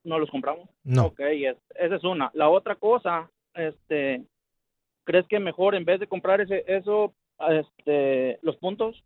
¿No 0.05 0.19
los 0.19 0.31
compramos? 0.31 0.69
No. 0.83 1.07
Ok, 1.07 1.21
esa 1.21 1.97
es 1.97 2.05
una. 2.05 2.31
La 2.35 2.49
otra 2.49 2.77
cosa, 2.77 3.31
este, 3.55 4.25
¿crees 5.05 5.27
que 5.29 5.41
mejor 5.41 5.75
en 5.75 5.85
vez 5.85 6.01
de 6.01 6.07
comprar 6.07 6.41
ese, 6.41 6.65
eso, 6.67 7.15
este, 7.39 8.39
los 8.43 8.57
puntos, 8.57 9.05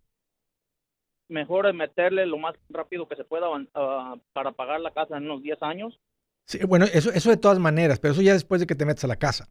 mejor 1.29 1.67
es 1.67 1.75
meterle 1.75 2.27
lo 2.27 2.39
más 2.39 2.55
rápido 2.69 3.09
que 3.09 3.17
se 3.17 3.25
pueda 3.25 3.49
uh, 3.51 4.21
para 4.33 4.53
pagar 4.53 4.81
la 4.81 4.93
casa 4.93 5.17
en 5.17 5.25
unos 5.25 5.43
10 5.43 5.63
años. 5.63 6.01
Sí, 6.47 6.59
bueno, 6.67 6.85
eso, 6.93 7.11
eso 7.11 7.31
de 7.31 7.37
todas 7.37 7.59
maneras, 7.59 7.99
pero 7.99 8.13
eso 8.13 8.23
ya 8.23 8.35
después 8.35 8.61
de 8.61 8.67
que 8.67 8.75
te 8.75 8.85
metes 8.85 9.05
a 9.05 9.09
la 9.09 9.17
casa. 9.17 9.49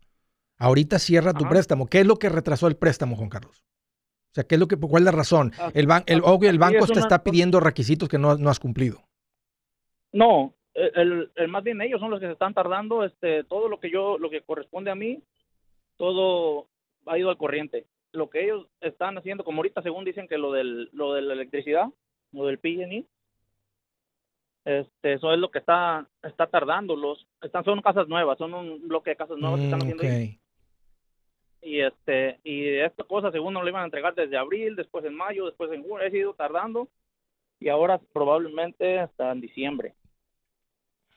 Ahorita 0.57 0.99
cierra 0.99 1.33
tu 1.33 1.49
préstamo. 1.49 1.87
¿Qué 1.87 2.01
es 2.01 2.05
lo 2.05 2.17
que 2.17 2.29
retrasó 2.29 2.67
el 2.67 2.77
préstamo, 2.77 3.15
Juan 3.15 3.29
Carlos? 3.29 3.63
O 4.31 4.35
sea, 4.35 4.43
¿qué 4.43 4.55
es 4.55 4.59
lo 4.59 4.67
que, 4.67 4.77
¿cuál 4.77 5.01
es 5.01 5.05
la 5.05 5.11
razón? 5.11 5.51
Ah, 5.57 5.71
el, 5.73 5.87
el, 6.05 6.21
el 6.43 6.59
banco 6.59 6.85
te 6.87 6.99
está 6.99 7.23
pidiendo 7.23 7.59
requisitos 7.59 8.07
que 8.07 8.19
no, 8.19 8.37
no 8.37 8.49
has 8.49 8.59
cumplido. 8.59 9.03
No, 10.11 10.53
el, 10.73 11.31
el, 11.35 11.47
más 11.47 11.63
bien 11.63 11.81
ellos 11.81 11.99
son 11.99 12.11
los 12.11 12.19
que 12.19 12.27
se 12.27 12.33
están 12.33 12.53
tardando. 12.53 13.03
Este, 13.03 13.43
todo 13.43 13.67
lo 13.69 13.79
que 13.79 13.89
yo, 13.89 14.17
lo 14.17 14.29
que 14.29 14.41
corresponde 14.41 14.91
a 14.91 14.95
mí, 14.95 15.21
todo 15.97 16.67
ha 17.05 17.17
ido 17.17 17.29
al 17.29 17.37
corriente 17.37 17.85
lo 18.13 18.29
que 18.29 18.43
ellos 18.43 18.67
están 18.79 19.17
haciendo, 19.17 19.43
como 19.43 19.57
ahorita 19.57 19.81
según 19.81 20.05
dicen 20.05 20.27
que 20.27 20.37
lo 20.37 20.51
del 20.51 20.89
lo 20.93 21.13
de 21.13 21.23
la 21.23 21.33
electricidad, 21.33 21.87
lo 22.31 22.45
del 22.45 22.59
PG&E, 22.59 23.05
este, 24.65 25.13
eso 25.13 25.33
es 25.33 25.39
lo 25.39 25.51
que 25.51 25.59
está 25.59 26.07
está 26.21 26.47
tardando. 26.47 26.95
Los 26.95 27.27
están 27.41 27.65
son 27.65 27.81
casas 27.81 28.07
nuevas, 28.07 28.37
son 28.37 28.53
un 28.53 28.87
bloque 28.87 29.09
de 29.11 29.15
casas 29.15 29.37
nuevas 29.37 29.59
que 29.59 29.65
están 29.65 29.79
mm, 29.79 29.81
haciendo. 29.81 30.03
Y 31.63 31.79
este 31.79 32.39
y 32.43 32.67
esta 32.67 33.03
cosa 33.03 33.31
según 33.31 33.55
nos 33.55 33.63
lo 33.63 33.69
iban 33.69 33.81
a 33.81 33.85
entregar 33.85 34.13
desde 34.13 34.37
abril, 34.37 34.75
después 34.75 35.03
en 35.05 35.15
mayo, 35.15 35.47
después 35.47 35.71
en 35.71 35.81
junio, 35.81 36.05
ha 36.05 36.15
ido 36.15 36.33
tardando 36.33 36.87
y 37.59 37.69
ahora 37.69 37.99
probablemente 38.13 38.99
hasta 38.99 39.31
en 39.31 39.41
diciembre. 39.41 39.95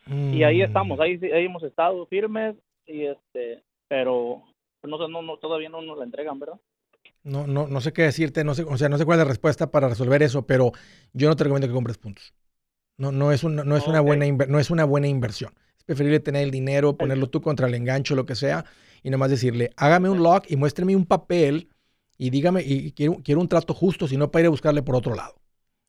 Y 0.09 0.43
ahí 0.45 0.63
estamos, 0.63 1.01
ahí, 1.01 1.19
ahí 1.35 1.45
hemos 1.47 1.63
estado 1.65 2.07
firmes 2.07 2.55
y 2.87 3.07
este, 3.07 3.63
pero 3.89 4.43
no, 4.83 5.09
no, 5.09 5.23
no 5.23 5.37
todavía 5.39 5.69
no 5.69 5.83
nos 5.83 5.99
la 5.99 6.05
entregan, 6.05 6.39
¿verdad? 6.39 6.61
No, 7.25 7.47
no, 7.47 7.67
no 7.67 7.81
sé 7.81 7.93
qué 7.93 8.03
decirte, 8.03 8.45
no 8.45 8.55
sé, 8.55 8.63
o 8.63 8.77
sea, 8.77 8.89
no 8.89 8.99
sé 8.99 9.05
cuál 9.05 9.19
es 9.19 9.25
la 9.25 9.29
respuesta 9.31 9.71
para 9.71 9.89
resolver 9.89 10.23
eso, 10.23 10.47
pero 10.47 10.71
yo 11.13 11.29
no 11.29 11.35
te 11.35 11.45
recomiendo 11.45 11.67
que 11.67 11.75
compres 11.75 11.99
puntos. 11.99 12.35
No, 12.99 13.11
no 13.11 13.33
es, 13.33 13.43
un, 13.43 13.57
no 13.57 13.77
es, 13.77 13.87
una, 13.87 14.01
buena 14.01 14.27
no 14.47 14.59
es 14.59 14.71
una 14.71 14.85
buena 14.85 15.09
inversión. 15.09 15.53
Es 15.77 15.85
preferible 15.85 16.21
tener 16.21 16.45
el 16.45 16.51
dinero, 16.51 16.97
ponerlo 16.97 17.29
tú 17.29 17.41
contra 17.41 17.67
el 17.67 17.75
engancho, 17.75 18.15
lo 18.15 18.27
que 18.27 18.37
sea, 18.37 18.65
y 19.03 19.11
nomás 19.11 19.31
decirle, 19.31 19.71
hágame 19.77 20.09
un 20.09 20.23
lock 20.23 20.47
y 20.49 20.57
muéstreme 20.57 20.95
un 20.95 21.05
papel 21.05 21.69
y 22.17 22.31
dígame, 22.31 22.63
y 22.65 22.93
quiero, 22.93 23.17
quiero 23.23 23.41
un 23.41 23.49
trato 23.49 23.75
justo, 23.75 24.07
si 24.09 24.17
no 24.17 24.31
para 24.31 24.43
ir 24.43 24.47
a 24.47 24.51
buscarle 24.51 24.83
por 24.83 24.95
otro 24.95 25.15
lado. 25.15 25.35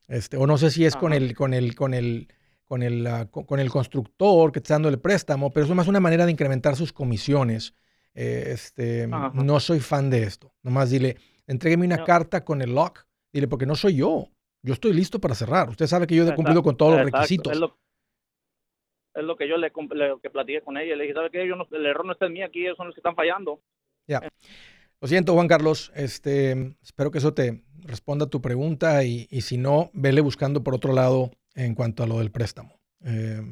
Este, 0.08 0.36
o 0.36 0.46
no 0.46 0.58
sé 0.58 0.70
si 0.70 0.84
es 0.84 0.96
con 0.96 1.12
el, 1.12 1.34
con 1.34 1.54
el, 1.54 1.74
con 1.74 1.94
el, 1.94 2.28
con 2.68 2.82
el, 2.82 3.06
ah, 3.06 3.26
con 3.30 3.58
el 3.58 3.70
constructor 3.70 4.52
que 4.52 4.58
está 4.58 4.74
dando 4.74 4.90
el 4.90 5.00
préstamo, 5.00 5.50
pero 5.50 5.64
eso 5.64 5.72
es 5.72 5.76
más 5.76 5.88
una 5.88 6.00
manera 6.00 6.26
de 6.26 6.32
incrementar 6.32 6.76
sus 6.76 6.92
comisiones. 6.92 7.74
Eh, 8.14 8.50
este, 8.52 9.06
no 9.06 9.60
soy 9.60 9.80
fan 9.80 10.10
de 10.10 10.22
esto. 10.24 10.52
Nomás 10.62 10.90
dile, 10.90 11.16
entrégueme 11.46 11.86
una 11.86 12.04
carta 12.04 12.44
con 12.44 12.60
el 12.60 12.74
lock. 12.74 13.06
Dile, 13.32 13.48
porque 13.48 13.66
no 13.66 13.74
soy 13.74 13.96
yo. 13.96 14.28
Yo 14.62 14.74
estoy 14.74 14.92
listo 14.92 15.20
para 15.20 15.34
cerrar. 15.34 15.70
Usted 15.70 15.86
sabe 15.86 16.06
que 16.06 16.14
yo 16.14 16.28
he 16.28 16.34
cumplido 16.34 16.62
con 16.62 16.76
todos 16.76 16.96
los 16.96 17.10
requisitos. 17.10 17.52
Es 17.52 17.58
lo, 19.24 19.36
que 19.36 19.48
yo 19.48 19.56
le, 19.56 19.72
que 20.22 20.30
platiqué 20.30 20.60
con 20.60 20.76
ella. 20.76 20.94
Le 20.94 21.04
dije, 21.04 21.14
¿sabe 21.14 21.30
qué? 21.30 21.46
Yo 21.48 21.54
el 21.70 21.86
error 21.86 22.04
no 22.04 22.12
está 22.12 22.26
en 22.26 22.34
mí, 22.34 22.42
aquí 22.42 22.64
ellos 22.64 22.76
son 22.76 22.86
los 22.86 22.94
que 22.94 23.00
están 23.00 23.16
fallando. 23.16 23.60
Ya. 24.06 24.20
Lo 25.00 25.08
siento, 25.08 25.34
Juan 25.34 25.48
Carlos. 25.48 25.92
Este, 25.94 26.76
espero 26.82 27.10
que 27.10 27.18
eso 27.18 27.32
te 27.32 27.62
responda 27.82 28.26
a 28.26 28.30
tu 28.30 28.40
pregunta 28.40 29.04
y, 29.04 29.26
y 29.30 29.42
si 29.42 29.56
no, 29.56 29.90
vele 29.94 30.20
buscando 30.20 30.62
por 30.62 30.74
otro 30.74 30.92
lado 30.92 31.30
en 31.58 31.74
cuanto 31.74 32.04
a 32.04 32.06
lo 32.06 32.18
del 32.18 32.30
préstamo. 32.30 32.78
Eh, 33.04 33.42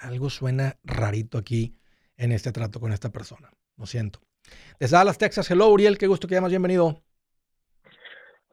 algo 0.00 0.28
suena 0.28 0.76
rarito 0.84 1.38
aquí 1.38 1.76
en 2.16 2.32
este 2.32 2.52
trato 2.52 2.78
con 2.78 2.92
esta 2.92 3.10
persona. 3.10 3.50
Lo 3.76 3.86
siento. 3.86 4.20
Desde 4.78 4.96
Dallas, 4.96 5.16
Texas. 5.16 5.50
Hello, 5.50 5.68
Uriel. 5.68 5.96
Qué 5.96 6.06
gusto 6.06 6.28
que 6.28 6.34
llamas. 6.34 6.50
Bienvenido. 6.50 7.02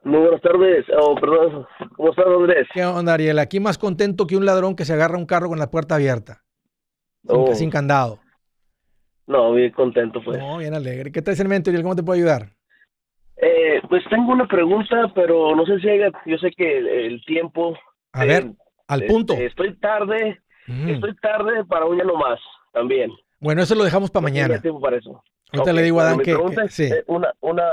Muy 0.04 0.20
buenas 0.20 0.40
tardes. 0.40 0.86
Oh, 0.98 1.14
perdón. 1.14 1.66
¿Cómo 1.94 2.10
estás, 2.10 2.26
Andrés? 2.26 2.66
¿Qué 2.72 2.84
onda, 2.84 3.14
Ariel? 3.14 3.38
Aquí 3.38 3.60
más 3.60 3.76
contento 3.76 4.26
que 4.26 4.36
un 4.36 4.46
ladrón 4.46 4.74
que 4.74 4.86
se 4.86 4.94
agarra 4.94 5.18
un 5.18 5.26
carro 5.26 5.48
con 5.48 5.58
la 5.58 5.70
puerta 5.70 5.96
abierta. 5.96 6.42
Sin, 7.52 7.68
oh. 7.68 7.70
candado. 7.70 8.18
No, 9.26 9.52
bien 9.52 9.72
contento, 9.72 10.20
pues. 10.24 10.38
No, 10.38 10.56
bien 10.56 10.74
alegre. 10.74 11.12
¿Qué 11.12 11.20
traes 11.20 11.38
en 11.38 11.48
mente, 11.48 11.70
Uriel? 11.70 11.82
¿Cómo 11.82 11.94
te 11.94 12.02
puedo 12.02 12.16
ayudar? 12.16 12.56
Eh, 13.44 13.82
pues 13.88 14.04
tengo 14.08 14.30
una 14.30 14.46
pregunta, 14.46 15.10
pero 15.16 15.56
no 15.56 15.66
sé 15.66 15.80
si 15.80 15.88
haya, 15.88 16.12
yo 16.26 16.38
sé 16.38 16.52
que 16.52 16.78
el, 16.78 17.24
tiempo... 17.24 17.76
A 18.12 18.24
ver, 18.24 18.52
al 18.86 19.04
punto. 19.06 19.32
Este, 19.32 19.46
estoy 19.46 19.74
tarde, 19.80 20.40
estoy 20.86 21.16
tarde 21.16 21.64
para 21.64 21.86
un 21.86 22.00
año 22.00 22.14
más, 22.14 22.38
también. 22.72 23.10
Bueno, 23.40 23.62
eso 23.62 23.74
lo 23.74 23.82
dejamos 23.82 24.12
para 24.12 24.22
mañana. 24.22 24.60
tiempo 24.60 24.80
para 24.80 24.98
eso. 24.98 25.24
Ahorita 25.52 25.72
le 25.72 25.82
digo 25.82 26.00
a 26.00 26.04
Dan 26.04 26.20
que, 26.20 26.36
sí. 26.68 26.84
Eh, 26.84 27.02
una, 27.08 27.32
una, 27.40 27.64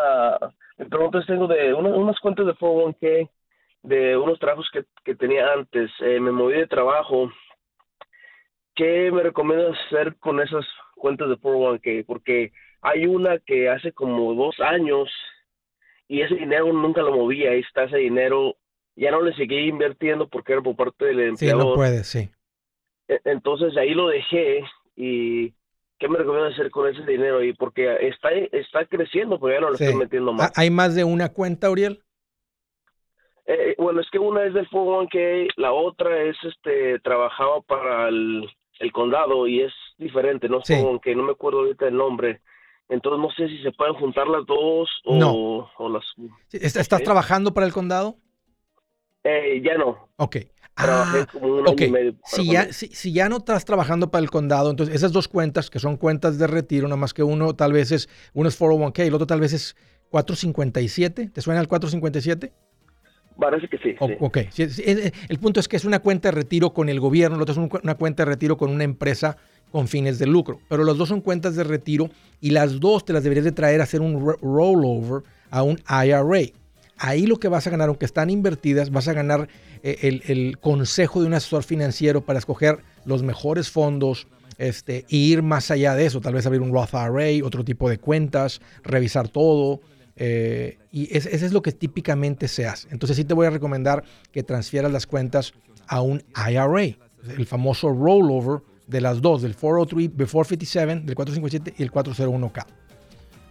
mi 0.80 0.86
pregunta 0.86 1.20
es, 1.20 1.28
tengo 1.28 1.47
de 1.47 1.72
unas 1.72 2.20
cuentas 2.20 2.47
de 2.47 2.53
401k 2.55 3.30
de 3.84 4.17
unos 4.17 4.39
trabajos 4.39 4.67
que, 4.74 4.86
que 5.05 5.13
tenía 5.13 5.53
antes. 5.53 5.91
Eh, 5.99 6.20
me 6.20 6.32
moví 6.32 6.55
de 6.55 6.65
trabajo. 6.65 7.32
¿Qué 8.74 9.11
me 9.11 9.22
recomiendas 9.22 9.78
hacer 9.86 10.15
con 10.17 10.41
esas 10.41 10.65
cuentas 10.95 11.30
de 11.30 11.38
401k? 11.38 12.05
Porque 12.07 12.53
hay 12.82 13.05
una 13.05 13.38
que 13.38 13.70
hace 13.70 13.91
como 13.91 14.34
dos 14.34 14.59
años 14.61 15.09
y 16.10 16.22
ese 16.24 16.36
dinero 16.36 16.74
nunca 16.74 17.01
lo 17.01 17.16
movía, 17.16 17.51
ahí 17.51 17.60
está 17.60 17.84
ese 17.84 17.97
dinero, 17.97 18.57
ya 18.95 19.12
no 19.12 19.22
le 19.22 19.34
seguí 19.36 19.68
invirtiendo 19.68 20.28
porque 20.28 20.53
era 20.53 20.62
por 20.62 20.76
parte 20.76 21.05
del 21.05 21.20
empleador. 21.22 21.62
Sí, 21.62 21.70
no 21.70 21.76
puede, 21.76 22.03
sí. 22.03 22.30
E, 23.07 23.22
entonces 23.26 23.78
ahí 23.78 23.93
lo 23.93 24.07
dejé 24.07 24.64
y 24.95 25.53
¿qué 25.99 26.10
me 26.10 26.18
recomiendo 26.18 26.49
hacer 26.49 26.72
con 26.72 26.89
ese 26.89 27.05
dinero 27.05 27.38
ahí? 27.38 27.53
Porque 27.53 28.07
está, 28.07 28.32
está 28.32 28.86
creciendo, 28.86 29.39
pero 29.39 29.53
ya 29.53 29.62
no 29.62 29.70
lo 29.70 29.76
estoy 29.76 29.95
metiendo 29.95 30.34
más. 30.34 30.51
¿Hay 30.57 30.72
más 30.72 30.95
de 30.95 31.03
una 31.03 31.30
cuenta, 31.30 31.70
Uriel? 31.70 32.03
Eh, 33.45 33.76
bueno, 33.78 34.01
es 34.01 34.10
que 34.10 34.18
una 34.18 34.45
es 34.45 34.53
del 34.55 34.68
401k, 34.68 35.53
la 35.57 35.74
otra 35.74 36.24
es, 36.24 36.38
este, 36.43 36.99
trabajaba 36.99 37.62
para 37.62 38.07
el, 38.07 38.49
condado 38.93 39.45
y 39.45 39.62
es 39.62 39.74
diferente, 39.97 40.49
no 40.49 40.62
sé, 40.62 40.80
aunque 40.80 41.16
no 41.16 41.24
me 41.24 41.34
acuerdo 41.34 41.60
ahorita 41.60 41.88
el 41.88 41.97
nombre. 41.97 42.41
Entonces 42.90 43.22
no 43.22 43.30
sé 43.32 43.48
si 43.48 43.62
se 43.62 43.72
pueden 43.72 43.94
juntar 43.94 44.28
las 44.28 44.46
dos 44.46 44.90
o, 45.06 45.90
las... 45.90 46.04
¿Estás 46.52 47.04
trabajando 47.04 47.54
para 47.54 47.68
el 47.68 47.72
condado? 47.72 48.18
Eh, 49.24 49.62
ya 49.64 49.78
no. 49.78 50.10
Ok. 50.18 50.38
Ah, 50.76 51.26
si, 52.24 52.52
ya, 52.52 52.72
si, 52.72 53.12
ya 53.12 53.28
no 53.28 53.38
estás 53.38 53.66
trabajando 53.66 54.12
para 54.12 54.24
el 54.24 54.30
condado, 54.30 54.70
entonces 54.70 54.96
esas 54.96 55.12
dos 55.12 55.28
cuentas, 55.28 55.70
que 55.70 55.78
son 55.78 55.98
cuentas 55.98 56.40
de 56.40 56.48
retiro, 56.48 56.88
nada 56.88 56.96
más 56.96 57.14
que 57.14 57.22
uno 57.22 57.54
tal 57.54 57.74
vez 57.74 57.92
es, 57.92 58.08
uno 58.34 58.48
es 58.48 58.58
401k 58.58 59.04
y 59.04 59.08
el 59.08 59.14
otro 59.14 59.28
tal 59.28 59.42
vez 59.42 59.52
es 59.52 59.76
457. 60.10 61.32
¿Te 61.34 61.42
suena 61.42 61.60
el 61.60 61.68
457? 61.68 62.54
Parece 63.38 63.68
que 63.68 63.78
sí. 63.78 63.96
Ok. 64.20 64.38
el 65.30 65.40
punto 65.40 65.60
es 65.60 65.68
que 65.68 65.78
es 65.78 65.86
una 65.86 66.00
cuenta 66.00 66.30
de 66.30 66.36
retiro 66.36 66.74
con 66.74 66.90
el 66.90 67.00
gobierno, 67.00 67.36
el 67.36 67.42
otro 67.42 67.54
es 67.54 67.84
una 67.84 67.96
cuenta 67.96 68.24
de 68.24 68.32
retiro 68.32 68.58
con 68.58 68.70
una 68.70 68.84
empresa 68.84 69.38
con 69.72 69.88
fines 69.88 70.20
de 70.20 70.28
lucro. 70.28 70.59
Pero 70.67 70.84
las 70.84 70.97
dos 70.97 71.09
son 71.09 71.22
cuentas 71.22 71.55
de 71.55 71.63
retiro 71.63 72.09
y 72.41 72.51
las 72.51 72.80
dos 72.80 73.05
te 73.05 73.13
las 73.13 73.24
deberías 73.24 73.45
de 73.45 73.51
traer 73.51 73.82
a 73.82 73.84
hacer 73.84 74.01
un 74.01 74.36
rollover 74.41 75.24
a 75.49 75.63
un 75.63 75.80
IRA. 75.88 76.51
Ahí 76.97 77.26
lo 77.26 77.38
que 77.38 77.47
vas 77.47 77.65
a 77.65 77.70
ganar, 77.70 77.88
aunque 77.88 78.05
están 78.05 78.30
invertidas, 78.30 78.91
vas 78.91 79.07
a 79.07 79.13
ganar 79.13 79.47
eh, 79.84 80.20
el, 80.28 80.57
consejo 80.59 81.22
de 81.22 81.28
un 81.28 81.34
asesor 81.34 81.63
financiero 81.63 82.22
para 82.22 82.39
escoger 82.39 82.80
los 83.05 83.24
mejores 83.24 83.70
fondos 83.70 84.28
este, 84.57 85.05
e 85.09 85.15
ir 85.15 85.41
más 85.41 85.72
allá 85.72 85.95
de 85.95 86.05
eso. 86.05 86.20
Tal 86.20 86.34
vez 86.34 86.45
abrir 86.45 86.61
un 86.61 86.74
Roth 86.74 86.93
IRA, 86.93 87.45
otro 87.45 87.63
tipo 87.63 87.89
de 87.89 87.99
cuentas, 87.99 88.59
revisar 88.84 89.30
todo. 89.30 89.80
Eh, 90.17 90.78
y 90.91 91.15
ese 91.15 91.34
es 91.34 91.53
lo 91.53 91.61
que 91.61 91.72
típicamente 91.72 92.49
se 92.49 92.67
hace. 92.67 92.89
Entonces 92.91 93.15
sí 93.15 93.24
te 93.24 93.34
voy 93.34 93.47
a 93.47 93.51
recomendar 93.51 94.03
que 94.34 94.43
transfieras 94.43 94.91
las 94.91 95.07
cuentas 95.07 95.53
a 95.88 96.01
un 96.01 96.22
IRA, 96.36 96.97
el 97.38 97.45
famoso 97.45 97.89
rollover 97.89 98.61
de 98.90 99.02
las 99.02 99.22
dos, 99.22 99.42
del 99.42 99.56
403, 99.56 100.18
del 100.18 100.28
457, 100.28 101.06
del 101.06 101.16
457 101.16 101.74
y 101.78 101.84
el 101.84 101.92
401k. 101.92 102.66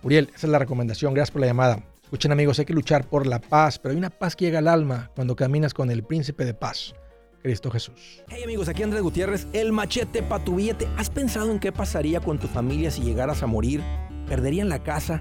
Uriel, 0.02 0.30
esa 0.34 0.46
es 0.46 0.50
la 0.50 0.58
recomendación. 0.58 1.14
Gracias 1.14 1.30
por 1.30 1.40
la 1.40 1.46
llamada. 1.46 1.82
Escuchen 2.02 2.32
amigos, 2.32 2.58
hay 2.58 2.64
que 2.64 2.72
luchar 2.72 3.06
por 3.08 3.26
la 3.26 3.38
paz, 3.38 3.78
pero 3.78 3.92
hay 3.92 3.98
una 3.98 4.10
paz 4.10 4.34
que 4.34 4.46
llega 4.46 4.60
al 4.60 4.68
alma 4.68 5.10
cuando 5.14 5.36
caminas 5.36 5.74
con 5.74 5.90
el 5.90 6.02
príncipe 6.02 6.44
de 6.44 6.54
paz, 6.54 6.94
Cristo 7.42 7.70
Jesús. 7.70 8.22
Hey 8.28 8.42
amigos, 8.44 8.68
aquí 8.68 8.82
Andrés 8.82 9.02
Gutiérrez, 9.02 9.46
el 9.52 9.72
machete 9.72 10.22
para 10.22 10.42
tu 10.42 10.56
billete. 10.56 10.88
¿Has 10.96 11.10
pensado 11.10 11.50
en 11.52 11.58
qué 11.58 11.70
pasaría 11.70 12.20
con 12.20 12.38
tu 12.38 12.48
familia 12.48 12.90
si 12.90 13.02
llegaras 13.02 13.42
a 13.42 13.46
morir? 13.46 13.82
¿Perderían 14.26 14.70
la 14.70 14.82
casa? 14.82 15.20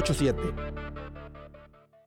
987. 0.01 0.90